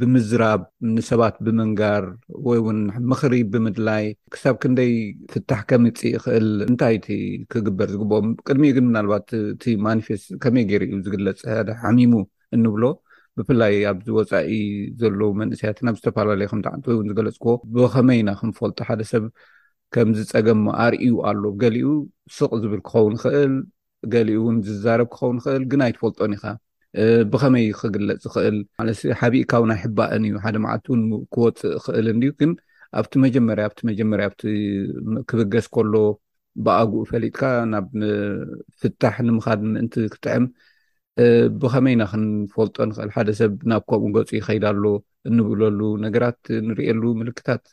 ብምዝራብ 0.00 0.60
ንሰባት 0.96 1.36
ብመንጋር 1.46 2.02
ወይ 2.48 2.58
ውን 2.66 2.80
ምኽሪ 3.10 3.34
ብምድላይ 3.52 4.04
ክሳብ 4.34 4.54
ክንደይ 4.62 4.92
ፍታሕ 5.32 5.60
ከምፂ 5.70 5.98
ይክእል 6.14 6.46
እንታይቲ 6.68 7.06
ክግበር 7.52 7.88
ዝግበኦም 7.94 8.28
ቅድሚ 8.46 8.62
ግን 8.76 8.86
ምናልባት 8.90 9.28
እቲ 9.54 9.64
ማኒፌስት 9.86 10.28
ከመይ 10.44 10.66
ገይሩ 10.70 10.82
እዩ 10.90 10.98
ዝግለፅ 11.06 11.40
ሓደ 11.54 11.68
ሓሚሙ 11.82 12.14
እንብሎ 12.56 12.84
ብፍላይ 13.38 13.74
ኣብዚ 13.92 14.06
ወፃኢ 14.18 14.52
ዘለዉ 15.00 15.30
መንእስያት 15.40 15.78
ናብ 15.86 15.96
ዝተፈላለዩ 16.00 16.46
ከምዓንቲ 16.52 16.84
ወይ 16.90 16.96
ውን 17.00 17.08
ዝገለፅክዎ 17.10 17.54
ብከመይኢና 17.76 18.30
ክንፈልጦ 18.40 18.78
ሓደ 18.90 19.00
ሰብ 19.12 19.24
ከምዝፀገም 19.94 20.62
ኣርእዩ 20.84 21.12
ኣሎ 21.30 21.42
ገሊኡ 21.64 21.88
ስቅ 22.36 22.50
ዝብል 22.62 22.80
ክኸውን 22.88 23.14
ይኽእል 23.18 23.52
ገሊኡ 24.12 24.36
እውን 24.40 24.56
ዝዛረብ 24.68 25.08
ክኸውን 25.14 25.36
ይክእል 25.40 25.64
ግን 25.72 25.80
ኣይትፈልጦን 25.86 26.34
ኢካ 26.36 26.46
ብኸመይ 27.32 27.66
ክግለፅ 27.80 28.18
ዝኽእል 28.24 28.56
ማለ 28.78 28.88
ሓቢእካ 29.20 29.52
ውን 29.62 29.68
ናይ 29.72 29.78
ሕባእን 29.84 30.22
እዩ 30.28 30.34
ሓደ 30.44 30.56
ማዓልት 30.64 30.86
ውን 30.92 31.02
ክወፅእ 31.34 31.72
ክእል 31.84 32.06
እንድ 32.12 32.24
ግን 32.40 32.52
ኣብቲ 33.00 33.12
መጀመርያ 33.24 33.64
ብቲ 33.72 33.80
መጀመርያ 33.90 34.26
ኣ 34.30 34.34
ክብገስ 35.30 35.66
ከሎ 35.74 35.94
ብኣግኡ 36.66 37.00
ፈሊጥካ 37.10 37.40
ናብ 37.72 37.86
ፍታሕ 38.82 39.16
ንምኻድ 39.28 39.60
ምእንቲ 39.72 39.94
ክጥዕም 40.14 40.44
ብኸመይ 41.62 41.94
ና 42.00 42.04
ክንፈልጦ 42.12 42.76
ንክእል 42.90 43.10
ሓደ 43.16 43.28
ሰብ 43.40 43.52
ናብ 43.72 43.82
ከምኡ 43.90 44.12
ገፁ 44.16 44.30
ይከይዳሎ 44.38 44.84
እንብእለሉ 45.28 45.80
ነገራት 46.06 46.40
ንሪእየሉ 46.68 47.02
ምልክታት 47.20 47.64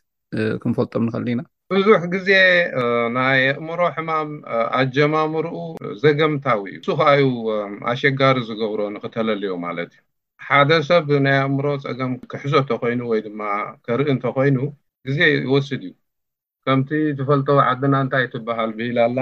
ክንፈልጦም 0.63 1.05
ንክእል 1.07 1.25
ና 1.39 1.43
ቡዙሕ 1.73 2.01
ግዜ 2.13 2.29
ናይ 3.15 3.39
ኣእምሮ 3.53 3.79
ሕማም 3.95 4.29
ኣጀማምርኡ 4.79 5.55
ዘገምታዊ 6.03 6.61
እዩ 6.71 6.75
ንሱ 6.81 6.87
ከዓዩ 6.99 7.21
ኣሸጋሪ 7.91 8.37
ዝገብሮ 8.49 8.79
ንኽተለልዮ 8.95 9.51
ማለት 9.65 9.91
እዩ 9.95 10.03
ሓደ 10.47 10.71
ሰብ 10.89 11.07
ናይ 11.25 11.37
ኣእምሮ 11.45 11.65
ፀገም 11.85 12.11
ክሕዞ 12.33 12.53
እንተኮይኑ 12.63 13.01
ወይ 13.11 13.21
ድማ 13.27 13.41
ከርኢ 13.85 14.09
እንተኮይኑ 14.15 14.57
ግዜ 15.07 15.19
ይወስድ 15.35 15.81
እዩ 15.89 15.93
ከምቲ 16.67 16.89
ዝፈልጦ 17.17 17.47
ዓድና 17.69 17.95
እንታይ 18.03 18.25
ትበሃል 18.33 18.69
ብኢላ 18.77 18.97
ኣላ 19.07 19.19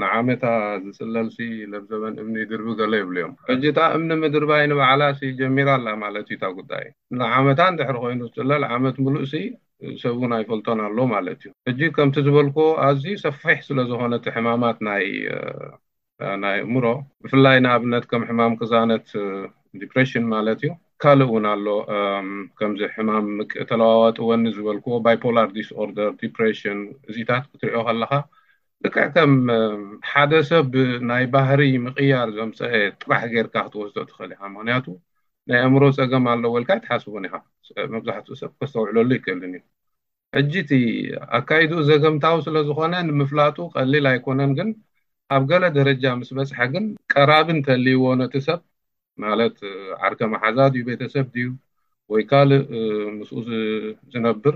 ንዓመታ 0.00 0.42
ዝፅለልሲ 0.84 1.38
ለም 1.72 1.84
ዘበን 1.90 2.16
እምኒ 2.22 2.34
ይድርቢ 2.42 2.66
ገሎ 2.80 2.92
የብል 2.98 3.16
እዮም 3.20 3.32
እጂታ 3.52 3.78
እምኒ 3.96 4.10
ምድር 4.22 4.44
ባይንበዓላ 4.50 5.02
ሲ 5.20 5.30
ጀሚራ 5.38 5.68
ኣላ 5.78 5.88
ማለት 6.02 6.26
እዩ 6.32 6.38
ታ 6.42 6.50
ጉዳይ 6.58 6.84
ንዓመታንድሕሪ 7.20 7.96
ኮይኑ 8.04 8.20
ዝፅለል 8.34 8.64
ዓመት 8.76 8.98
ምሉእ 9.06 9.26
ሲ 9.32 9.42
ሰብናይፈልጦን 10.02 10.82
ኣሎ 10.88 10.98
ማለት 11.14 11.40
እዩ 11.42 11.50
እጂ 11.72 11.80
ከምቲ 11.98 12.16
ዝበልኮ 12.28 12.58
ኣዝዩ 12.88 13.16
ሰፊሕ 13.26 13.58
ስለዝኮነት 13.68 14.26
ሕማማት 14.36 14.80
ናይናይ 14.90 16.58
እምሮ 16.68 16.84
ብፍላይ 17.24 17.58
ንኣብነት 17.66 18.06
ከም 18.12 18.24
ሕማም 18.30 18.52
ክዛነት 18.62 19.06
ዲፕሬሽን 19.80 20.26
ማለት 20.36 20.60
እዩ 20.66 20.70
ካልእ 21.02 21.28
እውን 21.30 21.44
ኣሎ 21.52 21.66
ከምዚ 22.58 22.80
ሕማም 22.96 23.26
ተለዋዋጢ 23.70 24.18
ወኒ 24.30 24.44
ዝበልክዎ 24.56 24.96
ባይፖላር 25.06 25.48
ዲስኦርደር 25.56 26.10
ዲፕሽን 26.20 26.80
እዚታት 27.10 27.44
ክትሪኦ 27.52 27.80
ከለካ 27.88 28.12
ደክዕ 28.84 29.06
ከም 29.16 29.32
ሓደ 30.10 30.32
ሰብ 30.50 30.66
ብናይ 30.74 31.24
ባህሪ 31.34 31.60
ምቅያር 31.86 32.28
ዘምፀሀ 32.38 32.70
ጥራሕ 33.02 33.22
ጌይርካ 33.34 33.54
ክትወስትእ 33.66 34.06
ትኽእል 34.10 34.30
ኢካ 34.36 34.42
ምክንያቱ 34.56 34.86
ናይ 35.50 35.60
እምሮ 35.68 35.82
ፀገም 35.98 36.24
ኣሎ 36.32 36.44
ወልካ 36.56 36.70
ትሓስቡን 36.84 37.26
ኢካ 37.28 37.36
መብዛሕትኡ 37.94 38.34
ሰብ 38.42 38.52
ከስተውዕለሉ 38.60 39.10
ይክህልን 39.18 39.52
እዩ 39.60 39.64
እጂ 40.40 40.52
ቲ 40.70 40.72
ኣካይድኡ 41.40 41.80
ዘገምታዊ 41.90 42.36
ስለዝኮነ 42.48 42.94
ንምፍላጡ 43.08 43.56
ቀሊል 43.76 44.06
ኣይኮነን 44.12 44.52
ግን 44.60 44.68
ኣብ 45.36 45.42
ገለ 45.52 45.64
ደረጃ 45.80 46.04
ምስ 46.20 46.30
በፅሐ 46.38 46.60
ግን 46.76 46.84
ቀራብ 47.14 47.48
እተልይዎ 47.56 48.04
ነቲ 48.22 48.36
ሰብ 48.48 48.60
ማለት 49.24 49.56
ዓርከ 50.06 50.20
ማሓዛ 50.32 50.58
ድዩ 50.74 50.82
ቤተሰብ 50.90 51.26
ድዩ 51.34 51.48
ወይ 52.12 52.22
ካልእ 52.30 52.62
ምስኡ 53.18 53.38
ዝነብር 54.12 54.54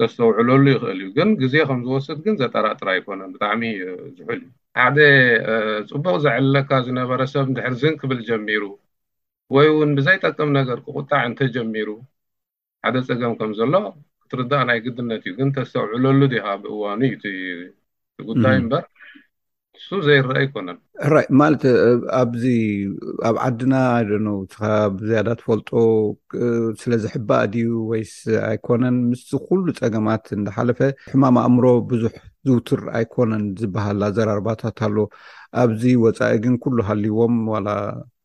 ተስተውዕለሉ 0.00 0.64
ይክእል 0.74 0.98
እዩ 1.02 1.08
ግን 1.16 1.28
ግዜ 1.42 1.54
ከም 1.68 1.80
ዝወስድ 1.86 2.18
ግን 2.26 2.34
ዘጠራጥራ 2.40 2.86
ኣይኮነን 2.94 3.32
ብጣዕሚ 3.34 3.62
ዝሑል 4.16 4.40
እዩ 4.46 4.50
ሓደ 4.80 4.98
ፅቡቅ 5.90 6.14
ዘዕልለካ 6.24 6.70
ዝነበረሰብ 6.86 7.44
ንድሕርዝን 7.52 7.94
ክብል 8.00 8.20
ጀሚሩ 8.30 8.62
ወይ 9.54 9.66
እውን 9.74 9.90
ብዘይጠቅም 9.98 10.50
ነገር 10.58 10.78
ክቁጣዕ 10.86 11.22
እንተ 11.30 11.40
ጀሚሩ 11.56 11.88
ሓደ 12.86 12.96
ፀገም 13.08 13.32
ከም 13.40 13.52
ዘሎ 13.60 13.74
ክትርዳእ 14.24 14.64
ናይ 14.68 14.78
ግድነት 14.86 15.22
እዩ 15.28 15.32
ግን 15.38 15.48
ተስተውዕለሉ 15.58 16.20
ድካ 16.34 16.46
ብእዋኑ 16.62 17.00
እዩ 17.10 17.54
ጉዳይ 18.30 18.56
እምበር 18.62 18.82
ንሱ 19.76 19.88
ዘይረአ 20.06 20.34
ኣይኮነን 20.40 20.76
ራይማለት 21.12 21.62
ኣዚ 22.18 22.42
ኣብ 23.28 23.36
ዓድና 23.46 23.74
ደ 24.10 24.18
ብዝያዳ 24.98 25.28
ትፈልጦ 25.40 25.70
ስለዝሕባ 26.82 27.30
ድዩ 27.52 27.70
ወይስ 27.90 28.12
ኣይኮነን 28.50 28.96
ምስ 29.10 29.24
ኩሉ 29.46 29.64
ፀገማት 29.80 30.24
እንናሓለፈ 30.36 30.78
ሕማም 31.12 31.36
ኣእምሮ 31.44 31.64
ብዙሕ 31.90 32.14
ዝውትር 32.48 32.82
ኣይኮነን 32.98 33.44
ዝበሃል 33.62 34.00
ኣዘራርባታት 34.10 34.78
ኣሎ 34.88 34.96
ኣብዚ 35.64 35.82
ወፃኢ 36.04 36.34
ግን 36.46 36.54
ኩሉ 36.66 36.76
ሃልይዎም 36.90 37.34
ዋላ 37.54 37.68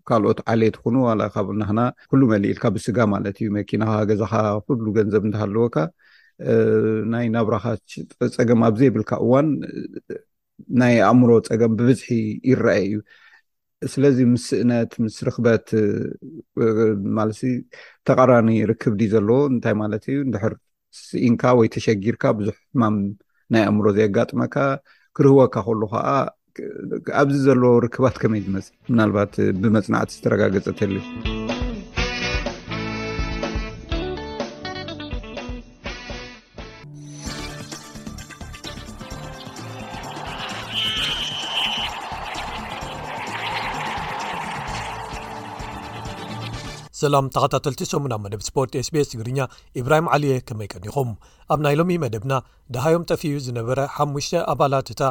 ካልኦት 0.10 0.40
ዓልየትኩኑ 0.52 0.96
ዋ 1.08 1.12
ካብናክና 1.36 1.82
ኩሉ 2.12 2.22
መሊ 2.34 2.44
ኢልካ 2.54 2.66
ብስጋ 2.78 2.98
ማለት 3.16 3.36
እዩ 3.42 3.50
መኪናካ 3.60 3.92
ገዛካ 4.12 4.36
ኩሉ 4.68 4.86
ገንዘብ 5.00 5.24
እንተሃለወካ 5.30 5.76
ናይ 7.14 7.26
ናብራኻ 7.38 7.66
ፀገም 8.38 8.60
ኣብዘይብልካ 8.70 9.12
እዋን 9.26 9.48
ናይ 10.82 10.96
ኣእምሮ 11.10 11.30
ፀገም 11.50 11.74
ብብዝሒ 11.80 12.10
ይረኣየ 12.50 12.88
እዩ 12.88 13.02
ስለዚ 13.94 14.18
ምስ 14.34 14.46
እእነት 14.60 14.92
ምስ 15.04 15.16
ርክበት 15.28 15.68
ማለት 17.18 17.40
ተቐራኒ 18.08 18.50
ርክብ 18.72 18.94
ዲ 19.02 19.08
ዘለዎ 19.14 19.38
እንታይ 19.54 19.76
ማለት 19.84 20.04
እዩ 20.12 20.18
ንድሕር 20.30 20.56
ስኢንካ 21.04 21.44
ወይ 21.60 21.68
ተሸጊርካ 21.76 22.24
ብዙሕ 22.40 22.56
ማም 22.84 22.98
ናይ 23.56 23.64
ኣእምሮ 23.70 23.86
ዘየጋጥመካ 24.00 24.56
ክርህወካ 25.20 25.56
ከሉ 25.68 25.82
ከዓ 25.96 26.08
ኣብዚ 27.24 27.36
ዘለዎ 27.48 27.74
ርክባት 27.88 28.16
ከመይ 28.24 28.42
ዝመፅ 28.48 28.68
ምናልባት 28.92 29.34
ብመፅናዕቲ 29.64 30.12
ዝተረጋገፀ 30.20 30.66
ተል 30.80 30.94
ሰላም 47.02 47.26
ተኸታተልቲ8ብ 47.34 48.14
መደብ 48.24 48.42
ስፖርት 48.48 48.72
s 48.86 48.90
ቢስ 48.94 49.08
ትግርኛ 49.12 49.40
ኢብራሂም 49.82 50.08
ዓልየ 50.16 50.34
ከመይቀዲኹም 50.48 51.10
ኣብ 51.54 51.60
ናይ 51.66 51.76
ሎሚ 51.80 51.92
መደብና 52.04 52.34
ድሃዮም 52.76 53.04
ጠፍዩ 53.12 53.34
ዝነበረ 53.46 53.80
5ሙሽተ 54.06 54.34
ኣባላት 54.54 54.90
እታ 54.94 55.02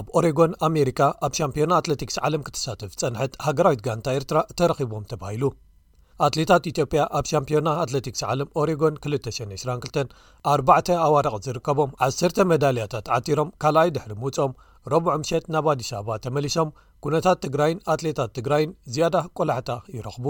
ኣብ 0.00 0.06
ኦሬጎን 0.18 0.52
ኣሜሪካ 0.68 1.00
ኣብ 1.26 1.32
ሻምፒዮና 1.38 1.72
ኣትለቲክስ 1.80 2.16
ዓለም 2.28 2.42
ክተሳትፍ 2.48 2.90
ፀንሐት 3.02 3.32
ሃገራዊት 3.46 3.82
ጋንታ 3.86 4.06
ኤርትራ 4.18 4.40
እተረኺቦም 4.52 5.06
ተባሂሉ 5.12 5.44
ኣትሌታት 6.26 6.64
ኢትዮጵያ 6.72 7.00
ኣብ 7.18 7.24
ሻምፒዮና 7.32 7.68
ኣትለቲክስ 7.84 8.22
ዓለም 8.32 8.48
ኦሬጎን 8.62 8.94
222 9.08 10.16
ኣባዕ 10.54 10.88
ኣዋርቕት 11.08 11.42
ዝርከቦም 11.48 11.92
10 12.08 12.42
መዳልያታት 12.52 13.08
ዓጢሮም 13.18 13.54
ካልኣይ 13.64 13.90
ድሕሪ 13.96 14.14
ምውጽኦም 14.24 14.54
ረብ 14.94 15.08
ዑምሸት 15.14 15.46
ናብ 15.56 15.68
ኣዲስበባ 15.74 16.10
ተመሊሶም 16.26 16.70
ኩነታት 17.06 17.40
ትግራይን 17.46 17.82
ኣትሌታት 17.94 18.32
ትግራይን 18.40 18.72
ዝያዳ 18.96 19.16
ቆላሕታ 19.38 19.72
ይረኽቡ 19.96 20.26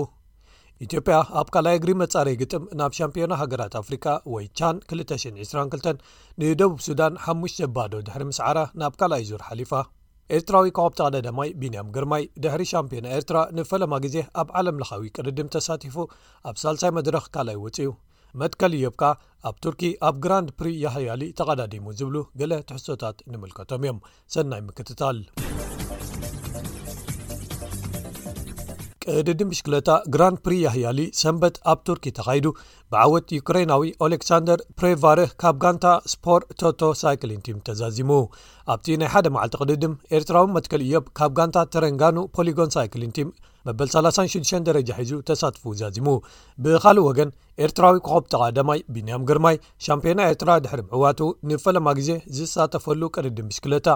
ኢትዮጵያ 0.87 1.15
ኣብ 1.41 1.49
ካልኣይ 1.55 1.77
እግሪ 1.77 1.91
መጻረዪ 2.03 2.35
ግጥም 2.43 2.65
ናብ 2.81 2.93
ሻምፒዮና 2.99 3.35
ሃገራት 3.41 3.73
ኣፍሪካ 3.81 4.05
ወይ 4.35 4.45
ቻን 4.59 4.77
222 4.93 5.97
ንደቡብ 6.43 6.79
ሱዳን 6.87 7.15
5ሽ 7.33 7.55
ባዶ 7.77 7.93
ድሕሪ 8.09 8.23
ምስ 8.31 8.39
ዓራ 8.49 8.59
ናብ 8.83 8.95
ካልኣይ 9.01 9.25
ዙር 9.31 9.43
ሓሊፋ 9.49 9.73
ኤርትራዊ 10.37 10.69
ካብ 10.77 10.93
ተቐዳዳማይ 10.99 11.51
ቢንያም 11.63 11.91
ግርማይ 11.97 12.25
ድሕሪ 12.45 12.63
ሻምፒዮና 12.73 13.07
ኤርትራ 13.17 13.37
ንፈለማ 13.59 13.95
ግዜ 14.05 14.17
ኣብ 14.43 14.49
ዓለም 14.61 14.79
ለኻዊ 14.83 15.07
ቅርድም 15.17 15.51
ተሳቲፉ 15.57 15.97
ኣብ 16.51 16.57
ሳልሳይ 16.63 16.93
መድረኽ 16.99 17.25
ካልኣይ 17.37 17.59
ውፅዩ 17.65 17.91
መትከሊ 18.43 18.73
ዮብካ 18.87 19.05
ኣብ 19.51 19.57
ቱርኪ 19.67 19.83
ኣብ 20.09 20.17
ግራንድ 20.27 20.51
ፕሪ 20.61 20.69
የሃያሊ 20.85 21.23
ተቐዳዲሙ 21.41 21.87
ዝብሉ 22.01 22.17
ገለ 22.43 22.53
ትሕሶታት 22.71 23.19
ንምልከቶም 23.33 23.85
እዮም 23.87 24.01
ሰናይ 24.35 24.63
ምክትታል 24.71 25.19
ቅድድ 29.15 29.41
ምሽክለታ 29.51 29.91
ግራን 30.15 30.35
ፕሪ 30.45 30.55
ያህያሊ 30.65 31.01
ሰንበት 31.21 31.55
ኣብ 31.73 31.79
ቱርኪ 31.87 32.05
ተካይዱ 32.19 32.47
ብዓወት 32.93 33.33
ዩኩራይናዊ 33.37 33.83
ኦሌክሳንደር 34.05 34.59
ፕሬቫረህ 34.79 35.31
ካብ 35.43 35.57
ጋንታ 35.63 35.87
ስፖር 36.13 36.43
ቶቶ 36.61 36.81
ሳይክሊን 37.03 37.41
ቲም 37.47 37.59
ተዛዚሙ 37.67 38.11
ኣብቲ 38.75 38.89
ናይ 39.03 39.11
1ደ 39.19 39.29
መዓልቲ 39.35 39.57
ቅድድም 39.65 39.95
ኤርትራዊ 40.17 40.47
መትከል 40.59 40.83
እዮብ 40.89 41.07
ካብ 41.21 41.33
ጋንታ 41.41 41.59
ተረንጋኑ 41.75 42.17
ፖሊጎን 42.39 42.73
ሳይክሊን 42.77 43.15
ቲም 43.19 43.29
መበ 43.69 43.81
36 43.97 44.55
ደረጃ 44.69 44.91
ሒዙ 45.03 45.15
ተሳትፉ 45.29 45.63
ዛዚሙ 45.81 46.07
ብኻልእ 46.65 47.07
ወገን 47.11 47.31
ኤርትራዊ 47.67 47.97
ኮኸብ 48.07 48.27
ተቓደማይ 48.33 48.81
ቢንያም 48.97 49.27
ግርማይ 49.29 49.57
ሻምፕዮና 49.87 50.21
ኤርትራ 50.33 50.51
ድሕሪምዕዋት 50.67 51.19
ንፈለማ 51.51 51.89
ግዜ 52.01 52.11
ዝሳተፈሉ 52.39 53.03
ቅድዲም 53.17 53.49
ምሽክለታ 53.53 53.89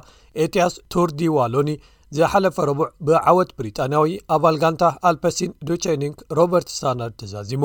ኤትያስ 0.44 0.74
ቱርዲዋሎኒ 0.94 1.72
ዘሓለፈ 2.16 2.56
ረቡዕ 2.68 2.86
ብዓወት 3.08 3.50
ብሪጣንያዊ 3.58 4.08
ኣባል 4.34 4.56
ጋንታ 4.62 4.82
ኣልፐሲን 5.10 5.52
ዱቸኒንክ 5.68 6.16
ሮበርት 6.38 6.68
ስታናርድ 6.74 7.14
ተዛዚሙ 7.20 7.64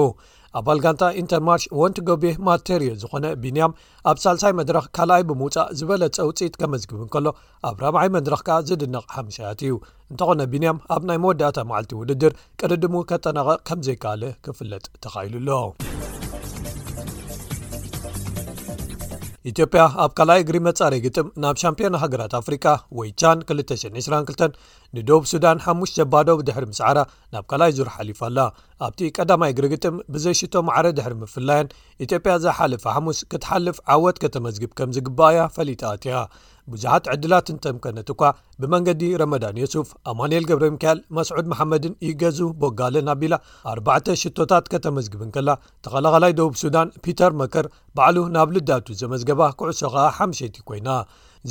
ኣባል 0.60 0.80
ጋንታ 0.86 1.04
ኢንተርማርሽ 1.22 1.64
ወንቲ 1.80 1.98
ገብ 2.10 2.24
ማቴር 2.48 2.84
ዝኾነ 3.02 3.26
ቢንያም 3.44 3.76
ኣብ 4.12 4.18
ሳልሳይ 4.24 4.54
መድረኽ 4.60 4.86
ካልኣይ 4.98 5.24
ብምውፃእ 5.32 5.74
ዝበለፀ 5.80 6.20
ውፅኢት 6.30 6.56
ከመዝግብን 6.62 7.12
ከሎ 7.16 7.26
ኣብ 7.70 7.78
ራማዓይ 7.86 8.10
መድረኽ 8.18 8.42
ከዓ 8.50 8.58
ዝድነቕ 8.70 9.06
ሓሙሻያት 9.18 9.62
እዩ 9.68 9.76
እንተኾነ 10.14 10.40
ቢንያም 10.56 10.82
ኣብ 10.96 11.04
ናይ 11.12 11.20
መወዳእታ 11.26 11.60
መዓልቲ 11.72 11.94
ውድድር 12.02 12.36
ቅድድሙ 12.62 12.96
ከጠናቐቕ 13.12 13.60
ከም 13.70 13.82
ዘይከኣለ 13.90 14.24
ክፍለጥ 14.48 14.86
ተኻኢሉ 15.06 15.36
ኣሎ 15.62 15.62
ኢትዮጵያ 19.52 19.82
ኣብ 20.04 20.12
ካልኣይ 20.18 20.42
ግሪመጻረይ 20.48 21.00
ግጥም 21.06 21.28
ናብ 21.44 21.56
ሻምፒዮና 21.64 21.96
ሃገራት 22.04 22.34
ኣፍሪቃ 22.42 22.66
ወይቻን 23.00 23.38
222 23.52 24.58
ንዶብ 24.98 25.24
ሱዳን 25.32 25.60
5ሙሽ 25.72 25.92
ጀባዶብ 26.00 26.40
ድሕሪ 26.48 26.66
ምሰዕራ 26.72 26.98
ናብ 27.36 27.46
ካልይ 27.52 27.72
ዙር 27.78 27.90
ሓሊፋ 27.96 28.22
ኣላ 28.30 28.38
ኣብቲ 28.86 29.00
ቀዳማይ 29.18 29.52
እግሪ 29.54 29.66
ግጥም 29.74 29.96
ብዘይሽቶ 30.14 30.56
ማዕረ 30.68 30.88
ድሕሪ 30.98 31.14
ምፍላያን 31.24 31.68
ኢትዮጵያ 32.06 32.34
ዘሓልፍ 32.44 32.84
ሓሙስ 32.96 33.20
ክትሓልፍ 33.32 33.78
ዓወት 33.94 34.18
ከተመዝግብ 34.24 34.72
ከምዝግባኣእያ 34.80 35.46
ፈሊጣት 35.56 36.04
ያ 36.12 36.16
ብዙሓት 36.72 37.06
ዕድላት 37.14 37.48
ንተምከነት 37.56 38.08
እኳ 38.14 38.22
ብመንገዲ 38.62 39.02
ረመዳን 39.22 39.58
ዮስፍ 39.62 39.90
ኣማንኤል 40.12 40.46
ገብረ 40.50 40.66
ምክል 40.76 40.98
መስዑድ 41.20 41.46
መሓመድን 41.54 41.94
ይገዙ 42.08 42.40
ቦጋለ 42.64 42.96
ኣቢላ 43.14 43.36
ኣርባተ 43.74 44.16
ሽቶታት 44.24 44.66
ከተመዝግብን 44.74 45.32
ከላ 45.38 45.50
ተቐላኸላይ 45.88 46.34
ደቡብ 46.40 46.56
ሱዳን 46.64 46.92
ፒተር 47.08 47.34
መከር 47.42 47.68
በዕሉ 48.00 48.18
ናብ 48.36 48.52
ልዳቱ 48.58 48.88
ዘመዝገባ 49.02 49.42
ኩዕሶኻ 49.62 49.96
ሓምሸይቲ 50.20 50.58
ኮይና 50.70 50.90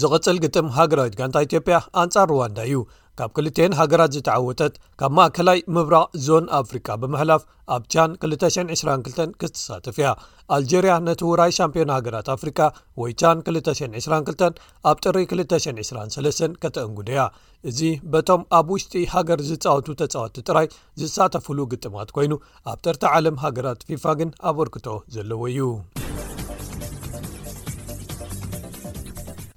ዝቕፅል 0.03 0.39
ግጥም 0.47 0.68
ሃገራዊት 0.79 1.16
ጋንታ 1.20 1.37
ኢትዮጵያ 1.49 1.77
ኣንጻር 2.03 2.27
ሩዋንዳ 2.35 2.59
እዩ 2.70 2.79
ካብ 3.18 3.30
2ልቴን 3.36 3.74
ሃገራት 3.78 4.10
ዝተዓወተት 4.16 4.74
ካብ 5.00 5.12
ማእከላይ 5.16 5.58
ምብራቕ 5.74 6.08
ዞን 6.24 6.46
ኣፍሪካ 6.58 6.88
ብምህላፍ 7.02 7.42
ኣብ 7.74 7.84
ቻን 7.92 8.10
222 8.24 9.32
ክስተሳተፍ 9.40 9.96
ያ 10.02 10.08
ኣልጀርያ 10.56 10.92
ነቲ 11.06 11.20
ውራይ 11.30 11.52
ሻምፒዮን 11.58 11.92
ሃገራት 11.96 12.28
ኣፍሪካ 12.36 12.58
ወይ 13.02 13.12
ቻን 13.22 13.38
222 13.48 14.52
ኣብ 14.90 14.98
ጥሪ 15.04 15.16
223 15.34 16.60
ከተእንጉደያ 16.64 17.22
እዚ 17.70 17.80
በቶም 18.14 18.44
ኣብ 18.58 18.66
ውሽጢ 18.74 18.94
ሃገር 19.14 19.42
ዝጻወቱ 19.50 19.88
ተጻወቲ 20.02 20.36
ጥራይ 20.50 20.68
ዝሳተፈሉ 21.02 21.58
ግጥማት 21.72 22.10
ኮይኑ 22.18 22.32
ኣብ 22.72 22.78
ጥርቲ 22.86 23.04
ዓለም 23.16 23.38
ሃገራት 23.46 23.80
ፊፋ 23.90 24.04
ግን 24.20 24.32
ኣብ 24.50 24.58
ርክቶ 24.68 24.88
ዘለዎ 25.16 25.42
እዩ 25.52 25.70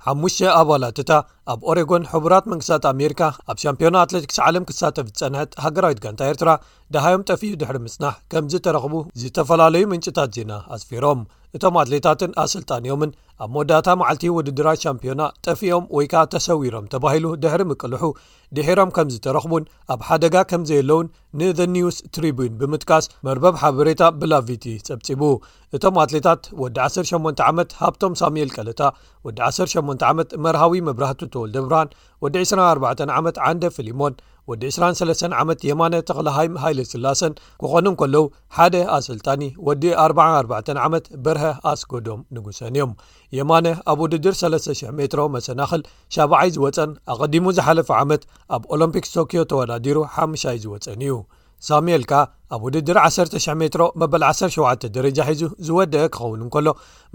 5ሙ 0.09 0.23
ኣባላት 0.59 0.97
እታ 1.01 1.09
ኣብ 1.51 1.61
ኦሬጎን 1.71 2.03
ሕቡራት 2.11 2.45
መንግስታት 2.51 2.83
ኣሜሪካ 2.91 3.21
ኣብ 3.51 3.57
ሻምፒዮና 3.63 3.95
ኣትሌቲክስ 4.05 4.37
ዓለም 4.47 4.67
ክሳተፍ 4.69 5.07
ዝፀንሐት 5.19 5.51
ሃገራዊት 5.65 6.01
ጋንታ 6.03 6.21
ኤርትራ 6.33 6.49
ድሃዮም 6.93 7.25
ጠፍኡ 7.29 7.49
ድሕሪ 7.61 7.75
ምጽናሕ 7.85 8.15
ከምዚ 8.33 8.53
ተረኽቡ 8.65 8.93
ዝተፈላለዩ 9.23 9.83
ምንጭታት 9.91 10.29
ዜና 10.37 10.51
ኣስፊሮም 10.75 11.19
እቶም 11.57 11.75
ኣትሌታትን 11.81 12.31
ኣሰልጣንዮምን 12.41 13.11
ኣብ 13.43 13.51
መዳእታ 13.57 13.87
መዓልቲ 14.01 14.23
ውድድራጅ 14.35 14.79
ሻምፕዮና 14.85 15.21
ጠፊኦም 15.45 15.85
ወይ 15.97 16.07
ከዓ 16.11 16.21
ተሰዊሮም 16.33 16.89
ተባሂሉ 16.93 17.25
ድሕሪ 17.43 17.61
ምቅልሑ 17.69 18.03
ድሒሮም 18.57 18.89
ከምዚ 18.95 19.15
ተረኽቡን 19.25 19.63
ኣብ 19.93 20.01
ሓደጋ 20.07 20.35
ከምዘየለውን 20.51 21.07
ንዘ 21.41 21.59
ኒውስ 21.77 21.97
ትሪቢዩን 22.17 22.57
ብምትቃስ 22.61 23.07
መርበብ 23.27 23.55
ሓበሬታ 23.63 24.01
ብላቪቲ 24.19 24.65
ፀብፂቡ 24.89 25.21
እቶም 25.77 25.97
ኣትሌታት 26.03 26.43
ወዲ 26.61 26.77
18 26.99 27.43
ዓመት 27.49 27.71
ሃብቶም 27.81 28.15
ሳሙኤል 28.21 28.51
ቀለታ 28.57 28.81
ወዲ 29.27 29.39
18 29.77 30.07
ዓመት 30.11 30.29
መርሃዊ 30.45 30.79
መብራህትቶ 30.89 31.35
ኦልደብራን 31.45 31.89
ወዲ 32.23 32.35
24 32.51 33.01
ዓመት 33.19 33.37
ዓንዴ 33.47 33.63
ፊሊሞን 33.77 34.13
ወዲ 34.49 34.63
23 34.75 35.25
ዓመት 35.41 35.59
የማነ 35.69 35.93
ተክላሃይ 36.09 36.47
ሃይለ 36.63 36.79
ስላሰን 36.91 37.33
ክኾኑም 37.61 37.95
ከለው 38.01 38.25
ሓደ 38.57 38.75
ኣሰልጣኒ 38.97 39.43
ወዲ 39.67 39.83
44 40.05 40.71
ዓመት 40.85 41.05
ብርሀ 41.25 41.45
ኣስጎዶም 41.71 42.21
ንጉሰን 42.37 42.73
እዮም 42.79 42.93
የማነ 43.39 43.67
ኣብ 43.93 43.99
ውድድር 44.05 44.35
300 44.41 44.89
ሜትሮ 44.99 45.23
መሰናኽል 45.35 45.83
7ብዓይ 46.17 46.49
ዝወፀን 46.57 46.93
ኣቐዲሙ 47.15 47.45
ዝሓለፈ 47.59 47.89
ዓመት 48.03 48.23
ኣብ 48.57 48.63
ኦሎምፒክስ 48.75 49.13
ቶክዮ 49.19 49.43
ተወዳዲሩ 49.53 49.97
ሓሻይ 50.17 50.59
ዝወፀን 50.65 51.01
እዩ 51.07 51.17
ሳሙኤልካ 51.69 52.11
ኣብ 52.55 52.61
ውድድር 52.65 52.97
1,000 52.99 53.55
ሜትሮ 53.61 53.83
መበል 54.01 54.23
17 54.29 54.85
ደረጃ 54.95 55.19
ሒዙ 55.29 55.41
ዝወደአ 55.67 56.05
ክኸውን 56.15 56.39
እንከሎ 56.45 56.67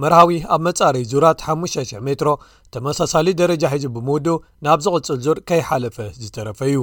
መርሃዊ 0.02 0.30
ኣብ 0.54 0.60
መጻረዪ 0.66 1.04
ዙራት 1.12 1.40
5,00 1.54 2.04
ሜትሮ 2.08 2.30
ተመሳሳሊ 2.76 3.26
ደረጃ 3.42 3.64
ሒዙ 3.74 3.86
ብምውድ 3.96 4.26
ናብ 4.66 4.78
ዝቕፅል 4.86 5.18
ዙር 5.26 5.38
ከይሓለፈ 5.50 5.96
ዝተረፈዩ 6.22 6.76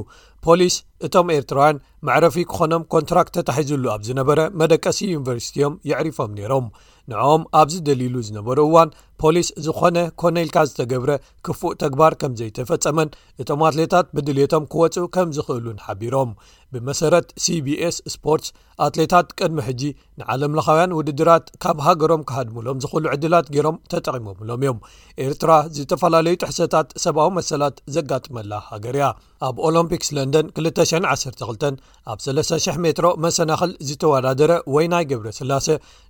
ፖሊስ 0.46 0.76
እቶም 1.06 1.28
ኤርትራውያን 1.40 1.82
መዕረፊ 2.08 2.36
ክኾኖም 2.52 2.84
ኮንትራክት 2.94 3.34
ተታሒዙሉ 3.38 3.84
ኣብ 3.96 4.02
ዝነበረ 4.08 4.40
መደቀሲ 4.62 5.00
ዩኒቨርሲቲዮም 5.18 5.74
ይዕሪፎም 5.90 6.32
ነይሮም 6.38 6.68
ንኦም 7.12 7.44
ኣብዚ 7.60 7.74
ደሊሉ 7.88 8.16
ዝነበሩ 8.28 8.58
እዋን 8.68 8.90
ፖሊስ 9.22 9.48
ዝኾነ 9.66 9.98
ኮነኢልካ 10.22 10.58
ዝተገብረ 10.70 11.12
ክፉእ 11.46 11.76
ተግባር 11.84 12.14
ከም 12.22 12.34
ዘይተፈፀመን 12.40 13.10
እቶም 13.42 13.62
ኣትሌታት 13.70 14.08
ብድልቶም 14.18 14.66
ክወፁ 14.74 14.96
ከም 15.16 15.30
ዝክእሉን 15.38 15.82
ሓቢሮም 15.86 16.32
ብመሰረት 16.74 17.28
ሲ 17.46 17.60
ቢስ 17.66 17.98
ስፖርት 18.16 18.41
ኣትሌታት 18.86 19.28
ቅድሚ 19.40 19.58
ሕጂ 19.68 19.82
ንዓለምለካውያን 20.20 20.94
ውድድራት 20.98 21.46
ካብ 21.64 21.78
ሃገሮም 21.88 22.22
ካሃድምሎም 22.30 22.80
ዝኽሉ 22.84 23.06
ዕድላት 23.14 23.48
ገይሮም 23.56 23.78
ተጠቂሞምሎም 23.92 24.62
እዮም 24.64 24.78
ኤርትራ 25.26 25.52
ዝተፈላለዩ 25.78 26.36
ትሕሰታት 26.44 26.88
ሰብኣዊ 27.04 27.30
መሰላት 27.38 27.76
ዘጋጥመላ 27.96 28.52
ሃገር 28.70 28.96
እያ 29.00 29.08
ኣብ 29.48 29.58
ኦሎምፒክስ 29.68 30.10
ለንደን 30.18 30.48
212 30.62 31.66
ኣብ 32.14 32.20
300 32.28 32.76
ሜትሮ 32.86 33.08
መሰናክል 33.26 33.72
ዝተወዳደረ 33.90 34.52
ወይ 34.76 34.88
ናይ 34.94 35.06
ግብረ 35.12 35.28
ስላሰ 35.40 35.68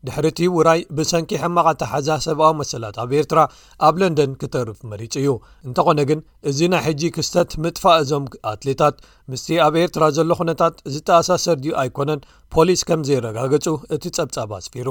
ድሕሪቲ 0.08 0.40
ውራይ 0.58 0.82
ብሰንኪ 1.00 1.32
ሕማቐተሓዛ 1.44 2.10
ሰብኣዊ 2.28 2.54
መሰላት 2.62 2.98
ኣብ 3.06 3.12
ኤርትራ 3.22 3.40
ኣብ 3.90 3.96
ለንደን 4.04 4.32
ክተርፍ 4.44 4.80
መሪፁ 4.94 5.02
እዩ 5.24 5.30
እንተኾነ 5.68 6.00
ግን 6.12 6.20
እዚ 6.52 6.60
ናይ 6.76 6.84
ሕጂ 6.88 7.02
ክስተት 7.18 7.52
ምጥፋእ 7.66 8.00
እዞም 8.06 8.26
ኣትሌታት 8.54 8.98
ምስቲ 9.34 9.50
ኣብ 9.68 9.76
ኤርትራ 9.84 10.04
ዘሎ 10.20 10.32
ኩነታት 10.42 10.74
ዝተኣሳሰር 10.94 11.58
ድዩ 11.64 11.72
ኣይኮነን 11.84 12.21
ፖሊስ 12.54 12.82
ከም 12.88 13.02
ዘይረጋገፁ 13.08 13.74
እቲ 13.96 14.04
ጸብፃብ 14.16 14.50
ኣስፊሩ 14.58 14.88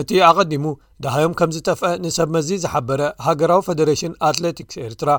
እቲ 0.00 0.08
ኣቀዲሙ 0.28 0.64
ድሃዮም 1.04 1.32
ከም 1.38 1.50
ዝጠፍአ 1.56 1.90
ንሰብ 2.04 2.28
መዚ 2.36 2.48
ዝሓበረ 2.62 3.00
ሃገራዊ 3.26 3.60
ፈደሬሽን 3.66 4.12
ኣትሌቲክስ 4.28 4.76
ኤርትራ 4.86 5.10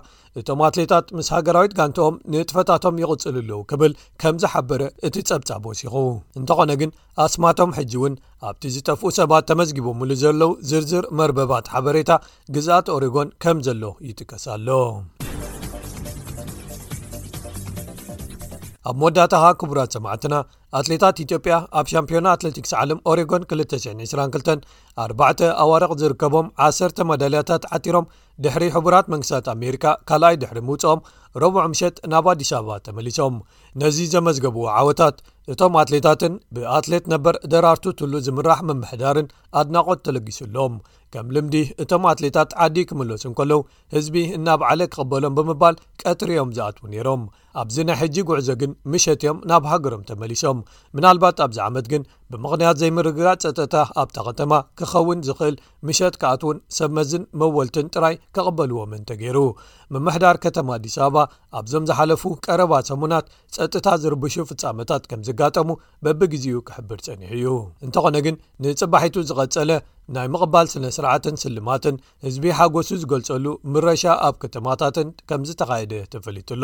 እቶም 0.41 0.61
ኣትሌታት 0.67 1.11
ምስ 1.17 1.27
ሃገራዊት 1.35 1.75
ጋንቲኦም 1.79 2.15
ንእጥፈታቶም 2.33 2.99
ይቕፅልለው 3.03 3.59
ክብል 3.71 3.93
ከም 4.23 4.37
ዝሓበረ 4.43 4.81
እቲ 5.09 5.15
ጸብፃብ 5.31 5.63
ወሲኹ 5.71 5.93
እንተኾነ 6.39 6.71
ግን 6.83 6.93
ኣስማቶም 7.25 7.75
ሕጂ 7.79 7.93
እውን 8.01 8.15
ኣብቲ 8.49 8.63
ዝጠፍኡ 8.77 9.05
ሰባት 9.19 9.45
ተመዝጊቦምሉ 9.51 10.09
ዘለዉ 10.23 10.51
ዝርዝር 10.71 11.05
መርበባት 11.19 11.69
ሓበሬታ 11.75 12.11
ግዛኣት 12.57 12.89
ኦሬጎን 12.97 13.29
ከም 13.45 13.59
ዘሎ 13.69 13.83
ይጥቀሳኣሎ 14.09 14.69
ኣብ 18.89 18.95
መወዳእታ 19.01 19.35
ካ 19.41 19.45
ክቡራት 19.59 19.93
ሰማዕትና 19.95 20.33
ኣትሌታት 20.79 21.17
ኢትዮጵያ 21.23 21.53
ኣብ 21.79 21.85
ሻምፒዮና 21.91 22.27
አትለቲክስ 22.35 22.73
ዓለም 22.81 22.99
ኦሬጎን 23.09 23.43
222 23.51 24.65
ኣባተ 25.03 25.39
ኣዋርቕ 25.63 25.91
ዝርከቦም 26.01 26.47
1ሰተ 26.67 26.97
መዳልያታት 27.11 27.65
ዓጢሮም 27.75 28.05
ድሕሪ 28.43 28.63
ሕቡራት 28.75 29.07
መንግስታት 29.11 29.45
ኣሜሪካ 29.55 29.85
ካልኣይ 30.09 30.35
ድሕሪ 30.41 30.57
ምውፅኦም 30.69 30.99
ረብዑ 31.41 31.59
ምሸት 31.71 31.95
ናብ 32.11 32.25
ኣዲስ 32.31 32.49
አበባ 32.57 32.75
ተመሊሶም 32.85 33.35
ነዚ 33.81 33.97
ዘመዝገብዎ 34.13 34.63
ዓወታት 34.79 35.15
እቶም 35.53 35.73
ኣትሌታትን 35.81 36.33
ብኣትሌት 36.55 37.05
ነበር 37.13 37.35
ደራርቱ 37.53 37.85
ትሉእ 37.99 38.23
ዝምራሕ 38.27 38.59
ምምሕዳርን 38.69 39.27
ኣድናቆት 39.61 39.99
ተለጊሱሎም 40.07 40.75
ከም 41.13 41.27
ልምዲ 41.35 41.55
እቶም 41.83 42.05
ኣትሌታት 42.11 42.51
ዓዲ 42.65 42.77
ክምለሱን 42.89 43.33
ከለዉ 43.39 43.59
ህዝቢ 43.95 44.17
እናብ 44.37 44.61
ዓለ 44.69 44.79
ክቅበሎም 44.93 45.35
ብምባል 45.39 45.75
ቀጥርዮም 46.03 46.51
ዝኣትዉ 46.57 46.85
ነይሮም 46.93 47.23
ኣብዚ 47.61 47.75
ናይ 47.89 47.97
ሕጂ 48.01 48.15
ጉዕዞ 48.29 48.49
ግን 48.63 48.71
ምሸት 48.93 49.21
ዮም 49.27 49.37
ናብ 49.51 49.65
ሃገሮም 49.73 50.05
ተመሊሶም 50.11 50.59
ምናልባት 50.97 51.37
ኣብዚ 51.47 51.59
ዓመት 51.67 51.85
ግን 51.93 52.03
ብምክንያት 52.35 52.77
ዘይምርግጋ 52.81 53.27
ፀጥታ 53.43 53.75
ኣብታ 54.01 54.15
ኸተማ 54.27 54.53
ክኸውን 54.79 55.19
ዝኽእል 55.27 55.55
ምሸት 55.87 56.15
ክኣትውን 56.21 56.57
ሰብመዝን 56.77 57.23
መወልትን 57.39 57.89
ጥራይ 57.93 58.15
ከቕበልዎምን 58.35 59.01
ተገይሩ 59.09 59.37
መምሕዳር 59.95 60.37
ከተማ 60.45 60.69
ኣዲስ 60.77 60.95
ኣበባ 61.07 61.17
ኣብዞም 61.59 61.87
ዝሓለፉ 61.89 62.23
ቀረባ 62.45 62.73
ሰሙናት 62.89 63.25
ፀጥታ 63.57 63.87
ዝርብሹ 64.03 64.35
ፍጻመታት 64.51 65.03
ከም 65.11 65.21
ዝጋጠሙ 65.27 65.69
በብግዜኡ 66.05 66.57
ክሕብር 66.69 66.99
ጸኒሕ 67.07 67.31
እዩ 67.39 67.47
እንተኾነ 67.87 68.15
ግን 68.27 68.37
ንፅባሒቱ 68.65 69.15
ዝቐፀለ 69.29 69.69
ናይ 70.15 70.27
ምቕባል 70.33 70.67
ስነስርዓትን 70.71 71.35
ስልማትን 71.43 71.95
ህዝቢ 72.25 72.45
ሓጎሱ 72.57 72.89
ዝገልጸሉ 73.01 73.45
ምረሻ 73.73 74.03
ኣብ 74.27 74.35
ከተማታትን 74.43 75.07
ከምዝተካየደ 75.29 75.93
ተፈሊቱሎ 76.13 76.63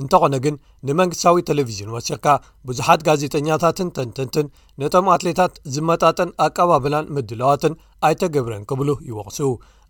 እንተኾነ 0.00 0.34
ግን 0.46 0.56
ንመንግስታዊ 0.88 1.38
ቴሌቭዥን 1.50 1.92
ወሲክካ 1.96 2.26
ብዙሓት 2.70 3.02
ጋዜጠኛታትን 3.08 3.90
ተንተንትን 3.98 4.46
ነቶም 4.82 5.08
ኣትሌታት 5.14 5.54
ዝመጣጥን 5.76 6.32
ኣቀባብላን 6.46 7.10
ምድለዋትን 7.16 7.74
ኣይተገብረን 8.06 8.64
ክብሉ 8.70 8.90
ይወቅሱ 9.10 9.38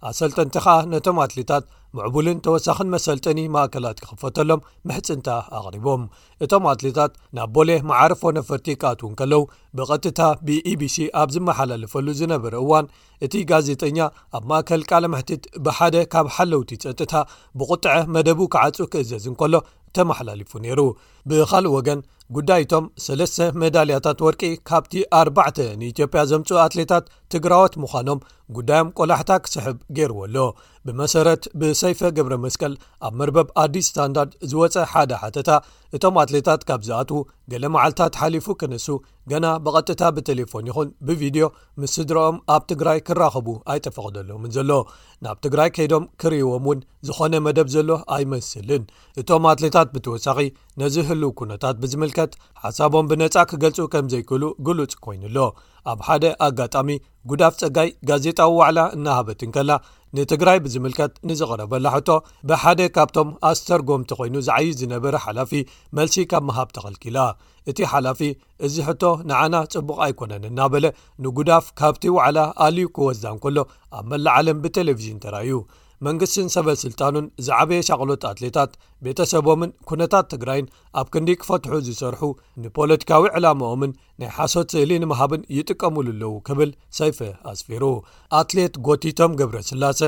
ኣሰልጠንቲ 0.09 0.55
ኸኣ 0.65 0.75
ነቶም 0.93 1.19
ኣትሌታት 1.25 1.65
ምዕቡልን 1.97 2.39
ተወሳኺን 2.45 2.89
መሰልጠኒ 2.95 3.39
ማእከላት 3.55 3.99
ክኽፈተሎም 4.03 4.65
መሕፅንታ 4.89 5.29
ኣቕሪቦም 5.59 6.03
እቶም 6.45 6.65
ኣትሌታት 6.73 7.13
ናብ 7.37 7.49
ቦሌ 7.57 7.71
ማዓርፎ 7.91 8.23
ነፈርቲ 8.39 8.67
ክኣትውን 8.83 9.15
ከለው 9.21 9.43
ብቐጥታ 9.79 10.21
ብeቢሲ 10.49 10.97
ኣብ 11.21 11.29
ዝመሓላልፈሉ 11.37 12.07
ዝነበረ 12.21 12.55
እዋን 12.65 12.89
እቲ 13.27 13.35
ጋዜጠኛ 13.53 13.99
ኣብ 14.39 14.45
ማእከል 14.51 14.85
ቃለምሕትት 14.91 15.45
ብሓደ 15.67 15.97
ካብ 16.15 16.29
ሓለውቲ 16.37 16.73
ፀጥታ 16.85 17.15
ብቁጥዐ 17.61 17.95
መደቡ 18.17 18.41
ክዓፁ 18.57 18.77
ክእዘዝን 18.95 19.37
ከሎ 19.43 19.55
ተመሓላልፉ 19.97 20.53
ነይሩ 20.65 20.81
ብካልእ 21.31 21.73
ወገን 21.79 22.01
ጉዳይቶም 22.37 22.85
ሰለስተ 23.05 23.37
መዳልያታት 23.63 24.19
ወርቂ 24.27 24.43
ካብቲ 24.69 24.93
ኣባዕተ 25.19 25.59
ንኢትዮጵያ 25.81 26.21
ዘምፁኡ 26.31 26.57
ኣትሌታት 26.63 27.05
ትግራዮት 27.35 27.75
ምዃኖም 27.83 28.19
ጉዳዮም 28.57 28.89
ቆላሕታ 28.99 29.33
ክስሕብ 29.45 29.77
ገይርዎኣሎ 29.97 30.37
ብመሰረት 30.87 31.43
ብሰይፈ 31.61 32.01
ግብረ 32.17 32.35
መስቀል 32.45 32.73
ኣብ 33.07 33.15
መርበብ 33.21 33.49
ኣዲስ 33.63 33.87
ስታንዳርድ 33.91 34.33
ዝወፀ 34.51 34.75
ሓደ 34.93 35.13
ሓተታ 35.23 35.51
እቶም 35.97 36.17
ኣትሌታት 36.23 36.63
ካብ 36.69 36.81
ዝኣትዉ 36.89 37.21
ገሌ 37.53 37.65
መዓልትታት 37.77 38.15
ሓሊፉ 38.21 38.47
ክነሱ 38.61 38.87
ገና 39.31 39.47
ብቐጥታ 39.65 40.03
ብተሌፎን 40.17 40.67
ይኹን 40.71 40.89
ብቪድዮ 41.09 41.47
ምስ 41.81 41.93
ስድሮኦም 41.99 42.37
ኣብ 42.55 42.63
ትግራይ 42.73 42.99
ክራኸቡ 43.09 43.47
ኣይጠፈቕደሎምን 43.75 44.53
ዘሎ 44.59 44.71
ናብ 45.27 45.39
ትግራይ 45.47 45.71
ከይዶም 45.77 46.05
ክርእዎም 46.23 46.65
እውን 46.69 46.81
ዝኾነ 47.09 47.35
መደብ 47.47 47.69
ዘሎ 47.77 47.91
ኣይመስልን 48.17 48.85
እቶም 49.23 49.47
ኣትሌታት 49.53 49.89
ብተወሳኺ 49.95 50.39
ነዚ 50.83 50.97
ህሉ 51.11 51.23
ኩነታት 51.41 51.79
ብዝምልከት 51.85 52.35
ሓሳቦም 52.65 53.09
ብነፃ 53.13 53.35
ክገልፁ 53.53 53.81
ከም 53.95 54.07
ዘይክህሉ 54.15 54.45
ግሉፅ 54.69 54.95
ኮይኑሎ 55.07 55.39
ኣብ 55.93 55.99
ሓደ 56.07 56.25
ኣጋጣሚ 56.47 56.91
ጉዳፍ 57.31 57.55
ጸጋይ 57.61 57.89
ጋዜጣዊ 58.09 58.51
ዋዕላ 58.61 58.79
እናሃበትንከልና 58.97 59.73
ንትግራይ 60.19 60.59
ብዝምልከት 60.65 61.13
ንዝቐረበላ 61.29 61.87
ሕቶ 61.95 62.09
ብሓደ 62.49 62.81
ካብቶም 62.97 63.31
ኣስተር 63.51 63.81
ጎምቲ 63.89 64.11
ኮይኑ 64.19 64.35
ዝዓዩ 64.47 64.67
ዝነበረ 64.81 65.15
ሓላፊ 65.27 65.53
መልሲ 65.99 66.17
ካብ 66.31 66.45
መሃብ 66.49 66.69
ተኸልኪላ 66.77 67.19
እቲ 67.73 67.79
ሓላፊ 67.93 68.21
እዚ 68.69 68.75
ሕቶ 68.89 69.03
ንዓና 69.31 69.55
ጽቡቕ 69.75 69.99
ኣይኮነን 70.07 70.45
እናበለ 70.51 70.87
ንጉዳፍ 71.27 71.67
ካብቲ 71.81 72.05
ዋዕላ 72.19 72.39
ኣልዩ 72.67 72.87
ክወዝዳን 72.99 73.41
ከሎ 73.45 73.59
ኣብ 73.99 74.05
መላ 74.13 74.27
ዓለም 74.41 74.61
ብቴሌቭዥን 74.67 75.19
ተርእዩ 75.25 75.55
መንግስትን 76.07 76.47
ሰበስልጣኑን 76.55 77.27
ዝዓበየ 77.47 77.81
ሸቅሎት 77.89 78.23
ኣትሌታት 78.31 78.71
ቤተሰቦምን 79.07 79.71
ኩነታት 79.89 80.27
ትግራይን 80.33 80.67
ኣብ 81.01 81.07
ክንዲ 81.15 81.31
ክፈትሑ 81.43 81.73
ዝሰርሑ 81.87 82.23
ንፖለቲካዊ 82.63 83.25
ዕላማኦምን 83.39 83.93
ናይ 84.21 84.31
ሓሶት 84.39 84.69
ስእሊንምሃብን 84.75 85.43
ይጥቀምሉ 85.57 86.07
ኣለው 86.15 86.33
ክብል 86.49 86.71
ሰይፈ 86.99 87.21
ኣስፊሩ 87.53 87.83
ኣትሌት 88.41 88.75
ጎቲቶም 88.89 89.37
ገብረ 89.41 89.61
ስላሰ 89.71 90.01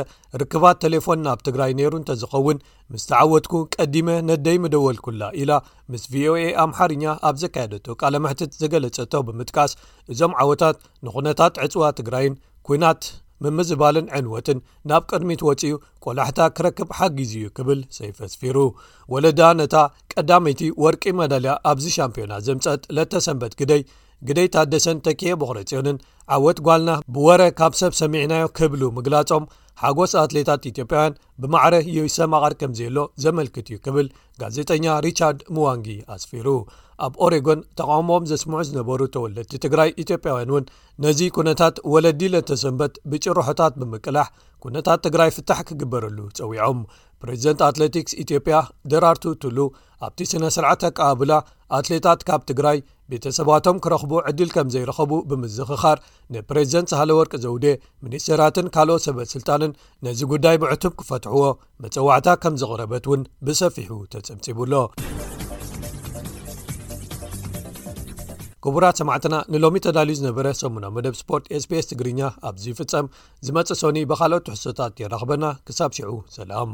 ርክባት 0.43 0.79
ቴሌፎን 0.85 1.23
ናብ 1.27 1.39
ትግራይ 1.49 1.73
ነይሩ 1.81 1.93
እንተዝኸውን 2.01 2.59
ምስተዓወትኩ 2.95 3.53
ቀዲመ 3.77 4.09
ነደይ 4.31 4.59
ምደወልኩላ 4.65 5.23
ኢላ 5.43 5.53
ምስ 5.93 6.05
ቪኦኤ 6.15 6.43
ኣምሓርኛ 6.65 7.05
ኣብ 7.31 7.39
ዘካየደቶ 7.45 7.87
ቃለ 8.03 8.15
ምሕትት 8.27 8.53
ዘገለፀቶ 8.63 9.13
ብምጥቃስ 9.29 9.75
እዞም 10.15 10.35
ዓወታት 10.45 10.79
ንኩነታት 11.09 11.57
ዕፅዋ 11.67 11.85
ትግራይን 12.01 12.37
ኩናት 12.69 13.03
ምምዝባልን 13.45 14.07
ዕንወትን 14.19 14.59
ናብ 14.91 15.03
ቅድሚት 15.11 15.41
ወፅኡ 15.49 15.73
ቈላሕታ 16.05 16.41
ክረክብ 16.57 16.89
ሓጊዙ 16.99 17.33
እዩ 17.41 17.47
ክብል 17.57 17.81
ሰይፈዝፊሩ 17.99 18.59
ወለዳ 19.15 19.41
ነታ 19.61 19.75
ቀዳመይቲ 20.13 20.61
ወርቂ 20.85 21.05
መዳልያ 21.21 21.55
ኣብዚ 21.73 21.87
ሻምፒዮና 21.99 22.33
ዘምፀጥ 22.47 22.83
ለተ 22.99 23.13
ሰንበት 23.27 23.55
ግደይ 23.61 23.83
ግደይ 24.29 24.47
ታደሰን 24.55 24.99
ተክየ 25.07 25.33
ብክረፅዮንን 25.41 25.97
ዓወት 26.37 26.59
ጓልና 26.67 26.93
ብወረ 27.15 27.43
ካብ 27.59 27.73
ሰብ 27.81 27.93
ሰሚዕናዮ 28.03 28.45
ክህብሉ 28.57 28.83
ምግላጾም 28.99 29.45
ሓጎስ 29.81 30.13
ኣትሌታት 30.21 30.63
ኢትዮጵያውያን 30.71 31.17
ብማዕረ 31.43 31.75
የሰኣቐድ 31.97 32.55
ከምዘየሎ 32.61 32.99
ዘመልክት 33.25 33.67
እዩ 33.73 33.79
ክብል 33.87 34.07
ጋዜጠኛ 34.43 34.87
ሪቻርድ 35.07 35.41
ሙዋንጊ 35.57 35.89
ኣስፊሩ 36.15 36.47
ኣብ 37.07 37.15
ኦሬጎን 37.25 37.61
ተቃውሞም 37.79 38.27
ዘስምዑ 38.31 38.61
ዝነበሩ 38.69 39.01
ተወለድቲ 39.15 39.59
ትግራይ 39.65 39.91
ኢትዮጵያውያን 40.05 40.53
እውን 40.55 40.65
ነዚ 41.05 41.21
ኩነታት 41.39 41.77
ወለዲ 41.95 42.23
ለተሰንበት 42.35 42.95
ብጭርሖታት 43.13 43.75
ብምቅላሕ 43.83 44.29
ኩነታት 44.67 45.03
ትግራይ 45.09 45.33
ፍታሕ 45.39 45.61
ክግበረሉ 45.69 46.19
ጸዊዖም 46.39 46.79
ፕሬዚደንት 47.23 47.61
ኣትሌቲክስ 47.69 48.15
ኢትዮጵያ 48.25 48.57
ደራርት 48.93 49.25
ትሉ 49.43 49.59
ኣብቲ 50.07 50.21
ስነ 50.31 50.45
ስርዓ 50.57 50.71
ተቀባብላ 50.83 51.33
ኣትሌታት 51.79 52.21
ካብ 52.29 52.41
ትግራይ 52.51 52.79
ቤተ 53.13 53.25
ሰባቶም 53.39 53.77
ክረኽቡ 53.85 54.13
ዕድል 54.31 54.51
ከም 54.57 54.69
ዘይረኸቡ 54.75 55.13
ብምዝኽኻር 55.31 55.99
ንፕሬዚደንት 56.35 56.91
ሳሃለ 56.93 57.11
ወርቂ 57.21 57.33
ዘውዴ 57.47 57.67
ሚኒስተራትን 58.07 58.69
ካልኦት 58.77 59.05
ሰበስልጣንን 59.09 59.73
ነዚ 60.09 60.21
ጉዳይ 60.35 60.59
ብዕቱብ 60.65 60.95
ክፈትሕዎ 61.03 61.47
መፀዋዕታት 61.85 62.41
ከም 62.45 62.57
ዝቕረበት 62.63 63.07
እውን 63.11 63.25
ብሰፊሑ 63.49 63.91
ተጽምፂቡሎ 64.15 64.73
ክቡራት 68.69 68.97
8ማዕትና 69.01 69.35
ንሎሚ 69.55 69.79
ተዳልዩ 69.87 70.15
ዝነበረ 70.21 70.47
ሰሙና 70.61 70.87
መደብ 70.95 71.15
ስፖርት 71.19 71.45
sps 71.63 71.85
ትግርኛ 71.91 72.21
ኣብዚ 72.49 72.65
ይፍጸም 72.73 73.11
ዝመፅእ 73.47 73.79
ሶኒ 73.83 73.99
ብካልኦት 74.11 74.45
ተሕሶታት 74.49 74.95
የራኽበና 75.03 75.45
ክሳብ 75.67 75.91
ሽዑ 75.97 76.11
ሰላም 76.37 76.73